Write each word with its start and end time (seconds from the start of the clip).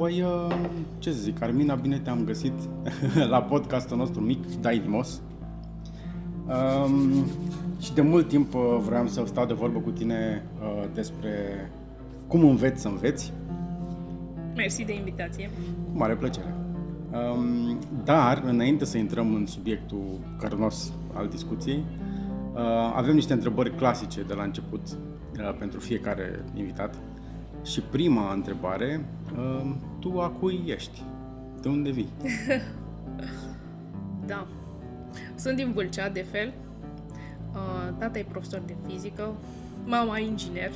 Păi, 0.00 0.22
uh, 0.22 0.56
ce 0.98 1.12
să 1.12 1.18
zic, 1.18 1.42
Armina, 1.42 1.74
bine 1.74 1.98
te-am 1.98 2.24
găsit 2.24 2.52
la 3.30 3.42
podcastul 3.42 3.96
nostru 3.96 4.20
mic, 4.20 4.60
Daidimos. 4.60 5.20
Um, 6.46 7.24
și 7.80 7.92
de 7.94 8.00
mult 8.00 8.28
timp 8.28 8.54
uh, 8.54 8.78
vreau 8.86 9.06
să 9.06 9.22
stau 9.26 9.46
de 9.46 9.52
vorbă 9.52 9.78
cu 9.78 9.90
tine 9.90 10.44
uh, 10.60 10.84
despre 10.94 11.30
cum 12.26 12.44
înveți 12.44 12.80
să 12.80 12.88
înveți. 12.88 13.32
Mersi 14.56 14.84
de 14.84 14.94
invitație. 14.94 15.50
Cu 15.92 15.98
mare 15.98 16.14
plăcere. 16.14 16.54
Um, 17.12 17.78
dar, 18.04 18.42
înainte 18.46 18.84
să 18.84 18.98
intrăm 18.98 19.34
în 19.34 19.46
subiectul 19.46 20.18
cărnos 20.38 20.92
al 21.12 21.28
discuției, 21.28 21.84
uh, 22.54 22.60
avem 22.94 23.14
niște 23.14 23.32
întrebări 23.32 23.74
clasice 23.74 24.22
de 24.22 24.34
la 24.34 24.42
început 24.42 24.82
uh, 24.86 25.54
pentru 25.58 25.80
fiecare 25.80 26.44
invitat. 26.54 26.94
Și 27.64 27.80
prima 27.80 28.32
întrebare, 28.32 29.00
uh, 29.00 29.19
tu 29.98 30.20
a 30.20 30.28
cui 30.28 30.62
ești? 30.66 31.02
De 31.60 31.68
unde 31.68 31.90
vii? 31.90 32.08
da. 34.26 34.46
Sunt 35.34 35.56
din 35.56 35.72
Vâlcea, 35.72 36.08
de 36.08 36.26
fel. 36.30 36.52
Uh, 37.54 37.94
tata 37.98 38.18
e 38.18 38.26
profesor 38.30 38.62
de 38.66 38.74
fizică, 38.86 39.34
mama 39.84 40.18
inginer. 40.18 40.72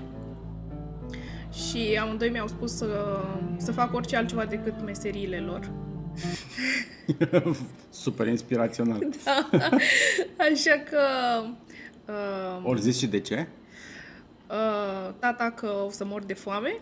Și 1.53 1.99
amândoi 2.01 2.31
mi-au 2.31 2.47
spus 2.47 2.77
să, 2.77 3.19
să 3.57 3.73
fac 3.73 3.95
orice 3.95 4.17
altceva 4.17 4.45
decât 4.45 4.85
meseriile 4.85 5.39
lor. 5.39 5.71
Super 7.91 8.27
inspirațional. 8.27 8.99
Da. 9.25 9.49
Așa 10.53 10.83
că... 10.91 11.01
Uh, 12.13 12.71
Ori 12.71 12.81
zis 12.81 12.99
și 12.99 13.07
de 13.07 13.21
ce? 13.21 13.47
Uh, 14.51 15.15
tata 15.19 15.51
că 15.57 15.67
o 15.87 15.91
să 15.91 16.05
mor 16.05 16.23
de 16.23 16.35
foame. 16.35 16.77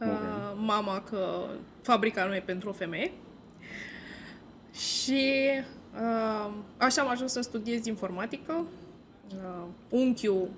Uh, 0.00 0.52
mama 0.56 1.00
că 1.00 1.46
fabrica 1.82 2.24
nu 2.24 2.34
e 2.34 2.40
pentru 2.40 2.68
o 2.68 2.72
femeie. 2.72 3.12
Și 4.72 5.48
uh, 5.94 6.52
așa 6.76 7.02
am 7.02 7.08
ajuns 7.08 7.32
să 7.32 7.40
studiez 7.40 7.86
informatică. 7.86 8.64
Uh, 9.34 9.66
unchiul 9.88 10.48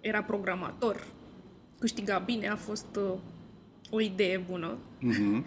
era 0.00 0.22
programator, 0.22 1.06
câștiga 1.78 2.18
bine, 2.18 2.48
a 2.48 2.56
fost 2.56 2.96
uh, 2.96 3.18
o 3.90 4.00
idee 4.00 4.38
bună. 4.38 4.76
Uh-huh. 4.76 5.44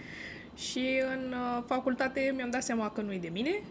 Și 0.55 1.01
în 1.15 1.31
uh, 1.31 1.63
facultate 1.65 2.33
mi-am 2.35 2.49
dat 2.49 2.63
seama 2.63 2.91
că 2.91 3.01
nu-i 3.01 3.19
de 3.19 3.29
mine, 3.29 3.61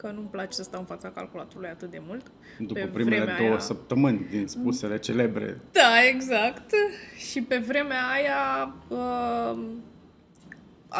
că 0.00 0.10
nu-mi 0.14 0.28
place 0.30 0.52
să 0.52 0.62
stau 0.62 0.80
în 0.80 0.86
fața 0.86 1.10
calculatorului 1.10 1.68
atât 1.68 1.90
de 1.90 2.02
mult. 2.06 2.30
După 2.58 2.80
pe 2.80 2.86
primele 2.86 3.34
două 3.38 3.48
aia... 3.48 3.58
săptămâni 3.58 4.26
din 4.30 4.46
spusele 4.46 4.98
celebre. 4.98 5.60
Da, 5.72 6.06
exact. 6.08 6.70
Și 7.16 7.42
pe 7.42 7.56
vremea 7.56 8.02
aia 8.06 8.74
uh, 8.88 9.58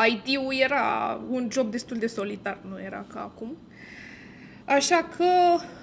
IT-ul 0.08 0.54
era 0.58 1.20
un 1.30 1.48
job 1.50 1.70
destul 1.70 1.96
de 1.96 2.06
solitar, 2.06 2.58
nu 2.68 2.80
era 2.80 3.04
ca 3.12 3.20
acum. 3.20 3.56
Așa 4.64 5.08
că 5.16 5.24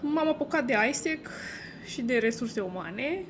m-am 0.02 0.28
apucat 0.28 0.66
de 0.66 0.74
ISEC 0.90 1.30
și 1.86 2.02
de 2.02 2.18
resurse 2.18 2.60
umane. 2.60 3.26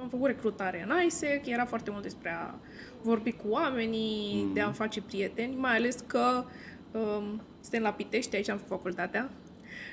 Am 0.00 0.08
făcut 0.08 0.26
recrutare 0.26 0.86
în 0.88 1.04
ISEC, 1.06 1.46
era 1.46 1.64
foarte 1.64 1.90
mult 1.90 2.02
despre 2.02 2.30
a 2.30 2.54
vorbi 3.02 3.32
cu 3.32 3.48
oamenii, 3.48 4.42
mm. 4.44 4.54
de 4.54 4.60
a-mi 4.60 4.74
face 4.74 5.02
prieteni, 5.02 5.54
mai 5.56 5.76
ales 5.76 5.96
că 6.06 6.44
um, 6.92 7.42
suntem 7.64 7.82
la 7.82 7.92
Pitești, 7.92 8.36
aici 8.36 8.48
am 8.48 8.56
făcut 8.56 8.76
facultatea. 8.76 9.30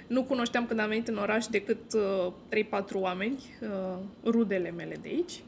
Nu 0.08 0.24
cunoșteam 0.24 0.66
când 0.66 0.80
am 0.80 0.88
venit 0.88 1.08
în 1.08 1.18
oraș 1.18 1.46
decât 1.46 1.94
uh, 1.94 2.34
3-4 2.82 2.92
oameni, 2.94 3.44
uh, 3.62 3.98
rudele 4.24 4.72
mele 4.72 4.96
de 5.02 5.08
aici. 5.08 5.44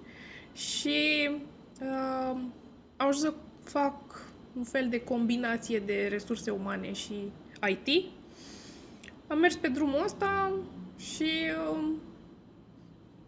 Și 0.54 1.30
uh, 1.82 2.36
am 2.98 3.10
ajuns 3.10 3.20
să 3.20 3.34
fac 3.64 4.26
un 4.56 4.64
fel 4.64 4.90
de 4.90 5.04
combinație 5.04 5.80
de 5.80 6.08
resurse 6.10 6.52
umane 6.52 6.94
și 6.94 7.14
IT. 7.70 8.12
Am 9.28 9.40
mers 9.40 9.56
pe 9.56 9.68
drumul 9.68 10.04
ăsta 10.04 10.52
și 10.98 11.30
uh, 11.72 11.92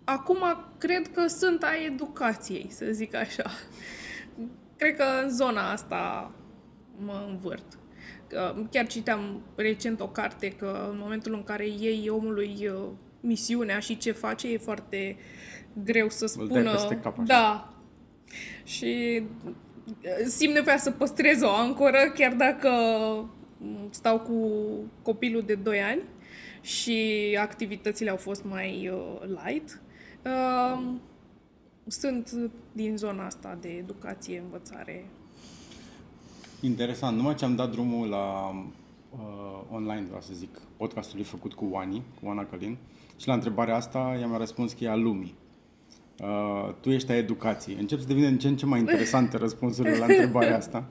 acum 0.04 0.44
cred 0.78 1.12
că 1.12 1.28
sunt 1.28 1.64
a 1.64 1.76
educației, 1.86 2.68
să 2.70 2.86
zic 2.92 3.16
așa. 3.16 3.52
Cred 4.78 4.96
că 4.96 5.04
în 5.24 5.30
zona 5.30 5.72
asta 5.72 6.32
mă 6.98 7.26
învârt. 7.28 7.78
Chiar 8.72 8.88
citeam 8.88 9.42
recent 9.56 10.00
o 10.00 10.08
carte 10.08 10.50
că 10.50 10.88
în 10.92 10.98
momentul 11.02 11.34
în 11.34 11.44
care 11.44 11.68
iei 11.68 12.10
omului 12.10 12.68
uh, 12.68 12.90
misiunea 13.20 13.80
și 13.80 13.98
ce 13.98 14.12
face, 14.12 14.52
e 14.52 14.58
foarte 14.58 15.18
greu 15.84 16.10
să 16.10 16.26
spună... 16.26 16.72
Peste 16.72 17.00
cap, 17.04 17.20
așa. 17.20 17.24
Da. 17.28 17.74
Și 18.64 19.24
uh, 19.46 20.26
simt 20.28 20.54
nevoia 20.54 20.78
să 20.78 20.92
păstrez 20.92 21.42
o 21.42 21.50
ancoră, 21.50 22.12
chiar 22.16 22.34
dacă 22.34 22.70
stau 23.90 24.20
cu 24.20 24.40
copilul 25.02 25.42
de 25.42 25.56
2 25.56 25.82
ani 25.82 26.02
și 26.62 27.38
activitățile 27.42 28.10
au 28.10 28.18
fost 28.18 28.44
mai 28.44 28.90
uh, 28.94 29.22
light. 29.46 29.82
Sunt 31.88 32.32
din 32.72 32.98
zona 32.98 33.26
asta 33.26 33.58
de 33.62 33.70
educație, 33.70 34.40
învățare, 34.40 35.06
Interesant. 36.66 37.18
Numai 37.18 37.36
ce 37.36 37.46
am 37.46 37.56
dat 37.56 37.72
drumul 37.72 38.08
la 38.08 38.56
uh, 39.10 39.20
online, 39.72 40.04
vreau 40.06 40.22
să 40.22 40.34
zic, 40.34 40.60
podcastul 40.78 41.24
făcut 41.24 41.54
cu 41.54 41.68
Oani, 41.72 42.04
cu 42.20 42.28
Oana 42.28 42.46
Călin, 42.46 42.78
și 43.18 43.28
la 43.28 43.34
întrebarea 43.34 43.76
asta 43.76 44.18
i-am 44.20 44.38
răspuns 44.38 44.74
că 44.74 44.84
e 44.84 44.90
a 44.90 44.96
lumii. 44.96 45.36
Uh, 46.20 46.74
tu 46.80 46.90
ești 46.90 47.12
a 47.12 47.16
educației. 47.16 47.78
Încep 47.80 48.00
să 48.00 48.08
devină 48.08 48.28
în 48.28 48.38
ce 48.38 48.48
în 48.48 48.58
ce 48.58 48.66
mai 48.66 48.80
interesante 48.80 49.38
răspunsurile 49.46 49.98
la 49.98 50.06
întrebarea 50.06 50.58
asta. 50.58 50.88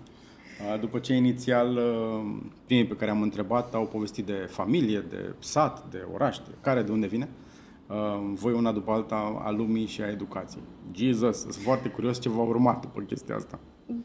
Uh, 0.72 0.80
după 0.80 0.98
ce 0.98 1.14
inițial 1.14 1.76
uh, 1.76 2.40
primii 2.66 2.86
pe 2.86 2.94
care 2.94 3.10
am 3.10 3.22
întrebat 3.22 3.74
au 3.74 3.86
povestit 3.86 4.26
de 4.26 4.46
familie, 4.50 5.04
de 5.10 5.34
sat, 5.38 5.90
de 5.90 6.06
oraș, 6.12 6.38
de 6.38 6.54
care, 6.60 6.82
de 6.82 6.92
unde 6.92 7.06
vine. 7.06 7.28
Uh, 7.86 8.32
voi 8.34 8.52
una 8.52 8.72
după 8.72 8.92
alta 8.92 9.42
a 9.44 9.50
lumii 9.50 9.86
și 9.86 10.02
a 10.02 10.08
educației. 10.08 10.62
Jesus, 10.92 11.40
sunt 11.40 11.54
foarte 11.54 11.88
curios 11.88 12.20
ce 12.20 12.28
va 12.28 12.42
urma 12.42 12.78
după 12.82 13.00
chestia 13.00 13.34
asta. 13.34 13.58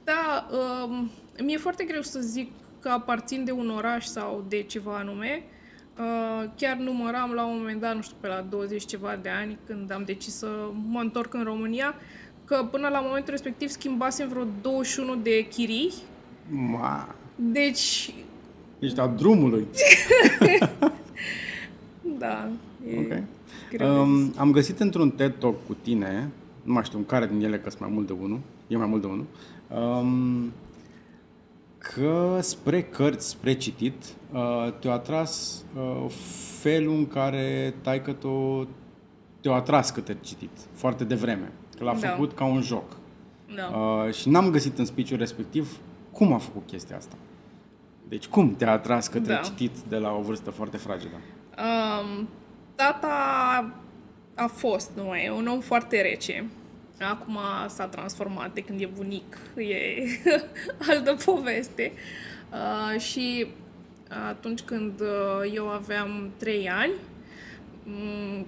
Da, 0.09 0.47
um, 0.57 1.09
mi-e 1.43 1.57
foarte 1.57 1.83
greu 1.83 2.01
să 2.01 2.19
zic 2.19 2.51
că 2.79 2.89
aparțin 2.89 3.43
de 3.43 3.51
un 3.51 3.69
oraș 3.69 4.05
sau 4.05 4.45
de 4.47 4.61
ceva 4.61 4.97
anume. 4.97 5.43
Uh, 5.99 6.49
chiar 6.55 6.77
număram 6.77 7.31
la 7.31 7.45
un 7.45 7.57
moment 7.57 7.81
dat, 7.81 7.95
nu 7.95 8.01
știu, 8.01 8.15
pe 8.19 8.27
la 8.27 8.45
20 8.49 8.85
ceva 8.85 9.19
de 9.21 9.29
ani, 9.29 9.57
când 9.65 9.91
am 9.91 10.03
decis 10.05 10.35
să 10.35 10.47
mă 10.87 10.99
întorc 10.99 11.33
în 11.33 11.43
România, 11.43 11.95
că 12.45 12.67
până 12.71 12.87
la 12.87 12.99
momentul 12.99 13.31
respectiv 13.31 13.69
schimbasem 13.69 14.27
vreo 14.27 14.45
21 14.61 15.15
de 15.15 15.47
chirii. 15.49 15.93
Ma. 16.49 17.15
Deci... 17.35 18.13
Ești 18.79 18.99
a 18.99 19.07
drumului. 19.07 19.67
da. 22.19 22.49
E 22.91 22.99
ok. 22.99 23.81
Um, 23.81 24.33
am 24.37 24.51
găsit 24.51 24.79
într-un 24.79 25.09
TED 25.09 25.33
Talk 25.39 25.55
cu 25.67 25.77
tine, 25.81 26.29
nu 26.63 26.73
mai 26.73 26.83
știu 26.83 26.97
în 26.97 27.05
care 27.05 27.27
din 27.27 27.43
ele, 27.43 27.59
că 27.59 27.69
sunt 27.69 27.81
mai 27.81 27.89
mult 27.93 28.07
de 28.07 28.13
unul, 28.21 28.39
e 28.67 28.77
mai 28.77 28.87
mult 28.87 29.01
de 29.01 29.07
unul, 29.07 29.25
um, 29.75 30.51
că 31.77 32.37
spre 32.41 32.81
cărți, 32.83 33.29
spre 33.29 33.53
citit, 33.53 34.03
uh, 34.33 34.73
te-a 34.79 34.91
atras 34.91 35.63
uh, 35.75 36.11
felul 36.61 36.95
în 36.95 37.07
care 37.07 37.73
taică 37.81 38.11
tu 38.11 38.67
te-a 39.41 39.53
atras 39.53 39.89
către 39.89 40.17
citit, 40.21 40.57
foarte 40.73 41.03
devreme, 41.03 41.51
că 41.77 41.83
l-a 41.83 41.95
da. 41.95 42.07
făcut 42.07 42.33
ca 42.33 42.43
un 42.43 42.61
joc. 42.61 42.97
Da. 43.55 43.77
Uh, 43.77 44.13
și 44.13 44.29
n-am 44.29 44.49
găsit 44.49 44.77
în 44.77 44.85
speech 44.85 45.11
respectiv 45.11 45.79
cum 46.11 46.33
a 46.33 46.37
făcut 46.37 46.67
chestia 46.67 46.97
asta. 46.97 47.15
Deci 48.07 48.27
cum 48.27 48.55
te-a 48.55 48.71
atras 48.71 49.07
către 49.07 49.33
da. 49.33 49.39
citit 49.39 49.77
de 49.87 49.97
la 49.97 50.11
o 50.11 50.21
vârstă 50.21 50.49
foarte 50.49 50.77
fragedă? 50.77 51.15
Um, 51.15 52.27
tata 52.75 53.73
a 54.35 54.47
fost, 54.47 54.91
nu 54.95 55.15
e, 55.15 55.31
un 55.31 55.47
om 55.47 55.59
foarte 55.59 56.01
rece. 56.01 56.49
Acum 56.99 57.37
s-a 57.67 57.85
transformat 57.85 58.53
de 58.53 58.61
când 58.61 58.81
e 58.81 58.85
bunic, 58.85 59.37
e 59.55 60.03
altă 60.89 61.17
poveste. 61.25 61.91
Uh, 62.51 62.99
și 62.99 63.47
atunci 64.29 64.61
când 64.61 64.99
uh, 64.99 65.51
eu 65.53 65.69
aveam 65.69 66.31
3 66.37 66.69
ani, 66.69 66.91
um, 67.85 68.45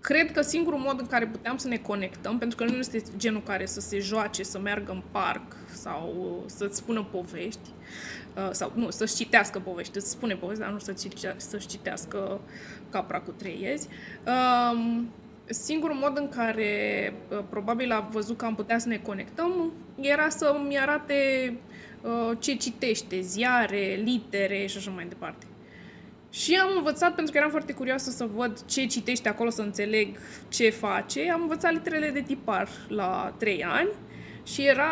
cred 0.00 0.32
că 0.32 0.40
singurul 0.40 0.78
mod 0.78 1.00
în 1.00 1.06
care 1.06 1.26
puteam 1.26 1.56
să 1.56 1.68
ne 1.68 1.76
conectăm, 1.76 2.38
pentru 2.38 2.56
că 2.56 2.64
nu 2.64 2.76
este 2.76 3.02
genul 3.16 3.42
care 3.42 3.66
să 3.66 3.80
se 3.80 3.98
joace, 3.98 4.42
să 4.42 4.58
meargă 4.58 4.92
în 4.92 5.02
parc 5.10 5.56
sau 5.72 6.42
să-ți 6.46 6.76
spună 6.76 7.08
povești, 7.10 7.70
uh, 8.36 8.48
sau 8.50 8.72
nu, 8.74 8.90
să-și 8.90 9.14
citească 9.14 9.58
povești, 9.58 10.00
să 10.00 10.08
spune 10.08 10.34
povești, 10.34 10.62
dar 10.62 10.72
nu 10.72 10.78
să-ți, 10.78 11.08
să-și 11.36 11.66
citească 11.66 12.40
capra 12.90 13.20
cu 13.20 13.30
trei 13.30 13.58
iezi. 13.62 13.88
Um, 14.26 15.08
singurul 15.46 15.96
mod 15.96 16.18
în 16.18 16.28
care 16.28 17.12
uh, 17.28 17.38
probabil 17.50 17.92
a 17.92 18.08
văzut 18.10 18.36
că 18.36 18.44
am 18.44 18.54
putea 18.54 18.78
să 18.78 18.88
ne 18.88 18.96
conectăm 18.96 19.72
era 20.00 20.28
să-mi 20.28 20.78
arate 20.78 21.52
uh, 22.02 22.36
ce 22.38 22.54
citește, 22.54 23.20
ziare, 23.20 24.00
litere 24.04 24.66
și 24.66 24.76
așa 24.76 24.90
mai 24.90 25.06
departe. 25.06 25.46
Și 26.30 26.54
am 26.54 26.70
învățat, 26.76 27.14
pentru 27.14 27.32
că 27.32 27.38
eram 27.38 27.50
foarte 27.50 27.72
curioasă 27.72 28.10
să 28.10 28.26
văd 28.34 28.64
ce 28.64 28.86
citește 28.86 29.28
acolo, 29.28 29.50
să 29.50 29.62
înțeleg 29.62 30.18
ce 30.48 30.70
face, 30.70 31.30
am 31.30 31.40
învățat 31.40 31.72
literele 31.72 32.10
de 32.10 32.20
tipar 32.20 32.68
la 32.88 33.34
3 33.38 33.64
ani 33.64 33.88
și 34.44 34.66
era 34.66 34.90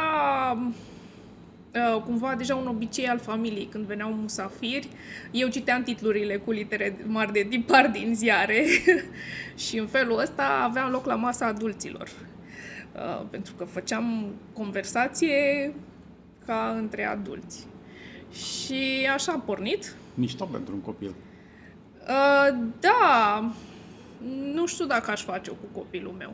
uh, 1.74 2.02
cumva 2.02 2.34
deja 2.34 2.54
un 2.54 2.66
obicei 2.66 3.08
al 3.08 3.18
familiei. 3.18 3.66
Când 3.66 3.86
veneau 3.86 4.12
musafiri, 4.12 4.88
eu 5.30 5.48
citeam 5.48 5.82
titlurile 5.82 6.36
cu 6.36 6.50
litere 6.50 6.96
mari 7.06 7.32
de 7.32 7.46
tipar 7.50 7.88
din 7.88 8.14
ziare 8.14 8.64
și 9.66 9.78
în 9.78 9.86
felul 9.86 10.18
ăsta 10.18 10.60
aveam 10.62 10.90
loc 10.90 11.06
la 11.06 11.14
masa 11.14 11.46
adulților. 11.46 12.08
Uh, 12.94 13.26
pentru 13.30 13.54
că 13.54 13.64
făceam 13.64 14.34
conversație 14.52 15.72
ca 16.46 16.74
între 16.78 17.04
adulți. 17.04 17.66
Și 18.32 19.08
așa 19.14 19.32
am 19.32 19.42
pornit. 19.42 19.94
Mișto 20.14 20.44
pentru 20.44 20.74
un 20.74 20.80
copil. 20.80 21.14
Uh, 22.08 22.58
da, 22.80 23.52
nu 24.52 24.66
știu 24.66 24.86
dacă 24.86 25.10
aș 25.10 25.22
face-o 25.22 25.52
cu 25.52 25.78
copilul 25.78 26.12
meu. 26.18 26.32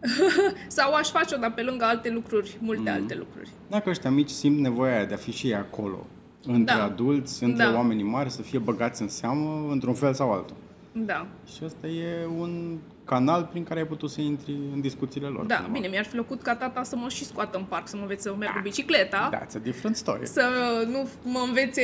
Sau 0.68 0.94
aș 0.94 1.08
face-o, 1.08 1.38
dar 1.38 1.52
pe 1.52 1.62
lângă 1.62 1.84
alte 1.84 2.10
lucruri, 2.10 2.56
multe 2.60 2.90
mm. 2.90 2.96
alte 2.96 3.14
lucruri. 3.14 3.50
Dacă 3.68 3.90
ăștia 3.90 4.10
mici 4.10 4.30
simt 4.30 4.58
nevoia 4.58 4.94
aia 4.96 5.04
de 5.04 5.14
a 5.14 5.16
fi 5.16 5.32
și 5.32 5.46
ei 5.46 5.54
acolo, 5.54 6.06
între 6.46 6.74
da. 6.74 6.84
adulți, 6.84 7.44
între 7.44 7.64
da. 7.64 7.74
oamenii 7.74 8.04
mari, 8.04 8.30
să 8.30 8.42
fie 8.42 8.58
băgați 8.58 9.02
în 9.02 9.08
seamă, 9.08 9.66
într-un 9.70 9.94
fel 9.94 10.14
sau 10.14 10.32
altul. 10.32 10.56
Da. 10.92 11.26
Și 11.54 11.64
asta 11.64 11.86
e 11.86 12.26
un 12.38 12.78
canal 13.04 13.48
prin 13.50 13.64
care 13.64 13.80
ai 13.80 13.86
putut 13.86 14.10
să 14.10 14.20
intri 14.20 14.52
în 14.72 14.80
discuțiile 14.80 15.26
lor. 15.26 15.44
Da, 15.44 15.56
cumva. 15.56 15.72
bine, 15.72 15.88
mi-ar 15.88 16.04
fi 16.04 16.10
plăcut 16.10 16.42
ca 16.42 16.56
tata 16.56 16.82
să 16.82 16.96
mă 16.96 17.08
și 17.08 17.24
scoată 17.24 17.58
în 17.58 17.64
parc, 17.64 17.88
să 17.88 17.96
mă 17.96 18.02
învețe 18.02 18.22
să 18.28 18.34
merg 18.38 18.52
cu 18.52 18.60
bicicleta. 18.62 19.30
That's 19.32 19.56
a 19.56 19.58
different 19.58 19.96
story. 19.96 20.26
Să 20.26 20.42
nu 20.88 21.08
mă 21.22 21.44
învețe, 21.46 21.82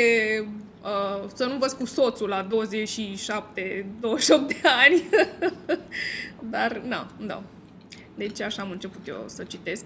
uh, 0.82 1.28
să 1.34 1.44
nu 1.44 1.56
văd 1.58 1.72
cu 1.72 1.86
soțul 1.86 2.28
la 2.28 2.42
27, 2.42 3.86
28 4.00 4.48
de 4.48 4.68
ani. 4.84 5.02
Dar, 6.50 6.80
na, 6.88 7.06
da. 7.26 7.42
Deci 8.14 8.40
așa 8.40 8.62
am 8.62 8.70
început 8.70 9.06
eu 9.06 9.24
să 9.26 9.42
citesc. 9.42 9.84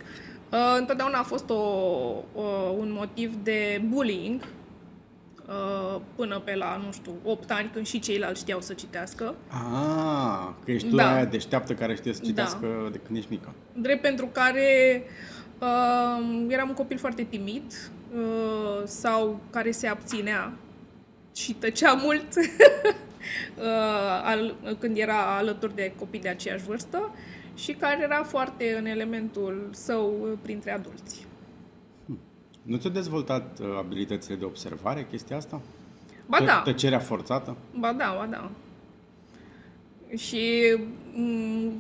Uh, 0.50 0.76
întotdeauna 0.78 1.18
a 1.18 1.22
fost 1.22 1.50
o, 1.50 1.54
uh, 2.34 2.74
un 2.78 2.92
motiv 2.92 3.34
de 3.42 3.82
bullying 3.88 4.42
Uh, 5.48 6.00
până 6.14 6.38
pe 6.38 6.54
la, 6.54 6.80
nu 6.84 6.92
știu, 6.92 7.12
8 7.24 7.50
ani, 7.50 7.70
când 7.72 7.86
și 7.86 7.98
ceilalți 7.98 8.40
știau 8.40 8.60
să 8.60 8.72
citească. 8.72 9.34
Ah, 9.48 10.48
că 10.64 10.70
ești 10.70 10.88
tu 10.88 10.96
da. 10.96 11.14
aia 11.14 11.24
deșteaptă 11.24 11.74
care 11.74 11.94
știe 11.94 12.12
să 12.12 12.20
citească 12.24 12.80
da. 12.82 12.88
de 12.90 13.00
când 13.06 13.18
ești 13.18 13.30
mică. 13.30 13.54
Drept 13.72 14.00
pentru 14.00 14.28
care 14.32 15.02
uh, 15.58 16.46
eram 16.48 16.68
un 16.68 16.74
copil 16.74 16.98
foarte 16.98 17.22
timid 17.22 17.92
uh, 18.16 18.82
sau 18.84 19.40
care 19.50 19.70
se 19.70 19.86
abținea 19.86 20.52
și 21.34 21.52
tăcea 21.52 21.92
mult 21.92 22.26
uh, 22.36 24.22
al, 24.22 24.56
când 24.78 24.96
era 24.96 25.36
alături 25.36 25.74
de 25.74 25.92
copii 25.98 26.20
de 26.20 26.28
aceeași 26.28 26.64
vârstă 26.64 27.14
și 27.56 27.72
care 27.72 28.02
era 28.02 28.22
foarte 28.22 28.76
în 28.78 28.86
elementul 28.86 29.68
său 29.72 30.38
printre 30.42 30.72
adulți. 30.72 31.26
Nu 32.62 32.76
ți-a 32.76 32.90
dezvoltat 32.90 33.58
uh, 33.58 33.66
abilitățile 33.78 34.36
de 34.36 34.44
observare, 34.44 35.06
chestia 35.10 35.36
asta? 35.36 35.60
Ba 36.26 36.38
da. 36.44 36.60
Tăcerea 36.64 36.98
forțată? 36.98 37.56
Ba 37.78 37.92
da, 37.92 38.14
ba 38.18 38.26
da. 38.30 38.50
Și 40.16 40.76
mm, 41.12 41.72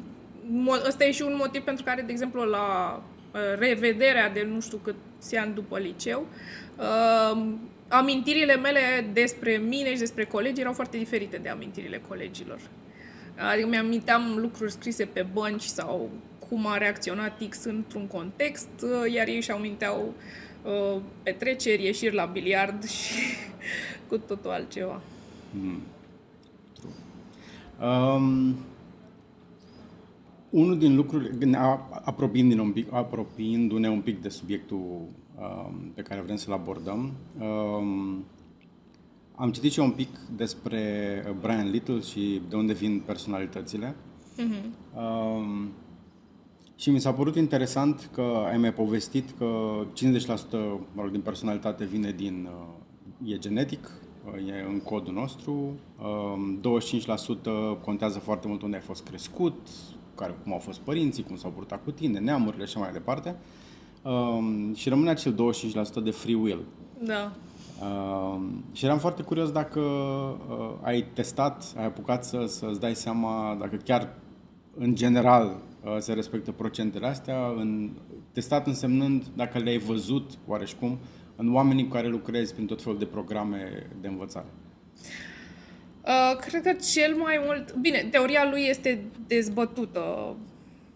ăsta 0.86 1.04
e 1.04 1.10
și 1.10 1.22
un 1.22 1.34
motiv 1.36 1.62
pentru 1.62 1.84
care, 1.84 2.02
de 2.02 2.12
exemplu, 2.12 2.42
la 2.42 3.02
uh, 3.32 3.40
revederea 3.58 4.30
de 4.30 4.48
nu 4.52 4.60
știu 4.60 4.80
câți 4.82 5.36
ani 5.36 5.54
după 5.54 5.78
liceu, 5.78 6.26
uh, 6.76 7.44
amintirile 7.88 8.56
mele 8.56 8.80
despre 9.12 9.56
mine 9.56 9.92
și 9.92 9.98
despre 9.98 10.24
colegi 10.24 10.60
erau 10.60 10.72
foarte 10.72 10.96
diferite 10.96 11.36
de 11.36 11.48
amintirile 11.48 12.02
colegilor. 12.08 12.58
Adică 13.52 13.68
mi-aminteam 13.68 14.36
lucruri 14.36 14.72
scrise 14.72 15.04
pe 15.04 15.26
bănci 15.32 15.62
sau 15.62 16.10
cum 16.48 16.66
a 16.66 16.76
reacționat 16.76 17.42
X 17.48 17.64
într-un 17.64 18.06
context, 18.06 18.68
uh, 18.82 19.12
iar 19.12 19.26
ei 19.26 19.40
și-au 19.40 19.58
minteau 19.58 20.14
uh, 20.16 20.46
Uh, 20.66 21.00
petreceri, 21.22 21.84
ieșiri 21.84 22.14
la 22.14 22.24
biliard 22.24 22.84
și 22.98 23.20
cu 24.08 24.18
totul 24.18 24.50
altceva. 24.50 25.00
Mm. 25.50 25.80
Um, 27.86 28.56
unul 30.50 30.78
din 30.78 30.94
lucruri, 30.94 31.54
apropiindu-ne 32.04 32.60
un 32.60 32.72
pic, 32.72 32.92
apropiindu-ne 32.92 33.88
un 33.88 34.00
pic 34.00 34.22
de 34.22 34.28
subiectul 34.28 35.06
um, 35.38 35.92
pe 35.94 36.02
care 36.02 36.20
vrem 36.20 36.36
să-l 36.36 36.52
abordăm, 36.52 37.12
um, 37.40 38.24
am 39.36 39.50
citit 39.50 39.72
și 39.72 39.78
eu 39.78 39.84
un 39.84 39.90
pic 39.90 40.08
despre 40.36 41.36
Brian 41.40 41.70
Little 41.70 42.00
și 42.00 42.40
de 42.48 42.56
unde 42.56 42.72
vin 42.72 43.02
personalitățile. 43.06 43.94
Mm-hmm. 44.36 44.96
Um, 44.96 45.72
și 46.76 46.90
mi 46.90 47.00
s-a 47.00 47.12
părut 47.12 47.36
interesant 47.36 48.10
că 48.12 48.44
ai 48.50 48.56
mai 48.56 48.72
povestit 48.72 49.30
că 49.38 49.46
50% 49.92 50.50
mă 50.92 51.02
rog, 51.02 51.10
din 51.10 51.20
personalitate 51.20 51.84
vine 51.84 52.12
din, 52.12 52.48
uh, 53.22 53.32
e 53.32 53.38
genetic, 53.38 53.90
uh, 54.26 54.48
e 54.48 54.64
în 54.68 54.80
codul 54.80 55.12
nostru, 55.12 55.72
25% 55.98 57.46
um, 57.46 57.78
contează 57.84 58.18
foarte 58.18 58.48
mult 58.48 58.62
unde 58.62 58.76
ai 58.76 58.82
fost 58.82 59.04
crescut, 59.04 59.54
care, 60.14 60.34
cum 60.42 60.52
au 60.52 60.58
fost 60.58 60.78
părinții, 60.78 61.22
cum 61.22 61.36
s-au 61.36 61.50
purtat 61.50 61.84
cu 61.84 61.90
tine, 61.90 62.18
neamurile 62.18 62.64
și 62.64 62.78
mai 62.78 62.92
departe. 62.92 63.36
Um, 64.02 64.74
și 64.74 64.88
rămâne 64.88 65.10
acel 65.10 65.34
25% 66.00 66.02
de 66.02 66.10
free 66.10 66.34
will. 66.34 66.64
Da. 67.02 67.32
Uh, 67.80 68.42
și 68.72 68.84
eram 68.84 68.98
foarte 68.98 69.22
curios 69.22 69.50
dacă 69.50 69.80
uh, 69.80 70.70
ai 70.82 71.02
testat, 71.12 71.64
ai 71.76 71.84
apucat 71.84 72.24
să, 72.24 72.44
să-ți 72.46 72.80
dai 72.80 72.94
seama 72.94 73.56
dacă 73.60 73.76
chiar 73.76 74.14
în 74.78 74.94
general 74.94 75.56
Uh, 75.86 75.96
se 75.98 76.12
respectă 76.12 76.52
procentele 76.52 77.06
astea, 77.06 77.46
în, 77.46 77.90
testat 78.32 78.66
însemnând 78.66 79.24
dacă 79.36 79.58
le-ai 79.58 79.78
văzut, 79.78 80.30
oareșcum, 80.46 80.98
în 81.36 81.54
oamenii 81.54 81.84
cu 81.84 81.90
care 81.90 82.08
lucrezi 82.08 82.54
prin 82.54 82.66
tot 82.66 82.82
felul 82.82 82.98
de 82.98 83.04
programe 83.04 83.86
de 84.00 84.08
învățare. 84.08 84.46
Uh, 86.02 86.36
cred 86.40 86.62
că 86.62 86.72
cel 86.72 87.14
mai 87.14 87.40
mult... 87.44 87.74
Bine, 87.74 88.08
teoria 88.10 88.48
lui 88.50 88.66
este 88.68 89.04
dezbătută 89.26 90.36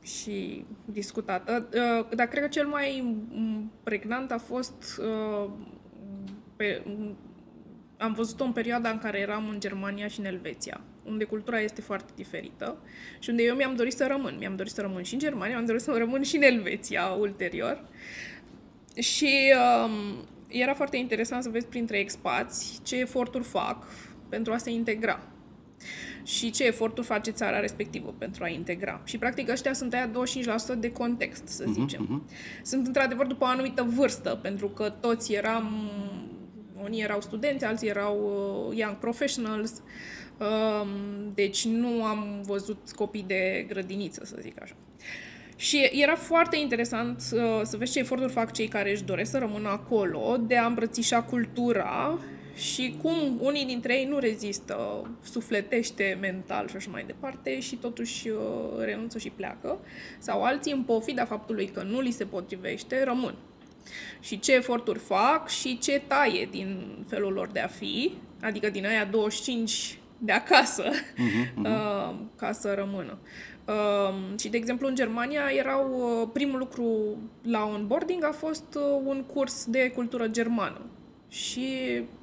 și 0.02 0.64
discutată, 0.84 1.68
uh, 1.74 2.16
dar 2.16 2.26
cred 2.26 2.42
că 2.42 2.48
cel 2.48 2.66
mai 2.66 3.16
pregnant 3.82 4.30
a 4.30 4.38
fost 4.38 5.00
uh, 5.00 5.50
pe, 6.60 6.82
am 7.96 8.12
văzut-o 8.12 8.44
în 8.44 8.52
perioada 8.52 8.90
în 8.90 8.98
care 8.98 9.18
eram 9.18 9.48
în 9.48 9.60
Germania 9.60 10.08
și 10.08 10.18
în 10.18 10.24
Elveția 10.24 10.80
unde 11.04 11.24
cultura 11.24 11.60
este 11.60 11.80
foarte 11.80 12.12
diferită 12.16 12.76
și 13.18 13.30
unde 13.30 13.42
eu 13.42 13.54
mi-am 13.54 13.74
dorit 13.74 13.92
să 13.92 14.06
rămân. 14.06 14.36
Mi-am 14.38 14.56
dorit 14.56 14.72
să 14.72 14.80
rămân 14.80 15.02
și 15.02 15.12
în 15.12 15.18
Germania, 15.18 15.54
mi-am 15.54 15.66
dorit 15.66 15.82
să 15.82 15.94
rămân 15.98 16.22
și 16.22 16.36
în 16.36 16.42
Elveția 16.42 17.06
ulterior. 17.06 17.84
Și 18.94 19.52
um, 19.84 20.24
era 20.46 20.74
foarte 20.74 20.96
interesant 20.96 21.42
să 21.42 21.48
vezi 21.48 21.66
printre 21.66 21.98
expați 21.98 22.80
ce 22.82 22.98
eforturi 22.98 23.44
fac 23.44 23.86
pentru 24.28 24.52
a 24.52 24.56
se 24.56 24.70
integra 24.70 25.30
și 26.22 26.50
ce 26.50 26.66
eforturi 26.66 27.06
face 27.06 27.30
țara 27.30 27.60
respectivă 27.60 28.14
pentru 28.18 28.44
a 28.44 28.48
integra. 28.48 29.00
Și 29.04 29.18
practic 29.18 29.50
ăștia 29.50 29.72
sunt 29.72 29.92
aia 29.92 30.10
25% 30.76 30.78
de 30.78 30.92
context, 30.92 31.46
să 31.46 31.62
mhm, 31.66 31.72
zicem. 31.72 32.04
Uh-huh, 32.04 32.32
uh-huh. 32.32 32.62
Sunt 32.62 32.86
într-adevăr 32.86 33.26
după 33.26 33.44
o 33.44 33.46
anumită 33.46 33.82
vârstă, 33.82 34.38
pentru 34.42 34.68
că 34.68 34.90
toți 35.00 35.32
eram, 35.32 35.90
unii 36.84 37.02
erau 37.02 37.20
studenți, 37.20 37.64
alții 37.64 37.88
erau 37.88 38.16
uh, 38.68 38.76
young 38.78 38.96
professionals, 38.96 39.82
uh, 40.38 40.88
deci 41.34 41.64
nu 41.64 42.04
am 42.04 42.42
văzut 42.42 42.90
copii 42.94 43.24
de 43.26 43.64
grădiniță, 43.68 44.24
să 44.24 44.36
zic 44.40 44.62
așa. 44.62 44.74
Și 45.56 45.88
era 45.92 46.14
foarte 46.14 46.56
interesant 46.56 47.22
uh, 47.32 47.60
să 47.62 47.76
vezi 47.76 47.92
ce 47.92 47.98
eforturi 47.98 48.32
fac 48.32 48.52
cei 48.52 48.68
care 48.68 48.90
își 48.90 49.04
doresc 49.04 49.30
să 49.30 49.38
rămână 49.38 49.68
acolo, 49.68 50.36
de 50.46 50.56
a 50.56 50.66
îmbrățișa 50.66 51.22
cultura 51.22 52.18
și 52.54 52.96
cum 53.02 53.38
unii 53.40 53.64
dintre 53.64 53.98
ei 53.98 54.04
nu 54.04 54.18
rezistă, 54.18 55.10
sufletește 55.22 56.18
mental 56.20 56.68
și 56.68 56.76
așa 56.76 56.90
mai 56.90 57.04
departe 57.06 57.60
și 57.60 57.76
totuși 57.76 58.28
uh, 58.28 58.38
renunță 58.78 59.18
și 59.18 59.30
pleacă, 59.30 59.78
sau 60.18 60.42
alții 60.42 60.72
în 60.72 60.82
pofida 60.82 61.24
faptului 61.24 61.66
că 61.66 61.82
nu 61.82 62.00
li 62.00 62.10
se 62.10 62.24
potrivește, 62.24 63.04
rămân. 63.04 63.34
Și 64.20 64.38
ce 64.38 64.54
eforturi 64.54 64.98
fac 64.98 65.48
și 65.48 65.78
ce 65.78 66.02
taie 66.06 66.48
din 66.50 66.98
felul 67.08 67.32
lor 67.32 67.48
de 67.48 67.60
a 67.60 67.66
fi, 67.66 68.12
adică 68.42 68.70
din 68.70 68.86
aia 68.86 69.04
25 69.04 69.98
de 70.18 70.32
acasă 70.32 70.84
uh-huh, 70.90 71.52
uh-huh. 71.52 71.64
Uh, 71.64 72.14
ca 72.36 72.52
să 72.52 72.74
rămână. 72.76 73.18
Uh, 73.64 74.38
și, 74.38 74.48
de 74.48 74.56
exemplu, 74.56 74.88
în 74.88 74.94
Germania 74.94 75.42
erau, 75.56 75.90
uh, 75.90 76.28
primul 76.32 76.58
lucru 76.58 77.16
la 77.42 77.64
onboarding 77.64 78.24
a 78.24 78.32
fost 78.32 78.74
uh, 78.74 79.00
un 79.04 79.24
curs 79.24 79.64
de 79.64 79.90
cultură 79.94 80.26
germană. 80.26 80.80
Și 81.28 81.66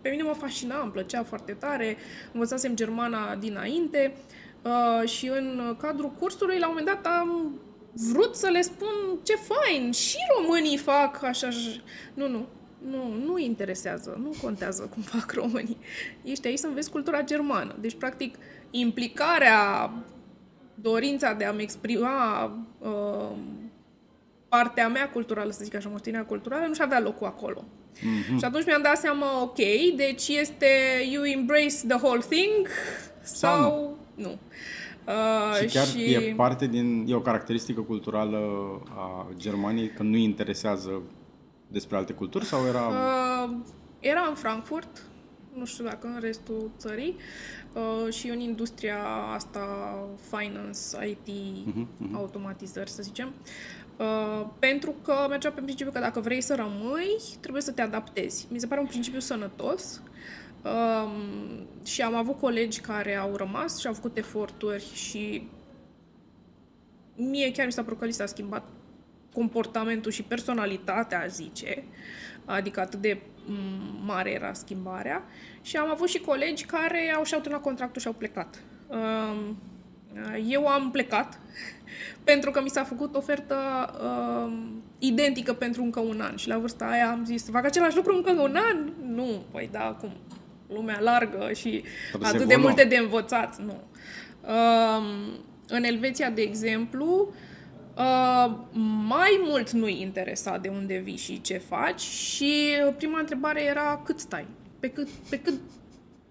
pe 0.02 0.10
mine 0.10 0.24
mă 0.24 0.34
fascina, 0.34 0.82
îmi 0.82 0.92
plăcea 0.92 1.24
foarte 1.24 1.52
tare, 1.52 1.98
învățasem 2.34 2.76
germana 2.76 3.36
dinainte 3.36 4.14
uh, 4.62 5.10
și 5.10 5.28
în 5.28 5.76
cadrul 5.80 6.12
cursului, 6.20 6.60
la 6.60 6.68
un 6.68 6.76
moment 6.78 7.02
dat, 7.02 7.14
am 7.20 7.60
vrut 8.12 8.36
să 8.36 8.48
le 8.48 8.62
spun 8.62 9.20
ce 9.24 9.34
fain, 9.36 9.92
și 9.92 10.18
românii 10.38 10.78
fac 10.78 11.24
așa. 11.24 11.50
Nu, 12.14 12.28
nu, 12.28 12.48
nu, 12.90 13.14
nu 13.26 13.38
interesează, 13.38 14.20
nu 14.22 14.34
contează 14.42 14.90
cum 14.94 15.02
fac 15.18 15.34
românii. 15.34 15.78
Ești 16.24 16.48
aici 16.48 16.58
să 16.58 16.68
înveți 16.68 16.92
cultura 16.92 17.22
germană. 17.22 17.76
Deci, 17.80 17.96
practic, 17.96 18.36
implicarea, 18.70 19.92
dorința 20.76 21.34
de 21.34 21.46
a-mi 21.46 21.62
exprima 21.62 22.46
uh, 22.80 23.38
partea 24.48 24.88
mea 24.88 25.10
culturală, 25.10 25.52
să 25.52 25.64
zic 25.64 25.76
așa, 25.76 25.90
moștenirea 25.90 26.26
culturală, 26.26 26.68
nu 26.68 26.74
și 26.74 26.82
avea 26.82 27.00
locul 27.00 27.28
acolo. 27.28 27.64
Mm-hmm. 27.98 28.38
Și 28.38 28.46
atunci 28.46 28.66
mi-am 28.66 28.82
dat 28.82 28.98
seama, 28.98 29.42
ok, 29.42 29.58
deci 29.96 30.28
este 30.28 30.68
you 31.12 31.26
embrace 31.26 31.76
the 31.88 31.98
whole 32.02 32.22
thing 32.30 32.68
sau, 33.22 33.60
sau 33.60 33.98
nu. 34.16 34.24
nu. 34.24 34.38
Uh, 35.08 35.68
și 35.68 35.74
chiar 35.74 35.86
și... 35.86 36.14
e 36.14 36.34
parte 36.36 36.68
din, 36.68 37.06
e 37.08 37.16
o 37.16 37.22
caracteristică 37.22 37.82
culturală 37.82 38.38
a 38.96 39.28
Germaniei 39.38 39.90
că 39.90 40.04
nu 40.04 40.16
interesează 40.16 41.02
despre 41.68 41.98
alte 41.98 42.14
culturi 42.14 42.46
sau 42.46 42.66
era... 42.66 42.88
Uh, 42.88 43.56
era 44.00 44.26
în 44.30 44.36
Frankfurt, 44.36 45.06
nu 45.54 45.66
știu 45.66 45.84
dacă 45.84 46.08
în 46.08 46.20
restul 46.20 46.72
țării, 46.78 47.16
uh, 47.74 48.14
și 48.14 48.30
în 48.30 48.40
industria 48.40 49.04
asta, 49.36 49.68
finance, 50.30 51.10
IT, 51.10 51.28
uh-huh, 51.28 51.84
uh-huh. 51.84 52.14
automatizări, 52.14 52.90
să 52.90 53.02
zicem. 53.02 53.34
Uh, 53.98 54.48
pentru 54.60 54.96
că 55.04 55.26
mergea 55.30 55.50
pe 55.50 55.62
principiu 55.62 55.92
că 55.92 56.00
dacă 56.00 56.20
vrei 56.20 56.42
să 56.42 56.56
rămâi, 56.56 57.22
trebuie 57.40 57.62
să 57.62 57.72
te 57.72 57.82
adaptezi. 57.82 58.48
Mi 58.52 58.60
se 58.60 58.68
pare 58.68 58.82
un 58.82 58.88
principiu 58.88 59.20
sănătos. 59.20 60.02
Uh, 60.74 61.12
și 61.86 62.02
am 62.02 62.16
avut 62.16 62.40
colegi 62.40 62.80
care 62.80 63.16
au 63.16 63.36
rămas 63.36 63.80
și 63.80 63.88
au 63.88 63.94
făcut 63.94 64.18
eforturi 64.18 64.94
și 64.94 65.48
mie 67.16 67.52
chiar 67.52 67.66
mi 67.66 67.72
s-a 67.72 67.84
părut 67.84 68.00
că 68.00 68.06
li 68.06 68.12
s-a 68.12 68.26
schimbat 68.26 68.64
comportamentul 69.34 70.12
și 70.12 70.24
personalitatea, 70.24 71.26
zice, 71.28 71.84
adică 72.46 72.80
atât 72.80 73.00
de 73.00 73.22
mare 74.06 74.32
era 74.32 74.54
schimbarea. 74.54 75.24
Și 75.62 75.78
am 75.78 75.90
avut 75.90 76.08
și 76.08 76.20
colegi 76.20 76.66
care 76.66 77.14
au 77.16 77.24
și-au 77.24 77.40
terminat 77.40 77.64
contractul 77.64 78.02
și 78.02 78.08
au 78.08 78.14
plecat. 78.14 78.64
Um, 78.88 79.58
eu 80.48 80.68
am 80.68 80.92
plecat 80.92 81.40
pentru 82.30 82.52
că 82.52 82.62
mi 82.62 82.70
s-a 82.70 82.84
făcut 82.84 83.16
ofertă 83.16 83.58
uh, 84.04 84.58
identică 85.00 85.54
pentru 85.54 85.84
încă 85.84 86.00
un 86.00 86.22
an 86.22 86.36
și 86.36 86.48
la 86.48 86.58
vârsta 86.58 86.86
aia 86.86 87.12
am 87.12 87.26
zis, 87.26 87.50
fac 87.50 87.66
același 87.66 87.96
lucru 87.96 88.16
încă 88.16 88.32
un 88.32 88.56
an? 88.56 88.92
Nu, 89.14 89.44
păi 89.52 89.70
da, 89.72 89.86
acum 89.86 90.12
lumea 90.68 91.00
largă 91.00 91.52
și 91.54 91.84
Trebuie 92.10 92.30
atât 92.30 92.48
de 92.48 92.56
multe 92.56 92.84
de 92.84 92.98
învățat, 92.98 93.60
nu. 93.60 93.84
Uh, 94.42 95.04
în 95.68 95.84
Elveția, 95.84 96.30
de 96.30 96.42
exemplu, 96.42 97.34
Uh, 97.98 98.54
mai 99.08 99.42
mult 99.44 99.72
nu-i 99.72 100.02
interesa 100.02 100.58
de 100.58 100.68
unde 100.68 100.98
vii 100.98 101.18
și 101.18 101.42
ce 101.42 101.58
faci 101.58 102.00
și 102.00 102.64
prima 102.98 103.20
întrebare 103.20 103.64
era 103.64 104.02
cât 104.06 104.20
stai? 104.20 104.48
Pe 104.80 104.90
cât, 104.90 105.08
pe 105.30 105.40
cât, 105.40 105.54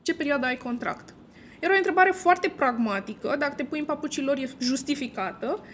ce 0.03 0.15
perioadă 0.15 0.47
ai 0.47 0.57
contract? 0.57 1.15
Era 1.61 1.73
o 1.73 1.77
întrebare 1.77 2.11
foarte 2.11 2.49
pragmatică, 2.49 3.37
dacă 3.39 3.55
te 3.55 3.65
pui 3.65 3.79
în 3.79 3.85
papucii 3.85 4.23
lor 4.23 4.37
e 4.37 4.49
justificată 4.59 5.65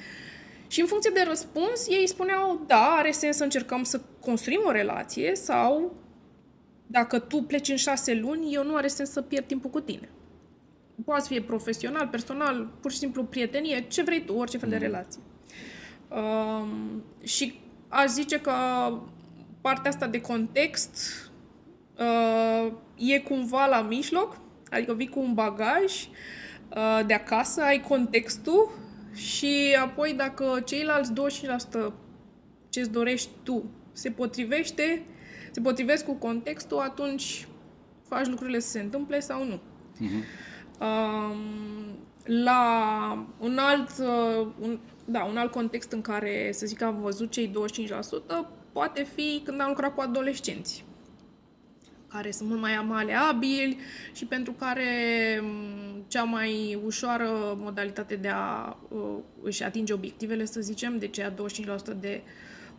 și 0.66 0.81
în 0.81 0.87
funcție 0.87 1.11
de 1.14 1.25
răspuns 1.28 1.88
ei 1.88 2.09
spuneau 2.09 2.64
da, 2.66 2.95
are 2.99 3.11
sens 3.11 3.37
să 3.37 3.42
încercăm 3.42 3.83
să 3.83 4.00
construim 4.21 4.61
o 4.64 4.71
relație 4.71 5.35
sau 5.35 5.95
dacă 6.92 7.18
tu 7.18 7.42
pleci 7.42 7.68
în 7.68 7.76
șase 7.76 8.14
luni, 8.14 8.54
eu 8.54 8.64
nu 8.64 8.75
are 8.75 8.87
sens 8.87 9.11
să 9.11 9.22
pierd 9.22 9.46
timpul 9.46 9.70
cu 9.70 9.80
tine. 9.80 10.08
Poate 11.04 11.34
fi 11.34 11.40
profesional, 11.40 12.08
personal, 12.08 12.70
pur 12.80 12.90
și 12.90 12.99
simplu 12.99 13.25
prietenie, 13.25 13.84
ce 13.88 14.02
vrei 14.02 14.25
tu, 14.25 14.34
orice 14.34 14.58
fel 14.58 14.68
de 14.68 14.75
mm. 14.75 14.82
relație. 14.82 15.20
Um, 16.08 17.02
și 17.22 17.61
aș 17.88 18.08
zice 18.08 18.40
că 18.40 18.52
partea 19.61 19.90
asta 19.90 20.06
de 20.06 20.20
context 20.20 20.96
uh, 21.99 22.72
e 22.96 23.18
cumva 23.18 23.66
la 23.66 23.82
mijloc, 23.82 24.37
adică 24.70 24.94
vii 24.94 25.08
cu 25.08 25.20
un 25.20 25.34
bagaj 25.34 25.92
uh, 26.76 27.00
de 27.06 27.14
acasă, 27.14 27.62
ai 27.62 27.80
contextul 27.80 28.70
și 29.14 29.76
apoi 29.82 30.12
dacă 30.12 30.62
ceilalți 30.64 31.12
25% 31.88 31.92
ce-ți 32.68 32.90
dorești 32.90 33.30
tu 33.42 33.64
se 33.92 34.11
potrivește, 34.11 35.02
se 35.52 35.61
potrivesc 35.61 36.04
cu 36.04 36.14
contextul, 36.14 36.78
atunci 36.78 37.49
faci 38.09 38.26
lucrurile 38.26 38.59
să 38.59 38.68
se 38.68 38.80
întâmple 38.80 39.21
sau 39.21 39.44
nu. 39.44 39.56
Uh-huh. 39.56 40.25
Um, 40.80 41.37
la 42.25 43.26
un 43.38 43.59
alt, 43.59 43.90
uh, 43.99 44.47
un, 44.61 44.78
da, 45.04 45.25
un 45.25 45.37
alt 45.37 45.50
context 45.50 45.92
în 45.92 46.00
care, 46.00 46.50
să 46.52 46.66
zic, 46.66 46.82
am 46.82 47.00
văzut 47.00 47.30
cei 47.30 47.49
25%, 47.49 47.52
poate 48.73 49.06
fi 49.14 49.40
când 49.44 49.61
am 49.61 49.68
lucrat 49.68 49.94
cu 49.94 50.00
adolescenți 50.00 50.85
care 52.12 52.30
sunt 52.30 52.49
mult 52.49 52.61
mai 52.61 52.85
maleabili 52.87 53.78
și 54.12 54.25
pentru 54.25 54.52
care 54.52 54.85
cea 56.06 56.23
mai 56.23 56.80
ușoară 56.85 57.56
modalitate 57.59 58.16
de 58.16 58.28
a 58.28 58.76
uh, 58.88 59.00
își 59.42 59.62
atinge 59.62 59.92
obiectivele, 59.92 60.44
să 60.44 60.61
zicem, 60.61 60.99
de 60.99 61.06
cea 61.06 61.35
25% 61.35 61.35
de 62.00 62.23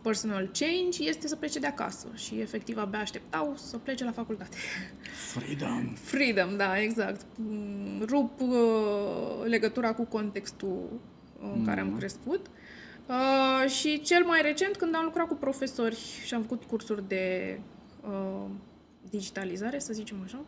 personal 0.04 0.50
change, 0.52 1.02
este 1.02 1.28
să 1.28 1.36
plece 1.36 1.58
de 1.58 1.66
acasă 1.66 2.06
și 2.14 2.40
efectiv 2.40 2.78
abia 2.78 2.98
așteptau 2.98 3.52
să 3.56 3.76
plece 3.78 4.04
la 4.04 4.12
facultate. 4.12 4.56
Freedom! 5.32 5.94
Freedom, 5.94 6.56
da, 6.56 6.80
exact. 6.80 7.26
Rup 8.00 8.40
uh, 8.40 9.44
legătura 9.44 9.92
cu 9.92 10.04
contextul 10.04 11.00
în 11.40 11.58
mm. 11.58 11.64
care 11.64 11.80
am 11.80 11.86
mhm. 11.86 11.98
crescut. 11.98 12.46
Uh, 13.06 13.70
și 13.70 14.00
cel 14.00 14.24
mai 14.24 14.42
recent, 14.42 14.76
când 14.76 14.94
am 14.94 15.04
lucrat 15.04 15.26
cu 15.26 15.34
profesori 15.34 15.98
și 16.24 16.34
am 16.34 16.42
făcut 16.42 16.64
cursuri 16.64 17.08
de 17.08 17.58
uh, 18.08 18.46
digitalizare, 19.10 19.78
să 19.78 19.92
zicem 19.92 20.16
așa, 20.24 20.44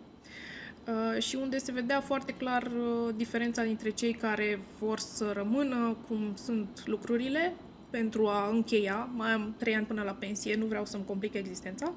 uh, 0.86 1.22
și 1.22 1.36
unde 1.36 1.58
se 1.58 1.72
vedea 1.72 2.00
foarte 2.00 2.32
clar 2.32 2.62
uh, 2.62 3.14
diferența 3.16 3.62
dintre 3.62 3.90
cei 3.90 4.12
care 4.12 4.60
vor 4.78 4.98
să 4.98 5.32
rămână 5.34 5.96
cum 6.08 6.32
sunt 6.34 6.82
lucrurile 6.84 7.52
pentru 7.98 8.26
a 8.26 8.48
încheia, 8.52 9.08
mai 9.14 9.30
am 9.30 9.54
trei 9.58 9.74
ani 9.74 9.86
până 9.86 10.02
la 10.02 10.12
pensie, 10.12 10.56
nu 10.56 10.66
vreau 10.66 10.84
să-mi 10.84 11.04
complic 11.04 11.34
existența, 11.34 11.92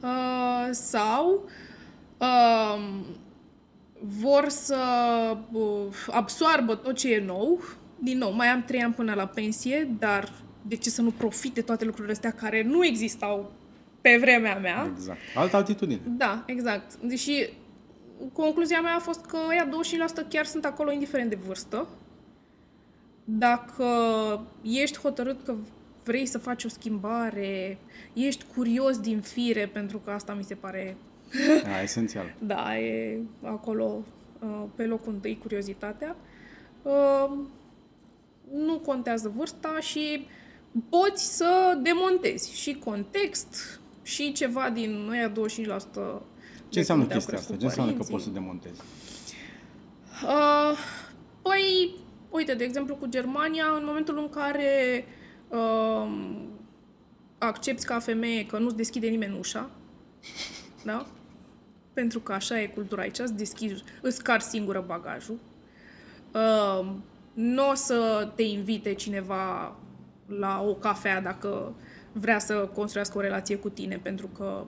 uh, 0.00 0.68
sau 0.70 1.48
uh, 2.18 2.80
vor 4.00 4.48
să 4.48 4.76
uh, 5.52 6.06
absoarbă 6.10 6.74
tot 6.74 6.96
ce 6.96 7.14
e 7.14 7.24
nou, 7.24 7.62
din 7.98 8.18
nou, 8.18 8.32
mai 8.32 8.46
am 8.46 8.64
trei 8.64 8.82
ani 8.82 8.92
până 8.92 9.14
la 9.14 9.26
pensie, 9.26 9.88
dar 9.98 10.32
de 10.62 10.76
ce 10.76 10.90
să 10.90 11.02
nu 11.02 11.10
profite 11.10 11.60
toate 11.60 11.84
lucrurile 11.84 12.12
astea 12.12 12.32
care 12.32 12.62
nu 12.62 12.84
existau 12.84 13.52
pe 14.00 14.16
vremea 14.20 14.58
mea? 14.58 14.90
Exact. 14.96 15.18
Altă 15.34 15.56
altitudine. 15.56 16.00
Da, 16.04 16.42
exact. 16.46 16.94
Deși 16.96 17.48
concluzia 18.32 18.80
mea 18.80 18.94
a 18.94 18.98
fost 18.98 19.24
că 19.24 19.38
ea 19.54 19.68
25% 20.24 20.28
chiar 20.28 20.44
sunt 20.44 20.64
acolo 20.64 20.92
indiferent 20.92 21.30
de 21.30 21.38
vârstă. 21.46 21.88
Dacă 23.38 23.86
ești 24.62 24.98
hotărât 24.98 25.44
că 25.44 25.54
vrei 26.04 26.26
să 26.26 26.38
faci 26.38 26.64
o 26.64 26.68
schimbare, 26.68 27.78
ești 28.12 28.44
curios 28.54 28.98
din 28.98 29.20
fire, 29.20 29.66
pentru 29.66 29.98
că 29.98 30.10
asta 30.10 30.34
mi 30.34 30.44
se 30.44 30.54
pare... 30.54 30.96
Da, 31.62 31.82
esențial. 31.82 32.34
da, 32.54 32.78
e 32.78 33.18
acolo 33.42 34.02
uh, 34.38 34.64
pe 34.74 34.86
locul 34.86 35.12
întâi 35.12 35.38
curiozitatea. 35.38 36.16
Uh, 36.82 37.30
nu 38.52 38.78
contează 38.78 39.32
vârsta 39.36 39.76
și 39.80 40.26
poți 40.88 41.36
să 41.36 41.78
demontezi 41.82 42.60
și 42.60 42.74
context 42.84 43.80
și 44.02 44.32
ceva 44.32 44.70
din 44.70 45.08
ăia 45.10 45.32
25%. 45.32 45.34
Ce 46.68 46.78
înseamnă 46.78 47.04
chestia 47.04 47.38
asta? 47.38 47.56
Ce 47.56 47.64
înseamnă 47.64 47.92
că 47.92 48.02
poți 48.02 48.24
să 48.24 48.30
demontezi? 48.30 48.80
Uh, 50.24 50.78
păi, 51.42 51.94
uite, 52.30 52.54
de 52.54 52.64
exemplu, 52.64 52.96
cu 52.96 53.06
Germania, 53.06 53.64
în 53.76 53.84
momentul 53.84 54.18
în 54.18 54.28
care 54.28 55.04
uh, 55.48 56.38
accepti 57.38 57.84
ca 57.84 57.98
femeie 57.98 58.46
că 58.46 58.58
nu-ți 58.58 58.76
deschide 58.76 59.08
nimeni 59.08 59.38
ușa, 59.38 59.70
da? 60.84 61.06
Pentru 61.92 62.20
că 62.20 62.32
așa 62.32 62.60
e 62.60 62.66
cultura 62.66 63.02
aici, 63.02 63.18
îți 63.18 63.36
deschizi, 63.36 63.84
îți 64.02 64.22
car 64.22 64.40
singură 64.40 64.84
bagajul. 64.86 65.38
Uh, 66.34 66.92
nu 67.32 67.68
o 67.68 67.74
să 67.74 68.30
te 68.34 68.42
invite 68.42 68.92
cineva 68.92 69.76
la 70.26 70.62
o 70.62 70.74
cafea 70.74 71.20
dacă 71.20 71.74
vrea 72.12 72.38
să 72.38 72.70
construiască 72.74 73.18
o 73.18 73.20
relație 73.20 73.56
cu 73.56 73.68
tine, 73.68 73.98
pentru 74.02 74.26
că 74.26 74.64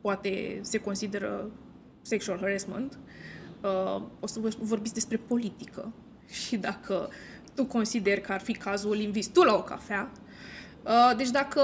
poate 0.00 0.58
se 0.62 0.80
consideră 0.80 1.50
sexual 2.02 2.38
harassment. 2.38 2.98
Uh, 3.62 4.02
o 4.20 4.26
să 4.26 4.40
vorbiți 4.58 4.94
despre 4.94 5.16
politică 5.16 5.92
și 6.30 6.56
dacă 6.56 7.08
tu 7.54 7.64
consideri 7.64 8.20
că 8.20 8.32
ar 8.32 8.40
fi 8.40 8.52
cazul, 8.52 8.98
inviți 8.98 9.32
tu 9.32 9.42
la 9.42 9.54
o 9.54 9.62
cafea. 9.62 10.10
Uh, 10.84 11.16
deci 11.16 11.30
dacă 11.30 11.62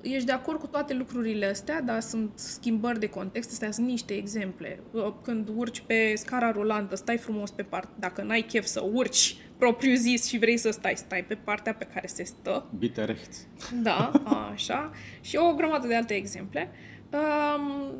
ești 0.00 0.26
de 0.26 0.32
acord 0.32 0.60
cu 0.60 0.66
toate 0.66 0.94
lucrurile 0.94 1.46
astea, 1.46 1.80
dar 1.80 2.00
sunt 2.00 2.30
schimbări 2.34 2.98
de 2.98 3.08
context, 3.08 3.50
astea 3.50 3.70
sunt 3.70 3.86
niște 3.86 4.14
exemple. 4.14 4.80
Uh, 4.90 5.12
când 5.22 5.48
urci 5.56 5.80
pe 5.80 6.12
scara 6.16 6.50
rulantă, 6.50 6.96
stai 6.96 7.16
frumos 7.16 7.50
pe 7.50 7.62
parte, 7.62 7.92
dacă 7.98 8.22
n-ai 8.22 8.42
chef 8.42 8.64
să 8.64 8.84
urci 8.92 9.36
propriu 9.58 9.94
zis 9.94 10.26
și 10.26 10.38
vrei 10.38 10.56
să 10.56 10.70
stai, 10.70 10.96
stai 10.96 11.24
pe 11.24 11.34
partea 11.34 11.74
pe 11.74 11.88
care 11.94 12.06
se 12.06 12.22
stă. 12.22 12.66
Bitte 12.78 13.04
rechts. 13.04 13.46
Da, 13.82 14.10
așa. 14.52 14.90
Și 15.20 15.36
o 15.36 15.54
grămadă 15.54 15.86
de 15.86 15.94
alte 15.94 16.14
exemple. 16.14 16.70
Um, 17.12 17.94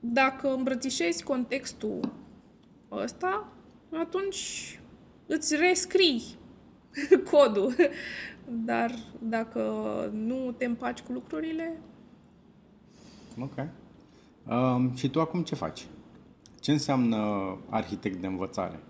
dacă 0.00 0.54
îmbrățișezi 0.54 1.22
contextul 1.22 2.12
ăsta, 2.90 3.52
atunci 3.92 4.78
îți 5.26 5.56
rescrii 5.56 6.22
codul. 7.30 7.74
Dar 8.48 8.94
dacă 9.18 9.62
nu 10.12 10.54
te 10.56 10.64
împaci 10.64 11.00
cu 11.00 11.12
lucrurile, 11.12 11.78
Ok. 13.40 13.66
Um, 14.48 14.94
și 14.94 15.08
tu 15.08 15.20
acum 15.20 15.42
ce 15.42 15.54
faci? 15.54 15.86
Ce 16.60 16.72
înseamnă 16.72 17.18
arhitect 17.68 18.20
de 18.20 18.26
învățare? 18.26 18.80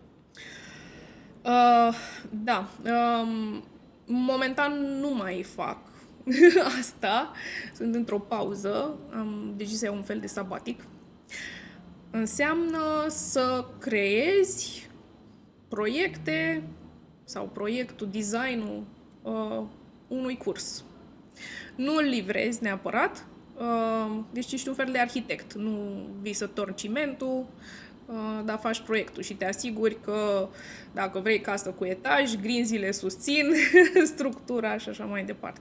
Uh, 1.43 1.95
da. 2.31 2.69
Um, 2.85 3.63
momentan 4.07 4.99
nu 5.01 5.15
mai 5.15 5.43
fac 5.43 5.79
asta. 6.79 7.33
Sunt 7.75 7.95
într-o 7.95 8.19
pauză. 8.19 8.99
Am 9.13 9.53
decis 9.57 9.79
să 9.79 9.85
iau 9.85 9.95
un 9.95 10.03
fel 10.03 10.21
de 10.21 10.27
sabatic. 10.27 10.85
Înseamnă 12.11 13.07
să 13.09 13.65
creezi 13.79 14.91
proiecte 15.75 16.63
sau 17.25 17.51
proiectul, 17.53 18.09
designul 18.11 18.83
uh, 19.23 19.63
unui 20.09 20.37
curs. 20.37 20.85
Nu 21.77 21.95
îl 21.97 22.05
livrezi 22.05 22.63
neapărat, 22.63 23.27
uh, 23.59 24.19
deci 24.33 24.53
ești 24.53 24.69
un 24.69 24.75
fel 24.75 24.89
de 24.93 24.99
arhitect. 24.99 25.55
Nu 25.55 26.07
vii 26.21 26.33
să 26.33 26.47
torni 26.47 26.75
cimentul, 26.75 27.47
uh, 28.07 28.41
dar 28.45 28.59
faci 28.59 28.81
proiectul 28.81 29.23
și 29.23 29.35
te 29.35 29.47
asiguri 29.47 30.01
că 30.01 30.49
dacă 30.93 31.19
vrei 31.19 31.41
casă 31.41 31.71
cu 31.71 31.85
etaj, 31.85 32.35
grinzile 32.35 32.91
susțin 32.91 33.53
structura 34.15 34.79
și 34.79 34.89
așa 34.89 35.05
mai 35.05 35.25
departe. 35.25 35.61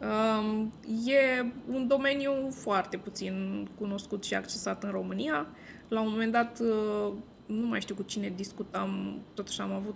Um, 0.00 0.72
e 1.06 1.52
un 1.72 1.86
domeniu 1.86 2.32
foarte 2.50 2.96
puțin 2.96 3.68
cunoscut 3.78 4.24
și 4.24 4.34
accesat 4.34 4.84
în 4.84 4.90
România. 4.90 5.46
La 5.88 6.00
un 6.00 6.08
moment 6.10 6.32
dat, 6.32 6.60
uh, 6.60 7.12
nu 7.50 7.66
mai 7.66 7.80
știu 7.80 7.94
cu 7.94 8.02
cine 8.02 8.32
discutam, 8.36 9.20
totuși 9.34 9.60
am 9.60 9.72
avut 9.72 9.94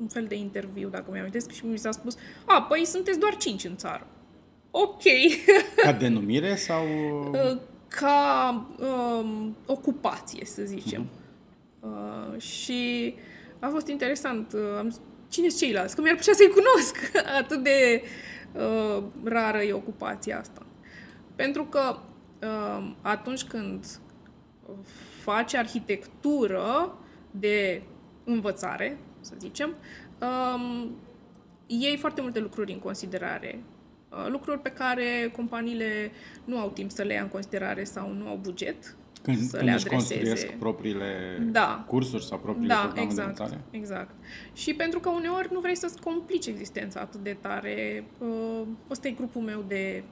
un 0.00 0.08
fel 0.08 0.24
de 0.26 0.34
interviu, 0.34 0.88
dacă 0.88 1.04
mi-am 1.06 1.20
amintesc, 1.20 1.50
și 1.50 1.66
mi 1.66 1.78
s-a 1.78 1.90
spus, 1.90 2.16
a, 2.46 2.62
păi 2.62 2.86
sunteți 2.86 3.18
doar 3.18 3.36
cinci 3.36 3.64
în 3.64 3.76
țară. 3.76 4.06
Ok. 4.70 5.02
Ca 5.76 5.92
denumire 6.04 6.56
sau... 6.56 6.84
Uh, 7.32 7.58
Ca 7.88 8.66
um, 8.78 9.56
ocupație, 9.66 10.44
să 10.44 10.62
zicem. 10.62 11.06
Uh, 11.80 12.40
și 12.40 13.14
a 13.58 13.68
fost 13.68 13.86
interesant. 13.86 14.52
Uh, 14.52 14.60
am 14.78 14.90
zis, 14.90 15.00
cine 15.28 15.48
sunt 15.48 15.60
ceilalți? 15.60 15.94
Că 15.94 16.00
mi-ar 16.02 16.14
plăcea 16.14 16.32
să-i 16.32 16.48
cunosc. 16.48 16.96
Atât 17.42 17.62
de 17.62 18.02
uh, 18.52 19.02
rară 19.24 19.62
e 19.62 19.72
ocupația 19.72 20.38
asta. 20.38 20.66
Pentru 21.36 21.64
că 21.64 21.96
uh, 22.42 22.92
atunci 23.02 23.42
când 23.42 23.86
faci 25.22 25.54
arhitectură 25.54 26.98
de 27.30 27.82
învățare, 28.24 28.98
să 29.20 29.34
zicem, 29.38 29.74
um, 30.54 30.90
iei 31.66 31.96
foarte 31.96 32.20
multe 32.20 32.40
lucruri 32.40 32.72
în 32.72 32.78
considerare. 32.78 33.62
Uh, 34.10 34.26
lucruri 34.28 34.60
pe 34.60 34.68
care 34.70 35.30
companiile 35.36 36.10
nu 36.44 36.58
au 36.58 36.68
timp 36.68 36.90
să 36.90 37.02
le 37.02 37.12
ia 37.12 37.22
în 37.22 37.28
considerare 37.28 37.84
sau 37.84 38.12
nu 38.12 38.28
au 38.28 38.36
buget 38.42 38.96
Când, 39.22 39.38
să 39.38 39.56
când 39.56 39.68
le 39.68 39.74
își 39.74 39.86
construiesc 39.86 40.30
adreseze. 40.30 40.56
propriile 40.58 41.38
Da. 41.50 41.84
cursuri 41.88 42.24
sau 42.24 42.38
propriile 42.38 42.74
Da, 42.74 42.80
programe 42.80 43.02
exact, 43.02 43.36
de 43.36 43.42
învățare? 43.42 43.64
exact. 43.70 44.14
Și 44.52 44.74
pentru 44.74 45.00
că 45.00 45.08
uneori 45.08 45.48
nu 45.52 45.60
vrei 45.60 45.76
să-ți 45.76 46.00
complici 46.00 46.46
existența 46.46 47.00
atât 47.00 47.20
de 47.20 47.36
tare, 47.40 48.04
uh, 48.18 48.62
ăsta 48.90 49.08
e 49.08 49.10
grupul 49.10 49.42
meu 49.42 49.64
de, 49.68 50.02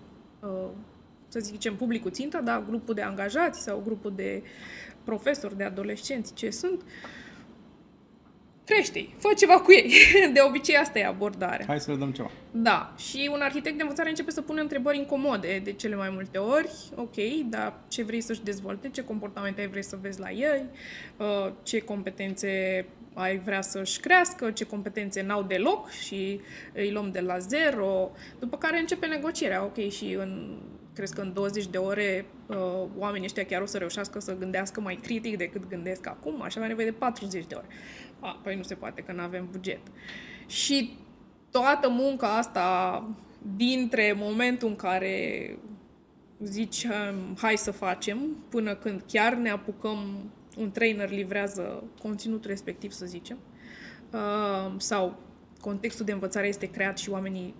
uh, 0.40 0.68
să 1.28 1.38
zicem, 1.38 1.76
publicul 1.76 2.10
țintă, 2.10 2.40
da, 2.44 2.64
grupul 2.68 2.94
de 2.94 3.02
angajați 3.02 3.62
sau 3.62 3.82
grupul 3.84 4.12
de 4.16 4.42
profesori, 5.04 5.56
de 5.56 5.64
adolescenți, 5.64 6.34
ce 6.34 6.50
sunt, 6.50 6.82
crește 8.68 9.08
fă 9.18 9.28
ceva 9.36 9.60
cu 9.60 9.72
ei. 9.72 9.92
De 10.34 10.40
obicei 10.46 10.76
asta 10.76 10.98
e 10.98 11.06
abordarea. 11.06 11.66
Hai 11.66 11.80
să 11.80 11.90
le 11.90 11.96
dăm 11.96 12.12
ceva. 12.12 12.30
Da, 12.50 12.94
și 12.98 13.30
un 13.32 13.40
arhitect 13.40 13.76
de 13.76 13.82
învățare 13.82 14.08
începe 14.08 14.30
să 14.30 14.42
pună 14.42 14.60
întrebări 14.60 14.96
incomode 14.96 15.60
de 15.64 15.72
cele 15.72 15.94
mai 15.94 16.10
multe 16.10 16.38
ori. 16.38 16.70
Ok, 16.94 17.14
dar 17.44 17.80
ce 17.88 18.02
vrei 18.02 18.20
să-și 18.20 18.42
dezvolte, 18.42 18.88
ce 18.88 19.04
comportamente 19.04 19.60
ai 19.60 19.68
vrei 19.68 19.84
să 19.84 19.98
vezi 20.00 20.20
la 20.20 20.30
ei, 20.30 20.64
uh, 21.16 21.52
ce 21.62 21.78
competențe 21.78 22.86
ai 23.14 23.38
vrea 23.38 23.60
să-și 23.60 24.00
crească, 24.00 24.50
ce 24.50 24.64
competențe 24.64 25.22
n-au 25.22 25.42
deloc 25.42 25.88
și 25.88 26.40
îi 26.74 26.90
luăm 26.90 27.10
de 27.10 27.20
la 27.20 27.38
zero. 27.38 28.10
După 28.38 28.56
care 28.56 28.78
începe 28.78 29.06
negocierea. 29.06 29.64
Ok, 29.64 29.88
și 29.88 30.16
în 30.18 30.58
crezi 30.98 31.14
că 31.14 31.20
în 31.20 31.32
20 31.32 31.66
de 31.66 31.78
ore 31.78 32.26
uh, 32.46 32.56
oamenii 32.96 33.26
ăștia 33.26 33.44
chiar 33.44 33.62
o 33.62 33.66
să 33.66 33.78
reușească 33.78 34.20
să 34.20 34.36
gândească 34.36 34.80
mai 34.80 34.94
critic 34.94 35.36
decât 35.36 35.68
gândesc 35.68 36.06
acum? 36.06 36.42
Aș 36.42 36.56
avea 36.56 36.68
nevoie 36.68 36.86
de 36.86 36.92
40 36.92 37.46
de 37.46 37.54
ore. 37.54 37.66
A, 38.20 38.40
păi 38.42 38.56
nu 38.56 38.62
se 38.62 38.74
poate 38.74 39.00
că 39.02 39.12
nu 39.12 39.20
avem 39.20 39.48
buget. 39.50 39.80
Și 40.46 40.96
toată 41.50 41.88
munca 41.88 42.36
asta 42.36 43.08
dintre 43.56 44.14
momentul 44.16 44.68
în 44.68 44.76
care 44.76 45.58
zici 46.42 46.84
um, 46.84 47.36
hai 47.36 47.56
să 47.56 47.70
facem, 47.70 48.36
până 48.48 48.74
când 48.74 49.02
chiar 49.06 49.34
ne 49.34 49.50
apucăm, 49.50 50.30
un 50.56 50.70
trainer 50.70 51.10
livrează 51.10 51.84
conținutul 52.02 52.50
respectiv, 52.50 52.90
să 52.90 53.06
zicem, 53.06 53.38
uh, 54.12 54.74
sau 54.76 55.18
contextul 55.60 56.04
de 56.04 56.12
învățare 56.12 56.48
este 56.48 56.70
creat 56.70 56.98
și 56.98 57.10
oamenii 57.10 57.54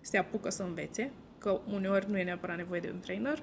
se 0.00 0.18
apucă 0.18 0.50
să 0.50 0.62
învețe, 0.62 1.10
că 1.40 1.60
uneori 1.72 2.10
nu 2.10 2.18
e 2.18 2.24
neapărat 2.24 2.56
nevoie 2.56 2.80
de 2.80 2.90
un 2.92 3.00
trainer. 3.00 3.42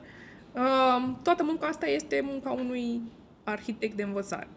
Uh, 0.54 1.10
toată 1.22 1.44
munca 1.44 1.68
asta 1.68 1.86
este 1.86 2.22
munca 2.24 2.52
unui 2.52 3.02
arhitect 3.44 3.96
de 3.96 4.04
învățare. 4.04 4.48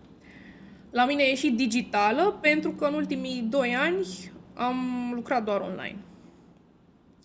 La 0.91 1.07
mine 1.07 1.23
e 1.23 1.35
și 1.35 1.51
digitală, 1.51 2.39
pentru 2.41 2.71
că 2.71 2.85
în 2.85 2.95
ultimii 2.95 3.47
doi 3.51 3.77
ani 3.77 4.07
am 4.55 5.11
lucrat 5.15 5.45
doar 5.45 5.61
online. 5.61 5.99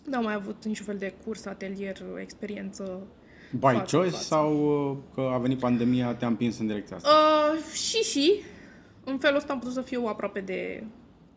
N-am 0.03 0.23
mai 0.23 0.33
avut 0.33 0.65
niciun 0.65 0.85
fel 0.85 0.97
de 0.97 1.13
curs, 1.25 1.45
atelier, 1.45 1.97
experiență. 2.17 3.07
By 3.51 3.59
față 3.59 3.77
în 3.77 3.83
choice 3.99 4.15
față. 4.15 4.23
sau 4.23 4.53
uh, 4.89 4.97
că 5.13 5.29
a 5.33 5.37
venit 5.37 5.59
pandemia, 5.59 6.13
te-a 6.13 6.27
împins 6.27 6.59
în 6.59 6.67
direcția 6.67 6.95
asta? 6.95 7.09
Uh, 7.09 7.73
și 7.73 7.97
și, 7.97 8.41
în 9.03 9.17
felul 9.17 9.37
ăsta 9.37 9.53
am 9.53 9.59
putut 9.59 9.73
să 9.73 9.81
fiu 9.81 10.05
aproape 10.05 10.39
de 10.39 10.83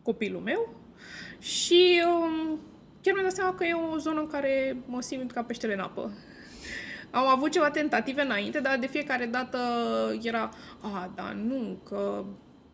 copilul 0.01 0.41
meu 0.41 0.73
și 1.39 2.01
um, 2.05 2.59
chiar 3.09 3.17
mi-am 3.17 3.29
dat 3.29 3.39
seama 3.39 3.55
că 3.55 3.63
e 3.63 3.93
o 3.93 3.97
zonă 3.97 4.19
în 4.19 4.27
care 4.27 4.77
mă 4.85 5.01
simt 5.01 5.31
ca 5.31 5.43
peștele 5.43 5.73
în 5.73 5.79
apă. 5.79 6.11
Am 7.11 7.27
avut 7.27 7.51
ceva 7.51 7.69
tentative 7.69 8.21
înainte, 8.21 8.59
dar 8.59 8.77
de 8.79 8.87
fiecare 8.87 9.25
dată 9.25 9.57
era, 10.21 10.49
a, 10.81 11.11
da, 11.15 11.31
nu, 11.31 11.79
că 11.83 12.25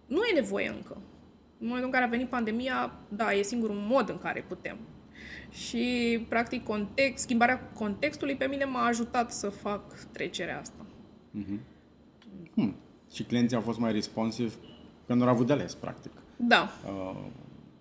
nu 0.07 0.23
e 0.23 0.39
nevoie 0.39 0.67
încă. 0.69 0.97
În 1.59 1.67
momentul 1.67 1.85
în 1.85 1.91
care 1.91 2.03
a 2.03 2.07
venit 2.07 2.29
pandemia, 2.29 2.99
da, 3.09 3.33
e 3.33 3.41
singurul 3.41 3.75
mod 3.75 4.09
în 4.09 4.17
care 4.17 4.45
putem. 4.47 4.77
Și, 5.49 6.25
practic, 6.29 6.63
context, 6.63 7.23
schimbarea 7.23 7.59
contextului 7.59 8.35
pe 8.35 8.45
mine 8.45 8.65
m-a 8.65 8.85
ajutat 8.85 9.31
să 9.31 9.49
fac 9.49 9.93
trecerea 10.11 10.59
asta. 10.59 10.85
Hmm. 12.53 12.75
Și 13.13 13.23
clienții 13.23 13.55
au 13.55 13.61
fost 13.61 13.79
mai 13.79 13.91
responsive 13.91 14.53
că 15.07 15.13
nu 15.13 15.23
au 15.23 15.29
avut 15.29 15.47
de 15.47 15.53
ales, 15.53 15.75
practic, 15.75 16.11
Da, 16.35 16.69
uh, 16.85 17.15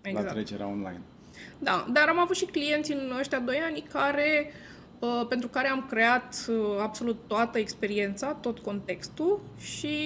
la 0.01 0.09
Exact. 0.09 0.31
trecerea 0.31 0.67
online. 0.67 1.01
Da, 1.59 1.85
dar 1.93 2.07
am 2.07 2.19
avut 2.19 2.35
și 2.35 2.45
clienți 2.45 2.91
în 2.91 3.11
ăștia 3.19 3.39
doi 3.39 3.57
ani 3.69 3.85
care, 3.91 4.51
uh, 4.99 5.25
pentru 5.29 5.47
care 5.47 5.67
am 5.67 5.85
creat 5.89 6.45
uh, 6.49 6.55
absolut 6.81 7.17
toată 7.27 7.57
experiența, 7.57 8.33
tot 8.33 8.59
contextul 8.59 9.41
și 9.59 9.97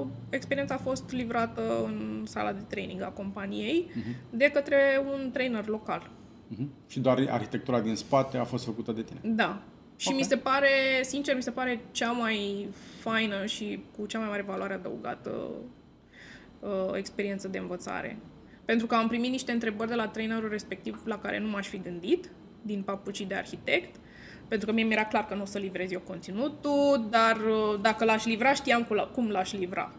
uh, 0.00 0.06
experiența 0.30 0.74
a 0.74 0.78
fost 0.78 1.10
livrată 1.10 1.84
în 1.84 2.24
sala 2.26 2.52
de 2.52 2.62
training 2.68 3.02
a 3.02 3.08
companiei 3.08 3.90
de 4.30 4.50
către 4.50 5.04
un 5.12 5.30
trainer 5.32 5.66
local. 5.66 6.10
Mhm. 6.48 6.70
Și 6.86 7.00
doar 7.00 7.26
arhitectura 7.30 7.80
din 7.80 7.94
spate 7.94 8.36
a 8.38 8.44
fost 8.44 8.64
făcută 8.64 8.92
de 8.92 9.02
tine. 9.02 9.20
Da. 9.22 9.62
Și 9.96 10.08
Ok. 10.10 10.16
mi 10.16 10.22
se 10.22 10.36
pare, 10.36 10.68
sincer, 11.00 11.34
mi 11.36 11.42
se 11.42 11.50
pare 11.50 11.80
cea 11.90 12.10
mai 12.10 12.68
faină 12.98 13.46
și 13.46 13.84
cu 13.96 14.06
cea 14.06 14.18
mai 14.18 14.28
mare 14.28 14.42
valoare 14.42 14.74
adăugată 14.74 15.50
uh, 16.60 16.90
experiență 16.94 17.48
de 17.48 17.58
învățare. 17.58 18.18
Pentru 18.68 18.86
că 18.86 18.94
am 18.94 19.08
primit 19.08 19.30
niște 19.30 19.52
întrebări 19.52 19.88
de 19.88 19.94
la 19.94 20.08
trainerul 20.08 20.48
respectiv 20.48 21.00
la 21.04 21.18
care 21.18 21.38
nu 21.38 21.48
m-aș 21.48 21.68
fi 21.68 21.80
gândit, 21.80 22.30
din 22.62 22.82
papucii 22.82 23.24
de 23.24 23.34
arhitect, 23.34 23.94
pentru 24.48 24.66
că 24.66 24.72
mie 24.72 24.84
mi-era 24.84 25.04
clar 25.04 25.26
că 25.26 25.34
nu 25.34 25.42
o 25.42 25.44
să 25.44 25.58
livrez 25.58 25.90
eu 25.90 26.00
conținutul, 26.00 27.06
dar 27.10 27.36
uh, 27.36 27.80
dacă 27.80 28.04
l-aș 28.04 28.24
livra, 28.24 28.52
știam 28.52 28.84
cu 28.84 28.94
la- 28.94 29.02
cum 29.02 29.28
l-aș 29.28 29.52
livra. 29.52 29.92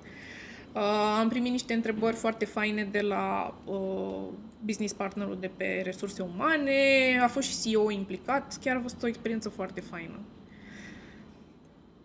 Uh, 0.73 0.82
am 1.19 1.29
primit 1.29 1.51
niște 1.51 1.73
întrebări 1.73 2.15
foarte 2.15 2.45
faine 2.45 2.88
de 2.91 2.99
la 2.99 3.55
uh, 3.65 4.27
business 4.65 4.93
partnerul 4.93 5.38
de 5.39 5.51
pe 5.58 5.82
resurse 5.84 6.21
umane, 6.21 7.19
a 7.21 7.27
fost 7.27 7.47
și 7.47 7.71
CEO 7.71 7.91
implicat, 7.91 8.58
chiar 8.63 8.75
a 8.75 8.82
fost 8.82 9.03
o 9.03 9.08
experiență 9.08 9.49
foarte 9.49 9.82
faină. 9.82 10.19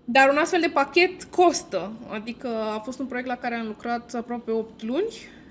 Dar 0.05 0.29
un 0.29 0.37
astfel 0.37 0.61
de 0.61 0.71
pachet 0.73 1.25
costă, 1.25 1.93
adică 2.09 2.49
a 2.49 2.79
fost 2.79 2.99
un 2.99 3.07
proiect 3.07 3.29
la 3.29 3.37
care 3.37 3.55
am 3.55 3.67
lucrat 3.67 4.15
aproape 4.15 4.51
8 4.51 4.83
luni, 4.83 5.05
uh, 5.05 5.43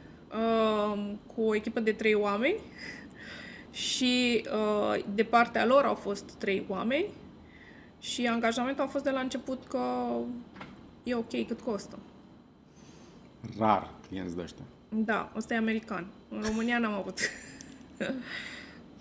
cu 1.36 1.41
o 1.41 1.56
echipă 1.56 1.80
de 1.80 1.91
3 1.91 2.13
oameni 2.13 2.60
și 3.72 4.46
uh, 4.54 5.04
de 5.13 5.24
partea 5.24 5.65
lor 5.65 5.84
au 5.84 5.96
fost 5.96 6.32
3 6.32 6.65
oameni 6.67 7.06
și 8.00 8.28
angajamentul 8.28 8.84
a 8.84 8.88
fost 8.88 9.04
de 9.04 9.10
la 9.10 9.19
început 9.19 9.67
că 9.67 9.80
e 11.04 11.15
ok 11.15 11.48
cât 11.48 11.62
costă. 11.62 11.98
Rar 13.58 13.89
clienți 14.08 14.36
de 14.36 14.41
ăștia. 14.41 14.63
Da, 14.89 15.32
ăsta 15.36 15.54
e 15.54 15.58
american. 15.58 16.08
În 16.30 16.41
România 16.41 16.78
n-am 16.78 16.93
avut. 16.93 17.19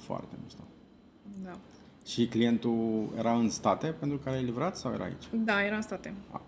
Foarte 0.06 0.34
mișto. 0.42 0.62
da. 1.44 1.58
Și 2.06 2.26
clientul 2.26 3.08
era 3.18 3.34
în 3.34 3.50
state 3.50 3.86
pentru 3.86 4.18
care 4.18 4.36
ai 4.36 4.44
livrat 4.44 4.76
sau 4.76 4.92
era 4.92 5.04
aici? 5.04 5.24
Da, 5.30 5.64
era 5.64 5.76
în 5.76 5.82
state. 5.82 6.14
Ah. 6.30 6.40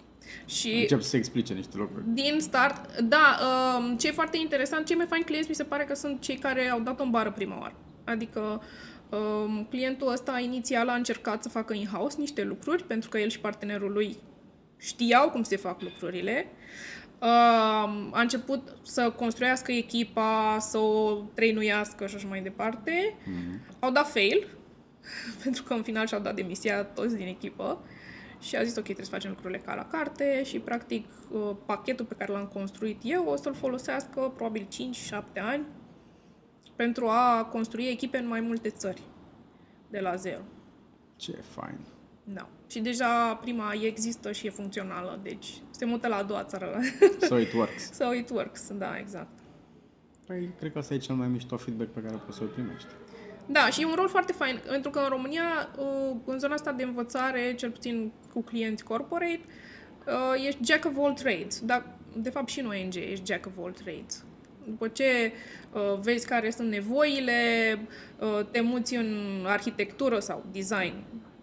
Și 0.47 0.73
Încep 0.81 1.01
să 1.01 1.17
explice 1.17 1.53
niște 1.53 1.77
lucruri. 1.77 2.05
din 2.07 2.37
start, 2.39 3.01
da, 3.01 3.39
um, 3.79 3.97
ce 3.97 4.09
e 4.09 4.11
foarte 4.11 4.37
interesant, 4.37 4.87
cei 4.87 4.97
mai 4.97 5.07
faini 5.07 5.25
clienți 5.25 5.49
mi 5.49 5.55
se 5.55 5.65
pare 5.65 5.85
că 5.85 5.95
sunt 5.95 6.21
cei 6.21 6.37
care 6.37 6.69
au 6.69 6.81
dat-o 6.81 7.03
în 7.03 7.11
bară 7.11 7.31
prima 7.31 7.59
oară. 7.61 7.75
Adică 8.05 8.63
um, 9.11 9.67
clientul 9.71 10.13
ăsta 10.13 10.39
inițial 10.39 10.89
a 10.89 10.95
încercat 10.95 11.43
să 11.43 11.49
facă 11.49 11.75
in-house 11.75 12.17
niște 12.19 12.43
lucruri, 12.43 12.85
pentru 12.85 13.09
că 13.09 13.19
el 13.19 13.29
și 13.29 13.41
partenerul 13.41 13.93
lui 13.93 14.17
știau 14.79 15.31
cum 15.31 15.43
se 15.43 15.57
fac 15.57 15.83
lucrurile. 15.83 16.47
Um, 17.19 18.11
a 18.13 18.21
început 18.21 18.77
să 18.83 19.11
construiască 19.17 19.73
echipa, 19.73 20.57
să 20.61 20.79
o 20.79 21.23
trainuiască 21.35 22.07
și 22.07 22.15
așa 22.15 22.27
mai 22.29 22.41
departe. 22.41 23.15
Mm-hmm. 23.15 23.79
Au 23.79 23.91
dat 23.91 24.11
fail, 24.11 24.49
pentru 25.43 25.63
că 25.63 25.75
în 25.75 25.83
final 25.83 26.07
și-au 26.07 26.21
dat 26.21 26.35
demisia 26.35 26.83
toți 26.83 27.17
din 27.17 27.27
echipă 27.27 27.85
și 28.45 28.57
a 28.57 28.63
zis 28.63 28.77
ok, 28.77 28.83
trebuie 28.83 29.05
să 29.05 29.11
facem 29.11 29.31
lucrurile 29.31 29.59
ca 29.59 29.75
la 29.75 29.85
carte 29.85 30.43
și 30.45 30.59
practic 30.59 31.07
uh, 31.31 31.57
pachetul 31.67 32.05
pe 32.05 32.15
care 32.15 32.33
l-am 32.33 32.47
construit 32.47 33.01
eu 33.05 33.25
o 33.27 33.37
să-l 33.37 33.55
folosească 33.55 34.33
probabil 34.35 34.69
5-7 35.13 35.23
ani 35.35 35.65
pentru 36.77 37.07
a 37.07 37.45
construi 37.45 37.89
echipe 37.91 38.19
în 38.19 38.27
mai 38.27 38.41
multe 38.41 38.69
țări 38.69 39.03
de 39.91 40.01
la 40.01 40.15
zero. 40.15 40.41
Ce 41.17 41.33
fain. 41.33 41.79
Da. 42.25 42.49
Și 42.67 42.81
deja 42.81 43.35
prima 43.35 43.73
există 43.83 44.33
și 44.33 44.47
e 44.47 44.51
funcțională, 44.51 45.21
deci 45.23 45.63
se 45.71 45.85
mută 45.85 46.09
la 46.09 46.17
a 46.17 46.23
doua 46.23 46.45
țară. 46.45 46.81
So 47.29 47.39
it 47.39 47.53
works. 47.53 47.93
so 47.93 48.13
it 48.13 48.31
works, 48.31 48.73
da, 48.73 48.99
exact. 48.99 49.39
Păi, 50.27 50.51
cred 50.59 50.73
că 50.73 50.79
asta 50.79 50.95
e 50.95 50.99
cel 50.99 51.15
mai 51.15 51.29
mișto 51.29 51.57
feedback 51.57 51.91
pe 51.91 52.01
care 52.01 52.17
poți 52.17 52.37
să-l 52.37 52.47
primești. 52.47 52.89
Da, 53.47 53.69
și 53.69 53.81
e 53.81 53.87
un 53.87 53.95
rol 53.95 54.09
foarte 54.09 54.33
fain, 54.33 54.61
pentru 54.69 54.91
că 54.91 54.99
în 54.99 55.09
România, 55.09 55.69
uh, 55.79 56.17
în 56.25 56.39
zona 56.39 56.55
asta 56.55 56.73
de 56.73 56.83
învățare, 56.83 57.55
cel 57.55 57.71
puțin 57.71 58.13
cu 58.33 58.43
clienți 58.43 58.85
corporate, 58.85 59.41
uh, 60.07 60.47
ești 60.47 60.65
jack 60.65 60.85
of 60.85 60.93
all 60.99 61.13
trades, 61.13 61.61
dar 61.61 61.87
de 62.17 62.31
fapt 62.31 62.49
și 62.49 62.61
în 62.61 62.67
ONG 62.67 62.95
ești 62.95 63.25
jack 63.27 63.47
of 63.47 63.53
all 63.63 63.73
trades. 63.73 64.25
După 64.67 64.89
ce 64.89 65.33
uh, 65.73 65.99
vezi 66.03 66.27
care 66.27 66.51
sunt 66.51 66.69
nevoile, 66.71 67.33
uh, 68.19 68.41
te 68.51 68.61
muți 68.61 68.95
în 68.95 69.45
arhitectură 69.47 70.19
sau 70.19 70.45
design 70.53 70.95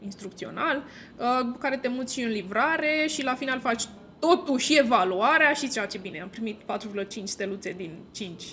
instrucțional, 0.03 0.83
uh, 1.17 1.39
după 1.45 1.57
care 1.57 1.77
te 1.77 1.87
muți 1.87 2.13
și 2.13 2.21
în 2.21 2.29
livrare 2.29 3.05
și 3.07 3.23
la 3.23 3.35
final 3.35 3.59
faci 3.59 3.83
totul 4.19 4.57
și 4.57 4.77
evaluarea 4.77 5.53
și 5.53 5.69
ceea 5.69 5.85
ce 5.85 5.97
bine, 5.97 6.21
am 6.21 6.29
primit 6.29 6.61
4,5 6.61 7.23
steluțe 7.23 7.71
din 7.71 7.97
5. 8.11 8.43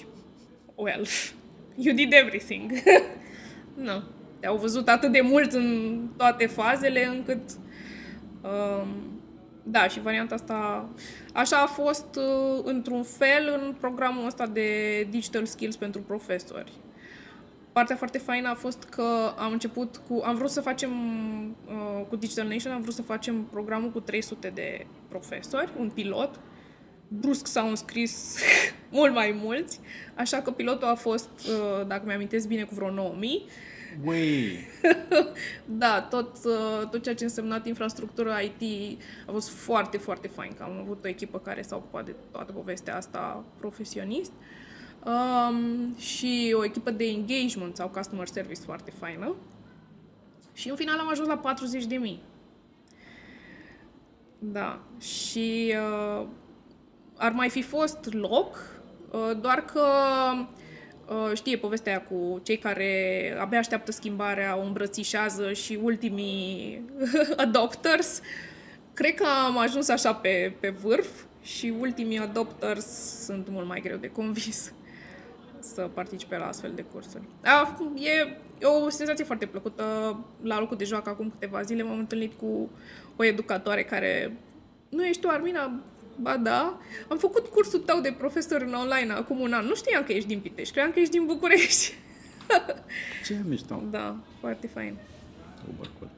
Well, 0.74 1.06
you 1.84 1.94
did 1.94 2.12
everything. 2.12 2.72
nu. 3.78 4.02
Te-au 4.40 4.56
văzut 4.56 4.88
atât 4.88 5.12
de 5.12 5.20
mult 5.20 5.52
în 5.52 5.98
toate 6.16 6.46
fazele 6.46 7.06
încât... 7.06 7.40
Um, 8.42 8.88
da, 9.62 9.88
și 9.88 10.00
varianta 10.00 10.34
asta... 10.34 10.88
Așa 11.32 11.56
a 11.56 11.66
fost, 11.66 12.16
uh, 12.16 12.60
într-un 12.64 13.02
fel, 13.02 13.60
în 13.62 13.74
programul 13.80 14.26
ăsta 14.26 14.46
de 14.46 15.00
Digital 15.10 15.44
Skills 15.44 15.76
pentru 15.76 16.00
profesori. 16.00 16.72
Partea 17.72 17.96
foarte 17.96 18.18
faină 18.18 18.48
a 18.48 18.54
fost 18.54 18.82
că 18.82 19.34
am 19.38 19.52
început 19.52 20.00
cu... 20.08 20.22
Am 20.24 20.34
vrut 20.34 20.50
să 20.50 20.60
facem, 20.60 20.90
uh, 21.66 22.04
cu 22.08 22.16
Digital 22.16 22.46
Nation, 22.46 22.72
am 22.72 22.80
vrut 22.80 22.94
să 22.94 23.02
facem 23.02 23.44
programul 23.44 23.90
cu 23.90 24.00
300 24.00 24.50
de 24.54 24.86
profesori, 25.08 25.72
un 25.78 25.90
pilot. 25.90 26.40
Brusc 27.08 27.46
s-au 27.46 27.68
înscris 27.68 28.38
mult 28.90 29.14
mai 29.14 29.38
mulți, 29.42 29.80
așa 30.14 30.40
că 30.40 30.50
pilotul 30.50 30.88
a 30.88 30.94
fost, 30.94 31.30
uh, 31.38 31.86
dacă 31.86 32.02
mi-amintesc 32.06 32.46
bine, 32.48 32.62
cu 32.62 32.74
vreo 32.74 32.90
9000. 32.90 33.44
Ui, 34.04 34.58
Da, 35.64 36.06
tot, 36.10 36.36
uh, 36.44 36.88
tot 36.90 37.02
ceea 37.02 37.14
ce 37.14 37.24
însemnat 37.24 37.66
infrastructură 37.66 38.34
IT 38.42 38.98
a 39.26 39.30
fost 39.30 39.48
foarte, 39.48 39.96
foarte 39.96 40.28
fain, 40.28 40.52
că 40.56 40.62
am 40.62 40.78
avut 40.80 41.04
o 41.04 41.08
echipă 41.08 41.38
care 41.38 41.62
s-a 41.62 41.76
ocupat 41.76 42.04
de 42.04 42.14
toată 42.30 42.52
povestea 42.52 42.96
asta 42.96 43.44
profesionist. 43.58 44.32
Um, 45.04 45.96
și 45.96 46.54
o 46.58 46.64
echipă 46.64 46.90
de 46.90 47.04
engagement 47.04 47.76
sau 47.76 47.88
customer 47.88 48.26
service 48.26 48.60
foarte 48.60 48.92
faină. 48.98 49.34
Și 50.52 50.68
în 50.68 50.76
final 50.76 50.98
am 50.98 51.08
ajuns 51.08 51.28
la 51.28 51.38
40 51.38 51.84
de 51.84 51.96
mii. 51.96 52.22
Da. 54.38 54.80
Și 55.00 55.74
uh, 56.20 56.26
ar 57.18 57.32
mai 57.32 57.48
fi 57.48 57.62
fost 57.62 58.12
loc, 58.12 58.56
uh, 59.10 59.30
doar 59.40 59.64
că 59.64 59.84
uh, 61.08 61.30
știe 61.34 61.56
povestea 61.56 61.92
aia 61.92 62.02
cu 62.02 62.40
cei 62.42 62.58
care 62.58 63.34
abia 63.40 63.58
așteaptă 63.58 63.92
schimbarea, 63.92 64.58
o 64.58 64.62
îmbrățișează 64.62 65.52
și 65.52 65.78
ultimii 65.82 66.82
adopters. 67.36 68.20
Cred 68.94 69.14
că 69.14 69.26
am 69.46 69.58
ajuns 69.58 69.88
așa 69.88 70.14
pe, 70.14 70.52
pe 70.60 70.68
vârf 70.68 71.08
și 71.42 71.74
ultimii 71.78 72.18
adopters 72.18 72.86
sunt 73.24 73.48
mult 73.48 73.66
mai 73.66 73.80
greu 73.80 73.96
de 73.96 74.10
convins 74.10 74.72
să 75.74 75.90
participe 75.94 76.36
la 76.36 76.46
astfel 76.46 76.72
de 76.74 76.82
cursuri. 76.82 77.22
A, 77.44 77.78
e, 77.94 78.36
e 78.58 78.66
o 78.66 78.88
senzație 78.88 79.24
foarte 79.24 79.46
plăcută. 79.46 79.84
La 80.42 80.58
locul 80.58 80.76
de 80.76 80.84
joacă 80.84 81.10
acum 81.10 81.30
câteva 81.30 81.62
zile 81.62 81.82
m-am 81.82 81.98
întâlnit 81.98 82.32
cu 82.32 82.70
o 83.16 83.24
educatoare 83.24 83.84
care 83.84 84.36
nu 84.88 85.04
ești 85.04 85.20
tu, 85.20 85.28
Armina? 85.28 85.80
Ba 86.20 86.36
da. 86.36 86.78
Am 87.08 87.18
făcut 87.18 87.46
cursul 87.46 87.78
tău 87.78 88.00
de 88.00 88.14
profesor 88.18 88.60
în 88.60 88.74
online 88.74 89.12
acum 89.12 89.40
un 89.40 89.52
an. 89.52 89.66
Nu 89.66 89.74
știam 89.74 90.02
că 90.02 90.12
ești 90.12 90.28
din 90.28 90.40
Pitești, 90.40 90.72
credeam 90.72 90.92
că 90.92 91.00
ești 91.00 91.12
din 91.12 91.26
București. 91.26 91.94
ce 93.26 93.36
mișto. 93.48 93.82
da, 93.90 94.16
foarte 94.40 94.66
fain. 94.66 94.96
Super 95.64 95.90
cool. 95.98 96.10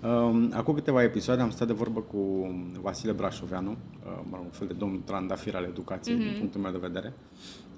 Um, 0.00 0.50
acum 0.54 0.74
câteva 0.74 1.02
episoade 1.02 1.42
am 1.42 1.50
stat 1.50 1.66
de 1.66 1.72
vorbă 1.72 2.00
cu 2.00 2.50
Vasile 2.80 3.12
Brașoveanu, 3.12 3.70
uh, 3.70 4.20
mă 4.30 4.36
rog, 4.36 4.44
un 4.44 4.50
fel 4.50 4.66
de 4.66 4.72
domn 4.72 5.02
trandafir 5.04 5.54
al 5.54 5.64
educației, 5.64 6.16
mm-hmm. 6.16 6.30
din 6.30 6.36
punctul 6.38 6.60
meu 6.60 6.70
de 6.70 6.78
vedere. 6.78 7.12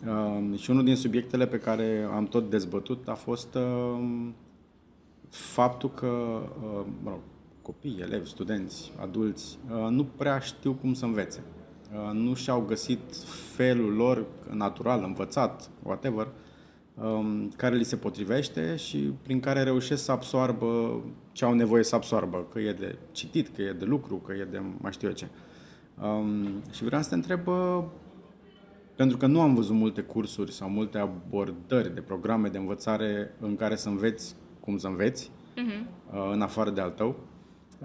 Um, 0.06 0.56
și 0.56 0.70
unul 0.70 0.84
din 0.84 0.96
subiectele 0.96 1.46
pe 1.46 1.58
care 1.58 2.08
am 2.14 2.26
tot 2.26 2.50
dezbătut 2.50 3.08
a 3.08 3.14
fost 3.14 3.54
um, 3.54 4.34
faptul 5.30 5.90
că, 5.90 6.06
uh, 6.06 6.86
mă 7.02 7.10
rog, 7.10 7.20
copii, 7.62 7.98
elevi, 8.00 8.28
studenți, 8.28 8.92
adulți, 9.00 9.58
uh, 9.70 9.88
nu 9.90 10.04
prea 10.04 10.38
știu 10.38 10.72
cum 10.72 10.94
să 10.94 11.04
învețe. 11.04 11.42
Uh, 11.92 12.10
nu 12.12 12.34
și-au 12.34 12.60
găsit 12.60 13.00
felul 13.54 13.92
lor 13.94 14.26
natural, 14.50 15.02
învățat, 15.04 15.70
whatever, 15.82 16.28
um, 17.02 17.48
care 17.56 17.76
li 17.76 17.84
se 17.84 17.96
potrivește 17.96 18.76
și 18.76 19.12
prin 19.22 19.40
care 19.40 19.62
reușesc 19.62 20.04
să 20.04 20.12
absoarbă 20.12 21.00
ce 21.32 21.44
au 21.44 21.52
nevoie 21.54 21.82
să 21.82 21.94
absoarbă, 21.94 22.46
că 22.52 22.58
e 22.58 22.72
de 22.72 22.98
citit, 23.12 23.48
că 23.56 23.62
e 23.62 23.72
de 23.72 23.84
lucru, 23.84 24.16
că 24.16 24.32
e 24.32 24.44
de 24.44 24.62
mai 24.80 24.92
știu 24.92 25.08
eu 25.08 25.14
ce. 25.14 25.28
Um, 26.02 26.46
și 26.70 26.84
vreau 26.84 27.02
să 27.02 27.08
te 27.08 27.14
întreb, 27.14 27.46
uh, 27.46 27.84
pentru 28.96 29.16
că 29.16 29.26
nu 29.26 29.40
am 29.40 29.54
văzut 29.54 29.74
multe 29.74 30.00
cursuri 30.00 30.52
sau 30.52 30.68
multe 30.68 30.98
abordări 30.98 31.94
de 31.94 32.00
programe 32.00 32.48
de 32.48 32.58
învățare 32.58 33.34
în 33.40 33.56
care 33.56 33.76
să 33.76 33.88
înveți 33.88 34.36
cum 34.60 34.78
să 34.78 34.86
înveți, 34.86 35.30
Mhm. 35.56 35.88
uh, 36.12 36.30
în 36.32 36.40
afară 36.40 36.70
de 36.70 36.80
al 36.80 36.90
tău, 36.90 37.16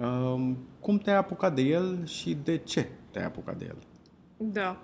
um, 0.01 0.57
cum 0.79 0.97
te-ai 0.97 1.17
apucat 1.17 1.55
de 1.55 1.61
el 1.61 2.05
și 2.05 2.37
de 2.43 2.57
ce 2.57 2.87
te-ai 3.11 3.25
apucat 3.25 3.57
de 3.57 3.65
el? 3.65 3.77
Da. 4.37 4.81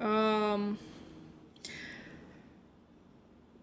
Um, 0.00 0.78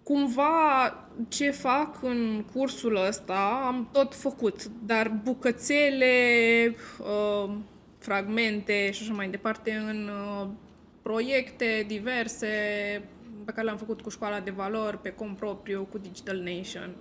cumva 0.04 0.98
ce 1.28 1.52
fac 1.52 2.04
în 2.04 2.46
cursul 2.54 3.06
ăsta 3.08 3.64
am 3.66 3.90
tot 3.92 4.16
făcut, 4.16 4.66
dar 4.66 5.10
bucățele, 5.24 6.16
uh, 7.00 7.56
fragmente 7.98 8.92
și 8.92 9.04
așa 9.04 9.14
mai 9.14 9.30
departe 9.30 9.72
în 9.72 10.10
uh, 10.10 10.48
proiecte 11.02 11.84
diverse 11.88 12.48
pe 13.46 13.52
care 13.52 13.66
le-am 13.66 13.78
făcut 13.78 14.02
cu 14.02 14.10
școala 14.10 14.40
de 14.40 14.52
valori, 14.52 14.98
pe 14.98 15.10
compropriu, 15.10 15.88
cu 15.92 15.98
Digital 15.98 16.38
Nation, 16.38 16.96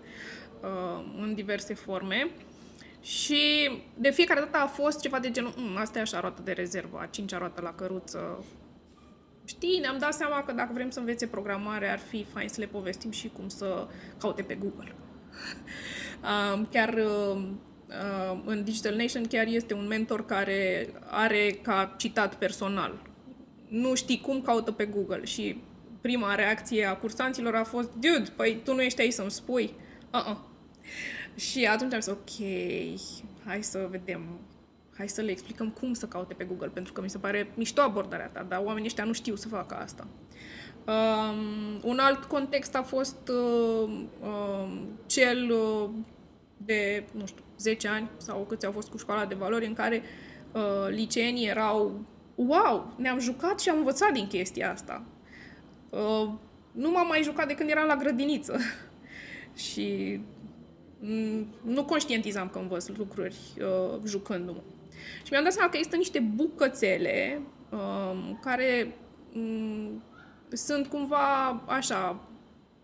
uh, 0.63 1.05
în 1.21 1.35
diverse 1.35 1.75
forme. 1.75 2.31
Și 3.03 3.71
de 3.97 4.11
fiecare 4.11 4.41
dată 4.41 4.57
a 4.59 4.67
fost 4.67 5.01
ceva 5.01 5.19
de 5.19 5.31
genul, 5.31 5.55
"Mm, 5.57 5.77
asta 5.77 5.99
e 5.99 6.03
așa 6.03 6.21
roată 6.21 6.43
de 6.43 6.53
rezervă, 6.53 6.99
a 7.01 7.07
cincea 7.07 7.39
roată 7.39 7.61
la 7.61 7.75
căruță. 7.75 8.45
Știi, 9.45 9.79
ne-am 9.79 9.99
dat 9.99 10.15
seama 10.15 10.43
că 10.45 10.53
dacă 10.53 10.71
vrem 10.73 10.91
să 10.91 10.99
învețe 10.99 11.27
programare, 11.27 11.89
ar 11.89 11.99
fi 11.99 12.25
fain 12.33 12.49
să 12.49 12.61
le 12.61 12.67
povestim 12.67 13.11
și 13.11 13.29
cum 13.29 13.49
să 13.49 13.87
caute 14.19 14.43
pe 14.43 14.55
Google. 14.55 14.95
Um, 16.55 16.67
chiar 16.71 16.95
um, 16.95 17.61
uh, 17.89 18.43
în 18.45 18.65
Digital 18.65 18.95
Nation 18.95 19.27
chiar 19.27 19.47
este 19.47 19.75
un 19.75 19.87
mentor 19.87 20.25
care 20.25 20.89
are 21.07 21.59
ca 21.63 21.95
citat 21.99 22.35
personal. 22.35 23.03
Nu 23.69 23.95
știi 23.95 24.21
cum 24.21 24.43
caută 24.43 24.73
pe 24.73 24.85
Google 24.85 25.25
și 25.25 25.63
prima 26.01 26.35
reacție 26.35 26.85
a 26.85 26.97
cursanților 26.97 27.55
a 27.55 27.65
fost 27.65 27.91
Dude, 27.93 28.31
păi 28.37 28.61
tu 28.65 28.75
nu 28.75 28.83
ești 28.83 29.01
aici 29.01 29.13
să-mi 29.13 29.31
spui? 29.31 29.75
Uh-uh. 30.13 30.37
Și 31.35 31.65
atunci 31.65 31.93
am 31.93 32.01
zis, 32.01 32.13
ok, 32.13 32.49
hai 33.45 33.63
să 33.63 33.87
vedem, 33.91 34.21
hai 34.97 35.09
să 35.09 35.21
le 35.21 35.31
explicăm 35.31 35.71
cum 35.71 35.93
să 35.93 36.07
caute 36.07 36.35
pe 36.35 36.45
Google, 36.45 36.69
pentru 36.69 36.93
că 36.93 37.01
mi 37.01 37.11
se 37.11 37.19
pare 37.19 37.51
mișto 37.55 37.81
abordarea 37.81 38.29
ta, 38.29 38.43
dar 38.49 38.61
oamenii 38.65 38.87
ăștia 38.87 39.05
nu 39.05 39.13
știu 39.13 39.35
să 39.35 39.49
facă 39.49 39.75
asta. 39.75 40.07
Um, 40.87 41.81
un 41.83 41.99
alt 41.99 42.25
context 42.25 42.75
a 42.75 42.83
fost 42.83 43.29
uh, 43.29 44.05
uh, 44.21 44.81
cel 45.07 45.51
uh, 45.51 45.91
de, 46.57 47.05
nu 47.13 47.27
știu, 47.27 47.43
10 47.59 47.89
ani 47.89 48.11
sau 48.17 48.45
câți 48.49 48.67
au 48.67 48.73
fost 48.73 48.89
cu 48.89 48.97
școala 48.97 49.27
de 49.27 49.35
valori 49.35 49.67
în 49.67 49.75
care 49.75 50.03
uh, 50.53 50.89
liceenii 50.89 51.49
erau 51.49 52.01
wow, 52.35 52.93
ne-am 52.97 53.19
jucat 53.19 53.61
și 53.61 53.69
am 53.69 53.77
învățat 53.77 54.13
din 54.13 54.27
chestia 54.27 54.73
asta. 54.73 55.03
Uh, 55.91 56.31
nu 56.73 56.91
m-am 56.91 57.07
mai 57.07 57.23
jucat 57.23 57.47
de 57.47 57.55
când 57.55 57.71
eram 57.71 57.87
la 57.87 57.97
grădiniță. 57.97 58.59
și 59.69 60.19
mm, 60.19 60.25
nu 61.63 61.85
conștientizam 61.85 62.49
că 62.49 62.59
învăț 62.59 62.89
lucruri 62.89 63.37
uh, 63.59 64.01
jucându-mă. 64.07 64.61
Și 65.23 65.29
mi-am 65.31 65.43
dat 65.43 65.53
seama 65.53 65.71
că 65.71 65.77
există 65.77 65.97
niște 65.97 66.19
bucățele 66.19 67.41
uh, 67.71 68.31
care 68.41 68.95
um, 69.35 70.03
sunt 70.53 70.87
cumva 70.87 71.63
așa, 71.67 72.29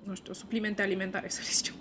nu 0.04 0.14
știu, 0.14 0.32
suplimente 0.32 0.82
alimentare, 0.82 1.28
să 1.38 1.40
le 1.42 1.48
zicem. 1.52 1.74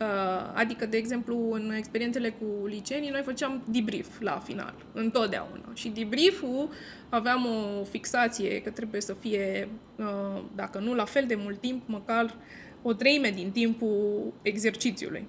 Uh, 0.00 0.52
adică, 0.54 0.86
de 0.86 0.96
exemplu, 0.96 1.52
în 1.52 1.72
experiențele 1.76 2.30
cu 2.30 2.66
liceenii, 2.66 3.10
noi 3.10 3.22
făceam 3.22 3.62
debrief 3.68 4.20
la 4.20 4.38
final, 4.38 4.74
întotdeauna. 4.92 5.68
Și 5.74 5.88
debrief-ul 5.88 6.70
aveam 7.08 7.46
o 7.80 7.84
fixație 7.84 8.62
că 8.62 8.70
trebuie 8.70 9.00
să 9.00 9.14
fie, 9.14 9.68
uh, 9.96 10.42
dacă 10.54 10.78
nu 10.78 10.94
la 10.94 11.04
fel 11.04 11.24
de 11.26 11.34
mult 11.34 11.60
timp, 11.60 11.88
măcar 11.88 12.34
o 12.82 12.92
treime 12.92 13.30
din 13.30 13.50
timpul 13.50 14.32
exercițiului. 14.42 15.26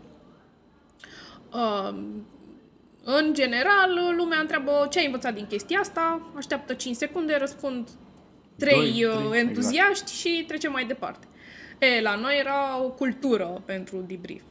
Uh, 1.53 1.95
în 3.03 3.33
general, 3.33 4.15
lumea 4.15 4.39
întreabă 4.39 4.87
ce 4.89 4.99
ai 4.99 5.05
învățat 5.05 5.33
din 5.33 5.45
chestia 5.47 5.79
asta, 5.79 6.31
așteaptă 6.35 6.73
5 6.73 6.95
secunde, 6.95 7.37
răspund 7.37 7.89
3 8.57 8.73
Doi, 8.73 8.91
trei, 8.91 9.39
entuziaști 9.39 9.89
exact. 9.89 10.09
și 10.09 10.43
trecem 10.47 10.71
mai 10.71 10.85
departe. 10.85 11.27
E, 11.79 12.01
la 12.01 12.15
noi 12.15 12.37
era 12.39 12.81
o 12.83 12.89
cultură 12.89 13.61
pentru 13.65 14.03
debrief. 14.07 14.41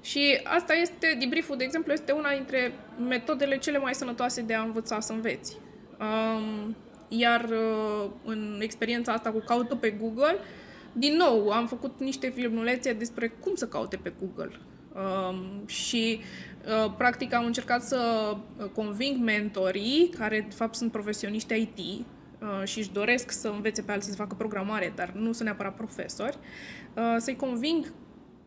Și 0.00 0.40
asta 0.42 0.74
este, 0.74 1.16
debrieful, 1.20 1.56
de 1.56 1.64
exemplu, 1.64 1.92
este 1.92 2.12
una 2.12 2.32
dintre 2.34 2.72
metodele 3.08 3.58
cele 3.58 3.78
mai 3.78 3.94
sănătoase 3.94 4.42
de 4.42 4.54
a 4.54 4.62
învăța 4.62 5.00
să 5.00 5.12
înveți. 5.12 5.56
Um, 6.00 6.76
iar 7.08 7.44
uh, 7.44 8.10
în 8.24 8.58
experiența 8.62 9.12
asta 9.12 9.30
cu 9.30 9.42
caută 9.46 9.74
pe 9.76 9.90
Google, 9.90 10.36
din 10.92 11.16
nou, 11.16 11.50
am 11.50 11.66
făcut 11.66 12.00
niște 12.00 12.28
filmulețe 12.28 12.92
despre 12.92 13.28
cum 13.28 13.54
să 13.54 13.66
caute 13.66 13.96
pe 13.96 14.12
Google. 14.20 14.60
Um, 14.94 15.66
și 15.66 16.20
uh, 16.84 16.92
practic 16.96 17.34
am 17.34 17.44
încercat 17.44 17.82
să 17.82 18.34
conving 18.72 19.24
mentorii, 19.24 20.10
care 20.18 20.46
de 20.48 20.54
fapt 20.54 20.74
sunt 20.74 20.92
profesioniști 20.92 21.54
IT, 21.54 21.78
uh, 21.78 22.64
și 22.64 22.78
își 22.78 22.92
doresc 22.92 23.30
să 23.30 23.48
învețe 23.48 23.82
pe 23.82 23.92
alții 23.92 24.10
să 24.10 24.16
facă 24.16 24.34
programare, 24.34 24.92
dar 24.96 25.12
nu 25.12 25.32
sunt 25.32 25.44
neapărat 25.44 25.74
profesori, 25.74 26.38
uh, 26.96 27.16
să-i 27.18 27.36
conving 27.36 27.92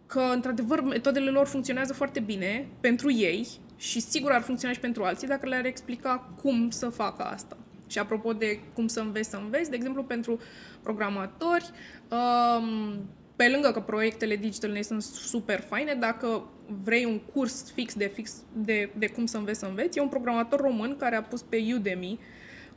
că, 0.06 0.20
într-adevăr, 0.34 0.82
metodele 0.82 1.30
lor 1.30 1.48
funcționează 1.48 1.94
foarte 1.94 2.20
bine 2.20 2.68
pentru 2.80 3.12
ei 3.12 3.48
și 3.78 4.00
sigur 4.00 4.32
ar 4.32 4.42
funcționa 4.42 4.74
și 4.74 4.80
pentru 4.80 5.04
alții 5.04 5.28
dacă 5.28 5.48
le-ar 5.48 5.66
explica 5.66 6.30
cum 6.42 6.70
să 6.70 6.90
facă 6.90 7.24
asta. 7.24 7.58
Și 7.88 8.00
apropo 8.00 8.34
de 8.34 8.60
cum 8.74 8.88
să 8.88 9.00
înveți 9.00 9.30
să 9.30 9.38
înveți, 9.38 9.70
de 9.70 9.76
exemplu, 9.76 10.04
pentru 10.04 10.40
programatori, 10.82 11.72
um, 12.10 13.10
pe 13.38 13.50
lângă 13.50 13.72
că 13.72 13.80
proiectele 13.80 14.36
Digital 14.36 14.82
sunt 14.82 15.02
super 15.02 15.60
faine, 15.60 15.94
dacă 15.94 16.50
vrei 16.84 17.06
un 17.06 17.20
curs 17.20 17.72
fix 17.72 17.94
de, 17.94 18.12
fix 18.14 18.34
de, 18.54 18.90
de 18.98 19.08
cum 19.08 19.26
să 19.26 19.38
înveți 19.38 19.60
să 19.60 19.66
înveți, 19.66 19.98
e 19.98 20.02
un 20.02 20.08
programator 20.08 20.60
român 20.60 20.96
care 20.98 21.16
a 21.16 21.22
pus 21.22 21.42
pe 21.42 21.64
Udemy 21.76 22.20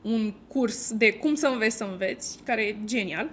un 0.02 0.32
curs 0.48 0.92
de 0.92 1.12
cum 1.12 1.34
să 1.34 1.46
înveți 1.46 1.76
să 1.76 1.84
înveți, 1.84 2.40
care 2.44 2.62
e 2.62 2.76
genial. 2.84 3.30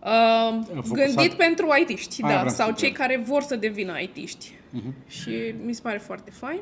Uh, 0.00 0.58
gândit 0.92 1.32
pentru 1.32 1.68
IT-ști, 1.80 2.22
da, 2.22 2.48
sau 2.48 2.72
cei 2.72 2.92
care 2.92 3.16
vor 3.16 3.42
să 3.42 3.56
devină 3.56 3.98
IT-ști. 4.00 4.52
Uh-huh. 4.52 5.08
Și 5.08 5.54
mi 5.64 5.72
se 5.72 5.80
pare 5.82 5.98
foarte 5.98 6.30
fain. 6.30 6.60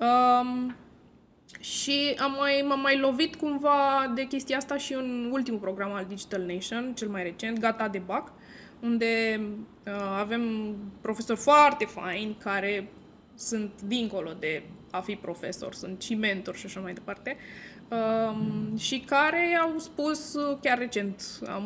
Um, 0.00 0.76
și 1.60 2.14
am 2.18 2.36
mai, 2.38 2.64
m-am 2.68 2.80
mai 2.80 2.98
lovit 2.98 3.36
cumva 3.36 4.12
de 4.14 4.26
chestia 4.26 4.56
asta 4.56 4.76
și 4.76 4.92
în 4.92 5.28
ultimul 5.32 5.60
program 5.60 5.92
al 5.92 6.04
Digital 6.08 6.42
Nation, 6.42 6.92
cel 6.94 7.08
mai 7.08 7.22
recent, 7.22 7.58
Gata 7.58 7.88
de 7.88 7.98
Bac, 7.98 8.32
unde 8.82 9.40
uh, 9.86 9.92
avem 10.18 10.74
profesori 11.00 11.38
foarte 11.38 11.84
faini 11.84 12.36
care 12.42 12.88
sunt 13.34 13.70
dincolo 13.82 14.32
de 14.38 14.62
a 14.90 15.00
fi 15.00 15.14
profesor, 15.14 15.74
sunt 15.74 16.02
și 16.02 16.14
mentor 16.14 16.56
și 16.56 16.66
așa 16.66 16.80
mai 16.80 16.92
departe, 16.92 17.36
um, 17.88 18.76
și 18.76 19.00
care 19.00 19.58
au 19.62 19.78
spus, 19.78 20.36
chiar 20.62 20.78
recent 20.78 21.22
am, 21.46 21.64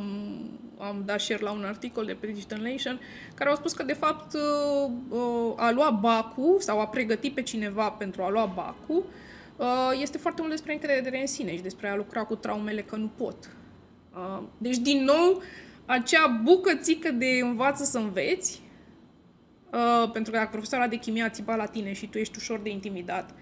am 0.79 1.03
dat 1.05 1.21
share 1.21 1.43
la 1.43 1.51
un 1.51 1.65
articol 1.65 2.05
de 2.05 2.13
pe 2.13 2.27
Digital 2.27 2.61
Nation, 2.61 3.01
care 3.35 3.51
au 3.51 3.57
spus 3.57 3.73
că 3.73 3.83
de 3.83 3.93
fapt 3.93 4.35
uh, 4.35 4.91
uh, 5.09 5.53
a 5.57 5.71
lua 5.71 5.91
bacul 5.91 6.57
sau 6.59 6.81
a 6.81 6.87
pregăti 6.87 7.31
pe 7.31 7.43
cineva 7.43 7.91
pentru 7.91 8.23
a 8.23 8.31
lua 8.31 8.47
bacul 8.47 9.05
uh, 9.57 10.01
este 10.01 10.19
foarte 10.19 10.41
mult 10.41 10.53
despre 10.53 10.73
încredere 10.73 11.21
în 11.21 11.27
sine 11.27 11.57
și 11.57 11.63
despre 11.63 11.89
a 11.89 11.97
lucra 11.97 12.25
cu 12.25 12.35
traumele 12.35 12.83
că 12.83 12.97
nu 12.97 13.11
pot. 13.17 13.51
Deci, 14.59 14.77
din 14.77 15.05
nou, 15.05 15.43
acea 15.87 16.41
bucățică 16.45 17.11
de 17.11 17.41
învață 17.43 17.85
să 17.85 17.99
înveți, 17.99 18.63
pentru 20.13 20.33
că 20.33 20.39
dacă 20.39 20.51
profesorul 20.51 20.89
de 20.89 20.97
chimie 20.97 21.23
a 21.23 21.29
țipat 21.29 21.57
la 21.57 21.67
tine 21.67 21.93
și 21.93 22.09
tu 22.09 22.19
ești 22.19 22.39
ușor 22.39 22.61
de 22.61 22.71
intimidat, 22.71 23.35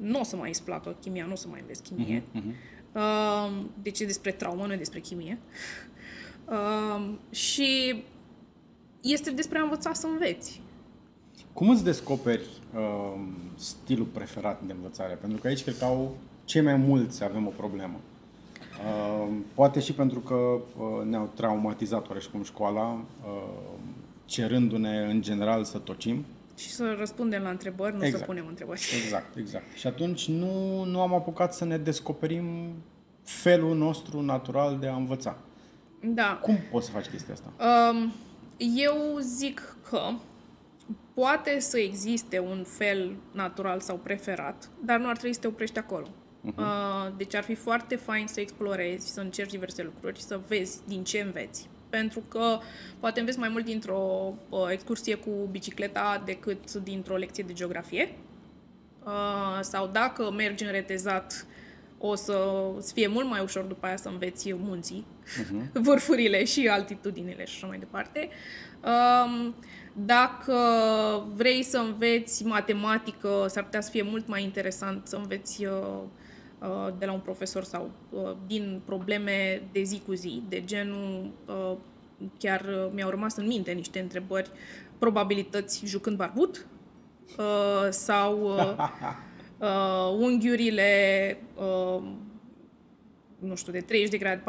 nu 0.00 0.20
o 0.20 0.22
să 0.22 0.36
mai 0.36 0.48
îți 0.48 0.64
placă 0.64 0.96
chimia, 1.00 1.26
nu 1.26 1.32
o 1.32 1.36
să 1.36 1.48
mai 1.48 1.60
înveți 1.60 1.82
chimie. 1.82 2.22
Uh-huh, 2.22 2.40
uh-huh. 2.40 2.54
Deci 3.82 4.00
e 4.00 4.04
despre 4.04 4.32
traumă, 4.32 4.66
nu 4.66 4.72
e 4.72 4.76
despre 4.76 5.00
chimie. 5.00 5.38
Uh, 6.44 7.14
și 7.30 8.02
este 9.00 9.30
despre 9.30 9.58
a 9.58 9.62
învăța 9.62 9.92
să 9.92 10.06
înveți. 10.06 10.60
Cum 11.52 11.68
îți 11.68 11.84
descoperi 11.84 12.48
uh, 12.74 13.20
stilul 13.56 14.06
preferat 14.06 14.62
de 14.62 14.72
învățare? 14.72 15.14
Pentru 15.14 15.40
că 15.40 15.46
aici 15.46 15.62
cred 15.62 15.78
că 15.78 15.84
au 15.84 16.16
cei 16.44 16.60
mai 16.60 16.76
mulți 16.76 17.24
avem 17.24 17.46
o 17.46 17.50
problemă. 17.50 18.00
Uh, 18.82 19.28
poate 19.54 19.80
și 19.80 19.92
pentru 19.92 20.20
că 20.20 20.34
uh, 20.34 21.04
ne-au 21.04 21.30
traumatizat 21.34 22.08
oareșcum 22.08 22.42
școala, 22.42 23.04
uh, 23.24 23.78
cerându-ne 24.24 24.98
în 24.98 25.22
general 25.22 25.64
să 25.64 25.78
tocim. 25.78 26.24
Și 26.56 26.70
să 26.70 26.94
răspundem 26.98 27.42
la 27.42 27.50
întrebări, 27.50 27.96
nu 27.96 28.04
exact. 28.04 28.18
să 28.18 28.24
punem 28.24 28.46
întrebări. 28.48 28.80
Exact, 29.02 29.36
exact. 29.36 29.64
Și 29.74 29.86
atunci 29.86 30.28
nu, 30.28 30.84
nu 30.84 31.00
am 31.00 31.14
apucat 31.14 31.54
să 31.54 31.64
ne 31.64 31.78
descoperim 31.78 32.72
felul 33.22 33.76
nostru 33.76 34.20
natural 34.20 34.78
de 34.78 34.88
a 34.88 34.94
învăța. 34.94 35.36
Da. 36.00 36.38
Cum 36.42 36.58
poți 36.70 36.86
să 36.86 36.92
faci 36.92 37.08
chestia 37.08 37.34
asta? 37.34 37.52
Um, 37.90 38.12
eu 38.76 39.18
zic 39.20 39.76
că 39.88 40.00
poate 41.14 41.60
să 41.60 41.78
existe 41.78 42.38
un 42.38 42.64
fel 42.66 43.16
natural 43.32 43.80
sau 43.80 43.96
preferat, 43.96 44.70
dar 44.84 44.98
nu 44.98 45.08
ar 45.08 45.16
trebui 45.16 45.34
să 45.34 45.40
te 45.40 45.46
oprești 45.46 45.78
acolo. 45.78 46.06
Uh-huh. 46.50 47.16
Deci 47.16 47.34
ar 47.34 47.42
fi 47.42 47.54
foarte 47.54 47.96
fain 47.96 48.26
să 48.26 48.40
explorezi, 48.40 49.12
să 49.12 49.20
încerci 49.20 49.50
diverse 49.50 49.82
lucruri, 49.82 50.20
să 50.20 50.40
vezi 50.48 50.80
din 50.86 51.04
ce 51.04 51.20
înveți. 51.20 51.68
Pentru 51.90 52.20
că 52.28 52.58
poate 53.00 53.20
înveți 53.20 53.38
mai 53.38 53.48
mult 53.48 53.64
dintr-o 53.64 54.34
uh, 54.48 54.66
excursie 54.70 55.14
cu 55.14 55.30
bicicleta 55.50 56.22
decât 56.24 56.72
dintr-o 56.72 57.16
lecție 57.16 57.44
de 57.46 57.52
geografie. 57.52 58.14
Uh, 59.04 59.58
sau 59.60 59.86
dacă 59.86 60.30
mergi 60.30 60.64
în 60.64 60.70
retezat, 60.70 61.46
o 61.98 62.14
să 62.14 62.64
îți 62.76 62.92
fie 62.92 63.06
mult 63.06 63.28
mai 63.28 63.40
ușor 63.42 63.62
după 63.64 63.86
aia 63.86 63.96
să 63.96 64.08
înveți 64.08 64.52
munții, 64.52 65.06
uh-huh. 65.24 65.72
vârfurile 65.86 66.44
și 66.44 66.68
altitudinile 66.68 67.44
și 67.44 67.54
așa 67.56 67.66
mai 67.66 67.78
departe. 67.78 68.28
Um, 68.84 69.54
dacă 69.92 70.56
vrei 71.34 71.62
să 71.62 71.78
înveți 71.78 72.44
matematică, 72.44 73.46
s-ar 73.48 73.64
putea 73.64 73.80
să 73.80 73.90
fie 73.90 74.02
mult 74.02 74.28
mai 74.28 74.42
interesant 74.42 75.06
să 75.06 75.16
înveți 75.16 75.64
uh, 75.64 75.72
uh, 75.72 76.21
de 76.98 77.06
la 77.06 77.12
un 77.12 77.20
profesor 77.20 77.64
sau 77.64 77.90
uh, 78.10 78.36
din 78.46 78.82
probleme 78.84 79.62
de 79.72 79.82
zi 79.82 80.02
cu 80.06 80.12
zi, 80.12 80.42
de 80.48 80.64
genul 80.64 81.30
chiar 82.38 82.90
mi-au 82.92 83.10
rămas 83.10 83.36
în 83.36 83.46
minte 83.46 83.72
niște 83.72 84.00
întrebări, 84.00 84.50
probabilități 84.98 85.86
jucând 85.86 86.16
barbut 86.16 86.66
sau 87.90 88.50
unghiurile 90.26 91.38
nu 93.42 93.54
știu, 93.54 93.72
de 93.72 93.80
30 93.80 94.10
de 94.10 94.18
grade, 94.18 94.42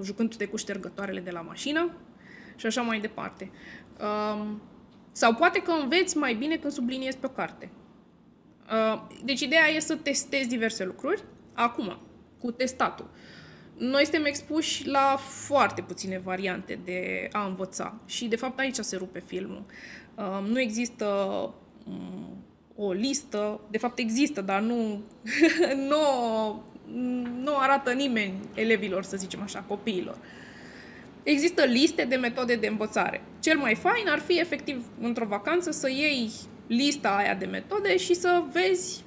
45-90, 0.00 0.02
jucându-te 0.02 0.46
cu 0.46 0.56
ștergătoarele 0.56 1.20
de 1.20 1.30
la 1.30 1.40
mașină 1.40 1.90
și 2.56 2.66
așa 2.66 2.82
mai 2.82 3.00
departe. 3.00 3.50
Um, 4.00 4.62
sau 5.12 5.34
poate 5.34 5.62
că 5.62 5.70
înveți 5.82 6.16
mai 6.16 6.34
bine 6.34 6.56
când 6.56 6.72
subliniezi 6.72 7.18
pe 7.18 7.26
o 7.26 7.28
carte. 7.28 7.70
Uh, 8.70 9.02
deci 9.24 9.40
ideea 9.40 9.68
e 9.68 9.78
să 9.78 9.96
testezi 9.96 10.48
diverse 10.48 10.84
lucruri. 10.84 11.22
Acum, 11.52 11.98
cu 12.38 12.50
testatul. 12.50 13.10
Noi 13.78 14.02
suntem 14.02 14.24
expuși 14.24 14.88
la 14.88 15.16
foarte 15.18 15.82
puține 15.82 16.18
variante 16.18 16.78
de 16.84 17.28
a 17.32 17.46
învăța 17.46 18.00
și 18.06 18.26
de 18.26 18.36
fapt 18.36 18.58
aici 18.58 18.76
se 18.76 18.96
rupe 18.96 19.22
filmul. 19.26 19.64
Uh, 20.14 20.48
nu 20.48 20.60
există 20.60 21.06
um, 21.86 22.44
o 22.76 22.92
listă, 22.92 23.60
de 23.70 23.78
fapt 23.78 23.98
există, 23.98 24.40
dar 24.40 24.60
nu, 24.60 25.02
nu, 25.90 25.98
nu 27.42 27.56
arată 27.56 27.92
nimeni 27.92 28.34
elevilor, 28.54 29.02
să 29.02 29.16
zicem 29.16 29.42
așa, 29.42 29.60
copiilor. 29.60 30.18
există 31.22 31.64
liste 31.64 32.04
de 32.04 32.16
metode 32.16 32.56
de 32.56 32.66
învățare. 32.66 33.22
Cel 33.40 33.58
mai 33.58 33.74
fain 33.74 34.08
ar 34.08 34.18
fi 34.18 34.38
efectiv 34.38 34.86
într-o 35.00 35.26
vacanță 35.26 35.70
să 35.70 35.88
iei 35.90 36.30
lista 36.66 37.08
aia 37.08 37.34
de 37.34 37.46
metode 37.46 37.96
și 37.96 38.14
să 38.14 38.42
vezi, 38.52 39.04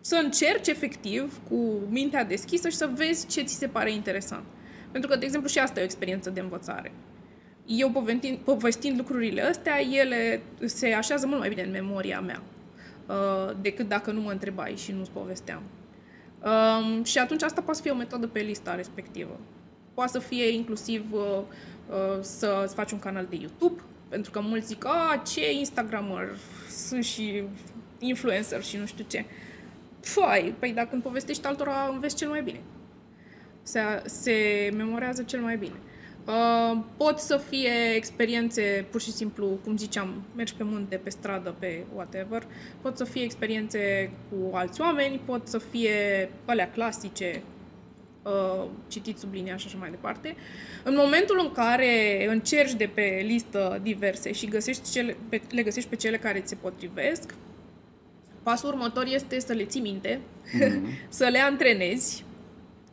să 0.00 0.20
încerci 0.22 0.66
efectiv 0.66 1.40
cu 1.48 1.80
mintea 1.88 2.24
deschisă 2.24 2.68
și 2.68 2.76
să 2.76 2.90
vezi 2.94 3.26
ce 3.26 3.42
ți 3.42 3.54
se 3.54 3.66
pare 3.66 3.92
interesant. 3.92 4.44
Pentru 4.90 5.10
că, 5.10 5.16
de 5.16 5.24
exemplu, 5.24 5.48
și 5.48 5.58
asta 5.58 5.78
e 5.78 5.82
o 5.82 5.84
experiență 5.84 6.30
de 6.30 6.40
învățare. 6.40 6.92
Eu 7.66 7.90
povestind, 7.90 8.38
povestind 8.38 8.96
lucrurile 8.98 9.42
astea, 9.42 9.80
ele 9.80 10.42
se 10.64 10.92
așează 10.92 11.26
mult 11.26 11.38
mai 11.38 11.48
bine 11.48 11.62
în 11.62 11.70
memoria 11.70 12.20
mea 12.20 12.42
uh, 13.06 13.56
decât 13.60 13.88
dacă 13.88 14.10
nu 14.10 14.20
mă 14.20 14.30
întrebai 14.30 14.74
și 14.76 14.92
nu-ți 14.92 15.10
povesteam. 15.10 15.62
Um, 16.44 17.04
și 17.04 17.18
atunci 17.18 17.42
asta 17.42 17.60
poate 17.60 17.80
fi 17.82 17.90
o 17.90 17.94
metodă 17.94 18.26
pe 18.26 18.40
lista 18.40 18.74
respectivă. 18.74 19.40
Poate 19.94 20.10
să 20.10 20.18
fie 20.18 20.48
inclusiv 20.48 21.12
uh, 21.12 21.20
uh, 21.88 22.18
să 22.20 22.70
faci 22.74 22.92
un 22.92 22.98
canal 22.98 23.26
de 23.30 23.36
YouTube, 23.36 23.80
pentru 24.08 24.30
că 24.30 24.40
mulți 24.40 24.66
zic, 24.66 24.84
a, 24.84 25.22
ce 25.26 25.52
Instagramer, 25.52 26.36
sunt 26.68 27.04
și 27.04 27.42
influencer 27.98 28.62
și 28.62 28.76
nu 28.76 28.86
știu 28.86 29.04
ce. 29.08 29.24
Fai, 30.00 30.54
păi 30.58 30.72
dacă 30.72 30.88
îmi 30.92 31.02
povestești 31.02 31.46
altora, 31.46 31.90
înveți 31.92 32.16
cel 32.16 32.28
mai 32.28 32.42
bine. 32.42 32.60
Se, 33.62 33.80
se 34.04 34.70
memorează 34.76 35.22
cel 35.22 35.40
mai 35.40 35.56
bine. 35.56 35.76
Uh, 36.26 36.78
pot 36.96 37.18
să 37.18 37.36
fie 37.36 37.94
experiențe, 37.94 38.86
pur 38.90 39.00
și 39.00 39.12
simplu, 39.12 39.58
cum 39.64 39.76
ziceam, 39.76 40.22
mergi 40.36 40.54
pe 40.54 40.64
munte, 40.64 40.96
pe 40.96 41.10
stradă, 41.10 41.54
pe 41.58 41.84
whatever. 41.94 42.46
Pot 42.80 42.96
să 42.96 43.04
fie 43.04 43.22
experiențe 43.22 44.10
cu 44.30 44.56
alți 44.56 44.80
oameni, 44.80 45.20
pot 45.24 45.48
să 45.48 45.58
fie 45.58 46.30
alea 46.44 46.70
clasice, 46.70 47.42
uh, 47.44 47.55
citit, 48.88 49.18
subliniat 49.18 49.58
și 49.58 49.66
așa 49.66 49.76
mai 49.78 49.90
departe. 49.90 50.36
În 50.82 50.94
momentul 50.96 51.38
în 51.42 51.52
care 51.52 52.26
încerci 52.28 52.74
de 52.74 52.90
pe 52.94 53.22
listă 53.24 53.80
diverse 53.82 54.32
și 54.32 54.46
găsești 54.46 54.90
cele, 54.90 55.16
pe, 55.28 55.40
le 55.50 55.62
găsești 55.62 55.88
pe 55.88 55.96
cele 55.96 56.16
care 56.16 56.40
ți 56.40 56.48
se 56.48 56.54
potrivesc, 56.54 57.34
pasul 58.42 58.68
următor 58.68 59.04
este 59.06 59.40
să 59.40 59.52
le 59.52 59.64
ții 59.64 59.80
minte, 59.80 60.20
mm-hmm. 60.20 61.08
să 61.08 61.28
le 61.30 61.38
antrenezi, 61.38 62.24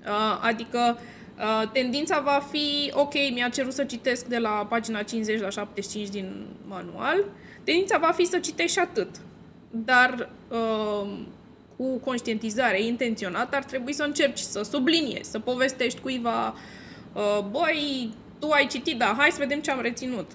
uh, 0.06 0.40
adică 0.42 0.98
uh, 1.38 1.70
tendința 1.72 2.20
va 2.20 2.48
fi, 2.52 2.92
ok, 2.94 3.14
mi-a 3.34 3.50
cerut 3.50 3.74
să 3.74 3.84
citesc 3.84 4.26
de 4.26 4.38
la 4.38 4.66
pagina 4.70 5.04
50 5.04 5.40
la 5.40 5.50
75 5.50 6.10
din 6.10 6.46
manual, 6.68 7.26
tendința 7.64 7.98
va 7.98 8.12
fi 8.12 8.26
să 8.26 8.38
citești 8.38 8.72
și 8.72 8.80
atât. 8.80 9.10
Dar 9.70 10.30
uh, 10.50 11.20
cu 11.84 11.98
conștientizare 11.98 12.82
intenționată, 12.82 13.56
ar 13.56 13.64
trebui 13.64 13.94
să 13.94 14.04
încerci 14.04 14.40
să 14.40 14.62
subliniezi, 14.62 15.30
să 15.30 15.40
povestești 15.40 16.00
cuiva, 16.00 16.56
uh, 17.14 17.40
băi, 17.52 18.14
tu 18.40 18.50
ai 18.50 18.68
citit, 18.68 18.98
da, 18.98 19.16
hai 19.18 19.30
să 19.32 19.38
vedem 19.40 19.60
ce 19.60 19.72
am 19.72 19.82
reținut. 19.82 20.32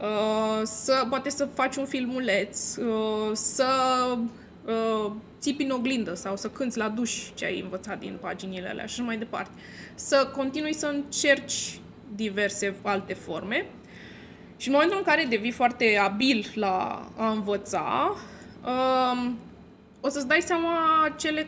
Uh, 0.00 0.60
să, 0.62 1.06
poate 1.08 1.30
să 1.30 1.44
faci 1.44 1.76
un 1.76 1.84
filmuleț, 1.84 2.76
uh, 2.76 3.30
să 3.32 3.66
uh, 4.64 5.12
țipi 5.40 5.62
în 5.62 5.70
oglindă 5.70 6.14
sau 6.14 6.36
să 6.36 6.48
cânți 6.48 6.78
la 6.78 6.88
duș 6.88 7.32
ce 7.34 7.44
ai 7.44 7.60
învățat 7.60 7.98
din 7.98 8.18
paginile 8.20 8.68
alea 8.68 8.86
și 8.86 8.94
așa 8.94 9.02
mai 9.02 9.16
departe. 9.16 9.58
Să 9.94 10.30
continui 10.36 10.74
să 10.74 10.86
încerci 10.86 11.80
diverse 12.14 12.74
alte 12.82 13.14
forme 13.14 13.66
și 14.56 14.68
în 14.68 14.74
momentul 14.74 14.98
în 14.98 15.04
care 15.04 15.26
devii 15.28 15.50
foarte 15.50 15.98
abil 16.02 16.46
la 16.54 17.08
a 17.16 17.30
învăța, 17.30 18.16
uh, 18.64 19.30
o 20.06 20.08
să-ți 20.08 20.26
dai 20.26 20.40
seama 20.40 20.76
cele, 21.18 21.46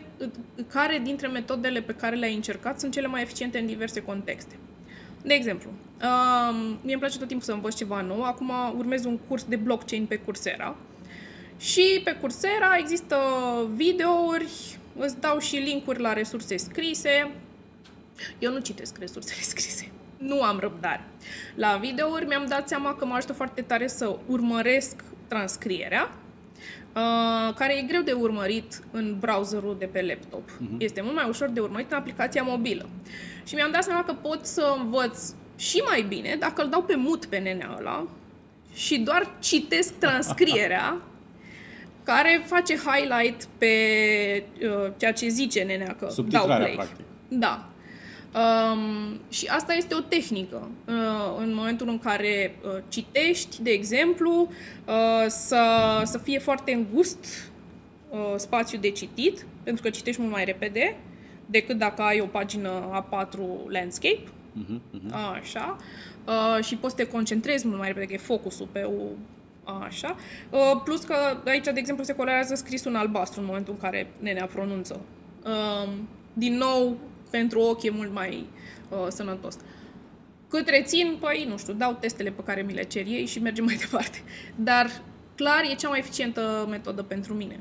care 0.68 1.00
dintre 1.02 1.26
metodele 1.26 1.80
pe 1.80 1.94
care 1.94 2.16
le-ai 2.16 2.34
încercat 2.34 2.80
sunt 2.80 2.92
cele 2.92 3.06
mai 3.06 3.22
eficiente 3.22 3.58
în 3.58 3.66
diverse 3.66 4.02
contexte. 4.02 4.54
De 5.22 5.34
exemplu, 5.34 5.70
um, 5.70 6.56
mie 6.56 6.92
îmi 6.92 6.98
place 6.98 7.18
tot 7.18 7.28
timpul 7.28 7.46
să 7.46 7.52
învăț 7.52 7.74
ceva 7.74 8.00
nou. 8.00 8.22
Acum 8.22 8.50
urmez 8.76 9.04
un 9.04 9.18
curs 9.18 9.44
de 9.44 9.56
blockchain 9.56 10.06
pe 10.06 10.16
Coursera. 10.16 10.76
Și 11.58 12.00
pe 12.04 12.16
Coursera 12.20 12.76
există 12.78 13.16
videouri, 13.74 14.78
îți 14.98 15.20
dau 15.20 15.38
și 15.38 15.56
linkuri 15.56 16.00
la 16.00 16.12
resurse 16.12 16.56
scrise. 16.56 17.30
Eu 18.38 18.52
nu 18.52 18.58
citesc 18.58 18.98
resursele 18.98 19.40
scrise. 19.52 19.90
Nu 20.18 20.42
am 20.42 20.58
răbdare. 20.58 21.04
La 21.54 21.76
videouri 21.76 22.26
mi-am 22.26 22.46
dat 22.48 22.68
seama 22.68 22.94
că 22.94 23.04
mă 23.04 23.14
ajută 23.14 23.32
foarte 23.32 23.62
tare 23.62 23.86
să 23.86 24.16
urmăresc 24.26 25.04
transcrierea 25.28 26.10
Uh, 26.10 26.25
care 27.54 27.78
e 27.78 27.82
greu 27.82 28.02
de 28.02 28.12
urmărit 28.12 28.82
în 28.90 29.16
browserul 29.18 29.76
de 29.78 29.84
pe 29.86 30.02
laptop. 30.02 30.50
Uh-huh. 30.50 30.78
Este 30.78 31.00
mult 31.00 31.14
mai 31.14 31.28
ușor 31.28 31.48
de 31.48 31.60
urmărit 31.60 31.90
în 31.90 31.96
aplicația 31.96 32.42
mobilă. 32.42 32.88
Și 33.44 33.54
mi-am 33.54 33.70
dat 33.70 33.84
seama 33.84 34.04
că 34.04 34.12
pot 34.12 34.46
să 34.46 34.74
învăț 34.78 35.32
și 35.56 35.82
mai 35.88 36.02
bine 36.08 36.36
dacă 36.38 36.62
îl 36.62 36.68
dau 36.68 36.82
pe 36.82 36.96
mut 36.96 37.26
pe 37.26 37.38
nenea 37.38 37.74
ăla 37.78 38.06
și 38.74 38.98
doar 38.98 39.30
citesc 39.40 39.94
transcrierea 40.04 41.00
care 42.02 42.42
face 42.46 42.76
highlight 42.76 43.48
pe 43.58 43.66
uh, 44.62 44.92
ceea 44.96 45.12
ce 45.12 45.28
zice 45.28 45.62
nenea 45.62 45.96
că 45.98 46.08
dau 46.28 46.44
play. 46.44 46.72
practic. 46.74 47.04
Da. 47.28 47.68
Um, 48.36 49.20
și 49.28 49.46
asta 49.46 49.74
este 49.74 49.94
o 49.94 50.00
tehnică. 50.00 50.68
Uh, 50.86 50.94
în 51.38 51.54
momentul 51.54 51.88
în 51.88 51.98
care 51.98 52.58
uh, 52.64 52.82
citești, 52.88 53.62
de 53.62 53.70
exemplu, 53.70 54.48
uh, 54.86 55.24
să, 55.28 55.64
să 56.04 56.18
fie 56.18 56.38
foarte 56.38 56.72
îngust 56.72 57.52
uh, 58.10 58.34
spațiul 58.36 58.80
de 58.80 58.90
citit, 58.90 59.46
pentru 59.62 59.82
că 59.82 59.90
citești 59.90 60.20
mult 60.20 60.32
mai 60.32 60.44
repede 60.44 60.96
decât 61.46 61.78
dacă 61.78 62.02
ai 62.02 62.20
o 62.20 62.26
pagină 62.26 63.02
A4 63.02 63.38
landscape. 63.68 64.22
Uh-huh, 64.22 64.98
uh-huh. 64.98 65.38
Așa. 65.40 65.76
Uh, 66.26 66.64
și 66.64 66.76
poți 66.76 66.94
să 66.96 67.02
te 67.02 67.10
concentrezi 67.10 67.66
mult 67.66 67.78
mai 67.78 67.88
repede, 67.88 68.06
că 68.06 68.12
e 68.12 68.16
focusul 68.16 68.68
pe 68.72 68.82
o 68.82 69.02
Așa. 69.84 70.16
Uh, 70.50 70.80
plus 70.84 71.04
că 71.04 71.14
aici, 71.46 71.64
de 71.64 71.72
exemplu, 71.76 72.04
se 72.04 72.14
colorează 72.14 72.54
scrisul 72.54 72.90
în 72.90 72.96
albastru 72.96 73.40
în 73.40 73.46
momentul 73.46 73.72
în 73.72 73.80
care 73.80 74.10
nenea 74.18 74.46
pronunță. 74.46 75.00
Uh, 75.44 75.92
din 76.32 76.56
nou, 76.56 76.96
pentru 77.36 77.60
ochi 77.60 77.82
e 77.82 77.90
mult 77.90 78.12
mai 78.12 78.46
uh, 78.88 79.06
sănătos. 79.08 79.56
Cât 80.48 80.68
rețin, 80.68 81.16
păi, 81.20 81.46
nu 81.48 81.56
știu, 81.56 81.72
dau 81.72 81.96
testele 82.00 82.30
pe 82.30 82.42
care 82.42 82.62
mi 82.62 82.72
le 82.72 82.82
cer 82.82 83.06
ei 83.06 83.26
și 83.26 83.38
mergem 83.38 83.64
mai 83.70 83.74
departe. 83.74 84.22
Dar, 84.54 85.02
clar, 85.34 85.62
e 85.70 85.74
cea 85.74 85.88
mai 85.88 85.98
eficientă 85.98 86.66
metodă 86.70 87.02
pentru 87.02 87.34
mine. 87.34 87.60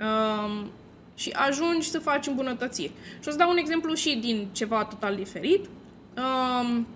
Um, 0.00 0.70
și 1.14 1.30
ajungi 1.30 1.90
să 1.90 1.98
faci 1.98 2.26
îmbunătățiri. 2.26 2.92
Și 3.20 3.28
o 3.28 3.30
să 3.30 3.36
dau 3.36 3.50
un 3.50 3.56
exemplu 3.56 3.94
și 3.94 4.16
din 4.16 4.48
ceva 4.52 4.84
total 4.84 5.14
diferit. 5.14 5.66
Um, 6.16 6.86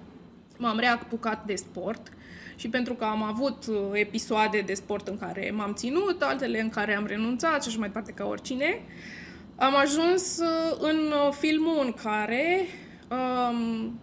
m-am 0.59 0.79
reapucat 0.79 1.45
de 1.45 1.55
sport 1.55 2.13
și 2.57 2.69
pentru 2.69 2.95
că 2.95 3.05
am 3.05 3.23
avut 3.23 3.67
uh, 3.67 3.77
episoade 3.93 4.61
de 4.61 4.75
sport 4.75 5.09
în 5.09 5.19
care 5.19 5.53
m-am 5.55 5.75
ținut, 5.75 6.23
altele 6.23 6.61
în 6.61 6.69
care 6.69 6.95
am 6.95 7.07
renunțat 7.07 7.63
și 7.63 7.69
așa 7.69 7.79
mai 7.79 7.89
departe 7.89 8.13
ca 8.13 8.25
oricine, 8.25 8.81
uh, 8.81 9.25
am 9.57 9.77
ajuns 9.77 10.39
uh, 10.39 10.77
în 10.79 10.97
uh, 10.97 11.33
filmul 11.33 11.81
în 11.85 11.93
care 11.93 12.67
um, 13.11 14.01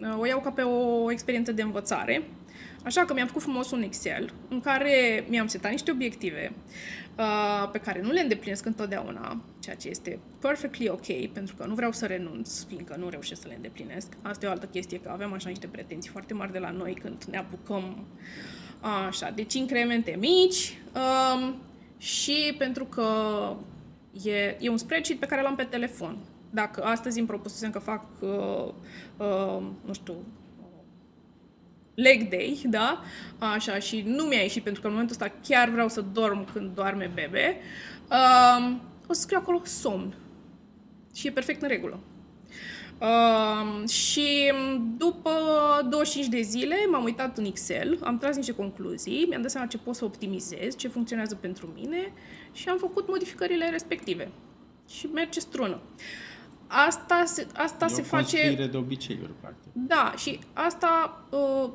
uh, 0.00 0.18
o 0.18 0.26
iau 0.26 0.40
ca 0.40 0.50
pe 0.50 0.62
o 0.62 1.10
experiență 1.10 1.52
de 1.52 1.62
învățare. 1.62 2.22
Așa 2.84 3.04
că 3.04 3.12
mi-am 3.12 3.26
făcut 3.26 3.42
frumos 3.42 3.70
un 3.70 3.82
Excel 3.82 4.32
în 4.48 4.60
care 4.60 5.24
mi-am 5.28 5.46
setat 5.46 5.70
niște 5.70 5.90
obiective 5.90 6.52
uh, 7.18 7.68
pe 7.72 7.78
care 7.78 8.00
nu 8.02 8.10
le 8.10 8.20
îndeplinesc 8.20 8.66
întotdeauna, 8.66 9.42
ceea 9.60 9.76
ce 9.76 9.88
este 9.88 10.18
perfectly 10.40 10.88
ok, 10.88 11.32
pentru 11.32 11.54
că 11.56 11.66
nu 11.66 11.74
vreau 11.74 11.92
să 11.92 12.06
renunț, 12.06 12.64
fiindcă 12.64 12.96
nu 12.98 13.08
reușesc 13.08 13.40
să 13.40 13.48
le 13.48 13.54
îndeplinesc. 13.54 14.12
Asta 14.22 14.46
e 14.46 14.48
o 14.48 14.52
altă 14.52 14.66
chestie, 14.66 15.00
că 15.00 15.10
avem 15.12 15.32
așa 15.32 15.48
niște 15.48 15.66
pretenții 15.66 16.10
foarte 16.10 16.34
mari 16.34 16.52
de 16.52 16.58
la 16.58 16.70
noi 16.70 16.94
când 16.94 17.24
ne 17.30 17.38
apucăm 17.38 18.06
așa, 19.06 19.30
deci 19.30 19.54
incremente 19.54 20.16
mici 20.18 20.78
um, 20.94 21.54
și 21.98 22.54
pentru 22.58 22.84
că 22.84 23.06
E, 24.24 24.56
e 24.60 24.68
un 24.68 24.76
spreadsheet 24.76 25.18
pe 25.18 25.26
care 25.26 25.42
l-am 25.42 25.54
pe 25.54 25.64
telefon. 25.64 26.18
Dacă 26.50 26.82
astăzi 26.82 27.18
îmi 27.18 27.28
propusesem 27.28 27.70
că 27.70 27.78
fac, 27.78 28.04
uh, 28.20 28.72
uh, 29.16 29.62
nu 29.84 29.92
știu, 29.92 30.14
leg 31.94 32.28
day, 32.28 32.62
da? 32.64 33.02
Așa, 33.38 33.78
și 33.78 34.02
nu 34.06 34.24
mi-a 34.24 34.40
ieșit 34.40 34.62
pentru 34.62 34.80
că 34.80 34.86
în 34.86 34.92
momentul 34.92 35.16
ăsta 35.20 35.36
chiar 35.42 35.68
vreau 35.68 35.88
să 35.88 36.00
dorm 36.00 36.52
când 36.52 36.74
doarme 36.74 37.10
bebe, 37.14 37.56
uh, 38.10 38.76
o 39.06 39.12
să 39.12 39.20
scriu 39.20 39.38
acolo 39.40 39.60
somn. 39.64 40.14
Și 41.14 41.26
e 41.26 41.30
perfect 41.30 41.62
în 41.62 41.68
regulă. 41.68 42.00
Uh, 43.02 43.88
și 43.88 44.52
după 44.96 45.30
25 45.88 46.26
de 46.26 46.40
zile 46.40 46.76
m-am 46.90 47.04
uitat 47.04 47.38
în 47.38 47.44
Excel, 47.44 47.98
am 48.02 48.18
tras 48.18 48.36
niște 48.36 48.54
concluzii, 48.54 49.26
mi-am 49.28 49.42
dat 49.42 49.50
seama 49.50 49.66
ce 49.66 49.78
pot 49.78 49.94
să 49.94 50.04
optimizez, 50.04 50.76
ce 50.76 50.88
funcționează 50.88 51.34
pentru 51.34 51.72
mine 51.74 52.12
și 52.52 52.68
am 52.68 52.78
făcut 52.78 53.08
modificările 53.08 53.70
respective. 53.70 54.30
Și 54.88 55.06
merge 55.06 55.40
strună. 55.40 55.78
Asta 56.66 57.22
se, 57.26 57.46
asta 57.54 57.84
e 57.84 57.88
se 57.88 58.00
o 58.00 58.04
face... 58.04 58.68
de 58.70 58.76
obiceiuri, 58.76 59.32
practic. 59.40 59.70
Da, 59.72 60.14
și 60.16 60.38
asta 60.52 61.24
uh, 61.30 61.70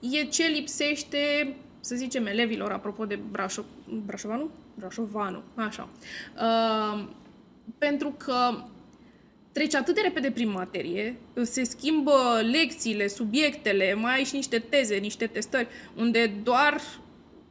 e 0.00 0.24
ce 0.24 0.46
lipsește, 0.46 1.54
să 1.80 1.94
zicem, 1.94 2.26
elevilor, 2.26 2.72
apropo 2.72 3.04
de 3.04 3.18
Brașov... 3.30 3.64
Brașovanu? 4.06 4.50
Brașovanu, 4.74 5.42
așa. 5.54 5.88
Uh, 6.36 7.04
pentru 7.78 8.14
că 8.16 8.64
treci 9.52 9.74
atât 9.74 9.94
de 9.94 10.00
repede 10.00 10.30
prin 10.30 10.50
materie, 10.50 11.16
se 11.42 11.64
schimbă 11.64 12.40
lecțiile, 12.52 13.06
subiectele, 13.06 13.94
mai 13.94 14.14
ai 14.14 14.24
și 14.24 14.34
niște 14.34 14.58
teze, 14.58 14.96
niște 14.96 15.26
testări, 15.26 15.68
unde 15.96 16.26
doar 16.26 16.80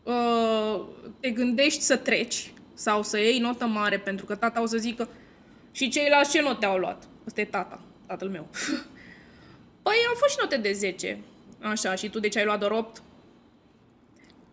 uh, 0.03 0.85
te 1.19 1.29
gândești 1.29 1.81
să 1.81 1.95
treci 1.95 2.53
sau 2.73 3.03
să 3.03 3.19
iei 3.19 3.39
notă 3.39 3.65
mare, 3.65 3.99
pentru 3.99 4.25
că 4.25 4.35
tata 4.35 4.61
o 4.61 4.65
să 4.65 4.77
zică 4.77 5.09
și 5.71 5.89
ceilalți 5.89 6.31
ce 6.31 6.41
note 6.41 6.65
au 6.65 6.77
luat? 6.77 7.07
Ăsta 7.27 7.41
e 7.41 7.45
tata, 7.45 7.81
tatăl 8.05 8.29
meu. 8.29 8.47
păi 9.83 9.95
au 10.07 10.13
fost 10.15 10.31
și 10.31 10.37
note 10.41 10.57
de 10.57 10.71
10. 10.71 11.19
Așa, 11.61 11.95
și 11.95 12.09
tu 12.09 12.19
de 12.19 12.27
ce 12.27 12.39
ai 12.39 12.45
luat 12.45 12.59
doar 12.59 12.71
8? 12.71 13.01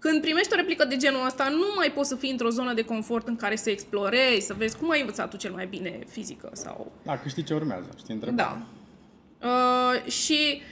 Când 0.09 0.20
primești 0.20 0.52
o 0.52 0.57
replică 0.57 0.84
de 0.84 0.96
genul 0.96 1.26
ăsta, 1.26 1.48
nu 1.48 1.66
mai 1.76 1.92
poți 1.94 2.09
să 2.09 2.16
fii 2.16 2.30
într-o 2.30 2.48
zonă 2.48 2.72
de 2.74 2.84
confort 2.84 3.28
în 3.28 3.36
care 3.36 3.57
să 3.57 3.70
explorezi, 3.70 4.46
să 4.46 4.55
vezi 4.55 4.76
cum 4.76 4.90
ai 4.90 5.00
învățat 5.00 5.30
tu 5.30 5.36
cel 5.36 5.52
mai 5.52 5.66
bine 5.66 5.98
fizică 6.09 6.50
sau... 6.52 6.92
Da, 7.02 7.18
că 7.18 7.28
știi 7.28 7.42
ce 7.42 7.55
urmează, 7.55 7.88
știi 7.98 8.14
întrebarea. 8.14 8.66
Da. 9.40 9.48
Uh, 9.48 10.11
și 10.11 10.62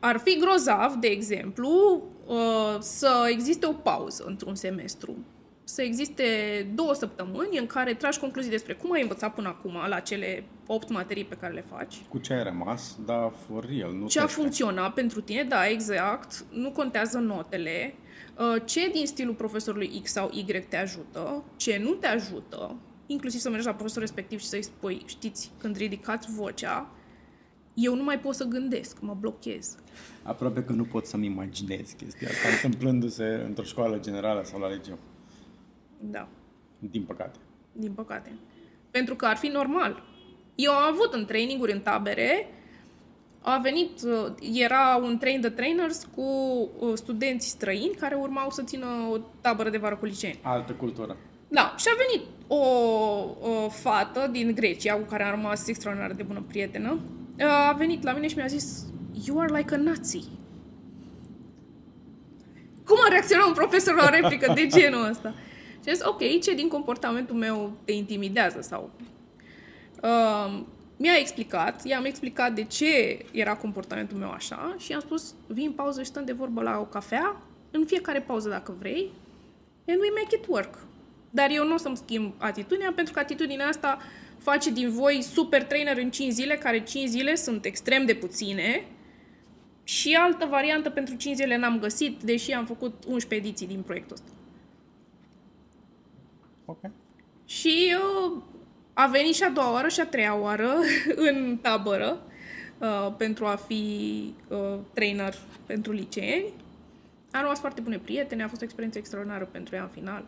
ar 0.00 0.18
fi 0.18 0.38
grozav, 0.38 0.94
de 0.94 1.06
exemplu, 1.06 2.02
uh, 2.26 2.76
să 2.78 3.28
existe 3.30 3.66
o 3.66 3.72
pauză 3.72 4.24
într-un 4.26 4.54
semestru. 4.54 5.16
Să 5.64 5.82
existe 5.82 6.24
două 6.74 6.94
săptămâni 6.94 7.58
în 7.58 7.66
care 7.66 7.94
tragi 7.94 8.18
concluzii 8.18 8.50
despre 8.50 8.74
cum 8.74 8.92
ai 8.92 9.02
învățat 9.02 9.34
până 9.34 9.48
acum 9.48 9.74
la 9.88 10.00
cele 10.00 10.44
opt 10.66 10.88
materii 10.88 11.24
pe 11.24 11.36
care 11.40 11.52
le 11.52 11.64
faci. 11.74 11.94
Cu 12.08 12.18
ce 12.18 12.32
ai 12.32 12.42
rămas, 12.42 12.96
da, 13.06 13.32
for 13.46 13.66
real, 13.68 13.92
nu 13.92 14.06
Ce 14.06 14.18
a 14.18 14.22
teste. 14.22 14.40
funcționat 14.40 14.94
pentru 14.94 15.20
tine, 15.20 15.42
da, 15.42 15.68
exact. 15.68 16.44
Nu 16.50 16.70
contează 16.70 17.18
notele. 17.18 17.94
Uh, 18.38 18.62
Ce 18.64 18.90
din 18.92 19.06
stilul 19.06 19.34
profesorului 19.34 20.00
X 20.02 20.10
sau 20.12 20.30
Y 20.32 20.44
te 20.68 20.76
ajută, 20.76 21.44
ce 21.56 21.78
nu 21.82 21.90
te 21.90 22.06
ajută, 22.06 22.76
inclusiv 23.06 23.40
să 23.40 23.50
mergi 23.50 23.66
la 23.66 23.72
profesorul 23.74 24.02
respectiv 24.02 24.40
și 24.40 24.46
să-i 24.46 24.62
spui, 24.62 25.02
știți, 25.06 25.50
când 25.58 25.76
ridicați 25.76 26.32
vocea, 26.32 26.90
eu 27.74 27.94
nu 27.94 28.02
mai 28.02 28.18
pot 28.20 28.34
să 28.34 28.44
gândesc, 28.44 29.00
mă 29.00 29.14
blochez. 29.20 29.76
Aproape 30.22 30.64
că 30.64 30.72
nu 30.72 30.84
pot 30.84 31.06
să-mi 31.06 31.26
imaginez 31.26 31.90
chestia 31.90 32.28
asta 32.28 32.48
întâmplându-se 32.48 33.42
într-o 33.46 33.62
școală 33.64 33.98
generală 33.98 34.42
sau 34.44 34.60
la 34.60 34.70
liceu. 34.72 34.98
Da, 36.00 36.28
Din 36.78 37.02
păcate. 37.02 37.38
din 37.72 37.92
păcate. 37.92 38.32
Pentru 38.90 39.14
că 39.16 39.26
ar 39.26 39.36
fi 39.36 39.46
normal. 39.46 40.02
Eu 40.54 40.72
am 40.72 40.92
avut 40.92 41.12
în 41.14 41.24
traininguri 41.24 41.72
în 41.72 41.80
tabere, 41.80 42.46
a 43.48 43.58
venit, 43.62 44.02
uh, 44.02 44.32
era 44.52 45.00
un 45.02 45.18
train 45.18 45.40
de 45.40 45.48
trainers 45.50 46.06
cu 46.14 46.22
uh, 46.78 46.92
studenți 46.94 47.48
străini 47.48 47.94
care 47.94 48.14
urmau 48.14 48.50
să 48.50 48.62
țină 48.62 48.86
o 49.10 49.16
tabără 49.40 49.70
de 49.70 49.78
vară 49.78 49.96
cu 49.96 50.04
liceeni. 50.04 50.38
Altă 50.42 50.72
cultură. 50.72 51.16
Da, 51.48 51.74
și 51.78 51.86
a 51.88 51.96
venit 52.06 52.26
o, 52.46 52.56
o 53.50 53.68
fată 53.68 54.28
din 54.32 54.54
Grecia 54.54 54.94
cu 54.94 55.02
care 55.02 55.24
am 55.24 55.30
rămas 55.30 55.68
extraordinar 55.68 56.12
de 56.12 56.22
bună 56.22 56.44
prietenă. 56.48 56.98
A 57.68 57.72
venit 57.72 58.02
la 58.02 58.12
mine 58.12 58.28
și 58.28 58.36
mi-a 58.36 58.46
zis 58.46 58.86
You 59.26 59.40
are 59.40 59.56
like 59.56 59.74
a 59.74 59.78
Nazi. 59.78 60.28
Cum 62.84 62.96
a 63.04 63.08
reacționat 63.08 63.46
un 63.46 63.52
profesor 63.52 63.94
la 63.94 64.04
o 64.04 64.20
replică 64.20 64.52
de 64.54 64.66
genul 64.66 65.08
ăsta? 65.08 65.34
Și 65.82 65.88
a 65.88 65.92
zis, 65.92 66.04
ok, 66.04 66.40
ce 66.40 66.54
din 66.54 66.68
comportamentul 66.68 67.36
meu 67.36 67.72
te 67.84 67.92
intimidează? 67.92 68.60
Sau... 68.60 68.90
Uh, 70.02 70.62
mi-a 70.96 71.16
explicat, 71.18 71.84
i-am 71.84 72.04
explicat 72.04 72.52
de 72.54 72.64
ce 72.64 73.24
era 73.32 73.56
comportamentul 73.56 74.18
meu 74.18 74.30
așa 74.30 74.74
și 74.78 74.90
i-am 74.90 75.00
spus, 75.00 75.34
vin 75.46 75.72
pauză 75.72 76.00
și 76.02 76.08
stăm 76.08 76.24
de 76.24 76.32
vorbă 76.32 76.62
la 76.62 76.78
o 76.78 76.84
cafea, 76.84 77.42
în 77.70 77.86
fiecare 77.86 78.20
pauză 78.20 78.48
dacă 78.48 78.76
vrei, 78.78 79.10
and 79.88 80.00
we 80.00 80.08
make 80.20 80.36
it 80.36 80.46
work. 80.48 80.78
Dar 81.30 81.50
eu 81.50 81.66
nu 81.66 81.74
o 81.74 81.76
să-mi 81.76 81.96
schimb 81.96 82.34
atitudinea, 82.38 82.92
pentru 82.92 83.12
că 83.12 83.18
atitudinea 83.18 83.68
asta 83.68 83.98
face 84.38 84.70
din 84.70 84.90
voi 84.90 85.22
super 85.22 85.64
trainer 85.64 85.96
în 85.98 86.10
5 86.10 86.32
zile, 86.32 86.56
care 86.56 86.82
5 86.82 87.08
zile 87.08 87.34
sunt 87.34 87.64
extrem 87.64 88.06
de 88.06 88.14
puține, 88.14 88.84
și 89.86 90.14
altă 90.14 90.46
variantă 90.50 90.90
pentru 90.90 91.14
5 91.14 91.36
zile 91.36 91.56
n-am 91.56 91.78
găsit, 91.78 92.22
deși 92.22 92.52
am 92.52 92.66
făcut 92.66 93.04
11 93.08 93.48
ediții 93.48 93.66
din 93.66 93.82
proiectul 93.82 94.16
ăsta. 94.16 94.30
Ok. 96.64 96.80
Și 97.44 97.94
uh, 97.94 98.42
a 98.98 99.06
venit 99.06 99.34
și 99.34 99.42
a 99.42 99.50
doua 99.50 99.72
oară 99.72 99.88
și 99.88 100.00
a 100.00 100.06
treia 100.06 100.36
oară 100.36 100.70
în 101.30 101.58
tabără 101.62 102.22
uh, 102.78 103.14
pentru 103.16 103.44
a 103.46 103.56
fi 103.66 103.84
uh, 104.48 104.78
trainer 104.92 105.34
pentru 105.66 105.92
liceeni. 105.92 106.44
Am 107.30 107.40
rămas 107.40 107.58
foarte 107.58 107.80
bune 107.80 107.98
prietene, 107.98 108.42
a 108.42 108.48
fost 108.48 108.60
o 108.60 108.64
experiență 108.64 108.98
extraordinară 108.98 109.48
pentru 109.52 109.74
ea 109.74 109.82
în 109.82 109.88
final. 109.88 110.24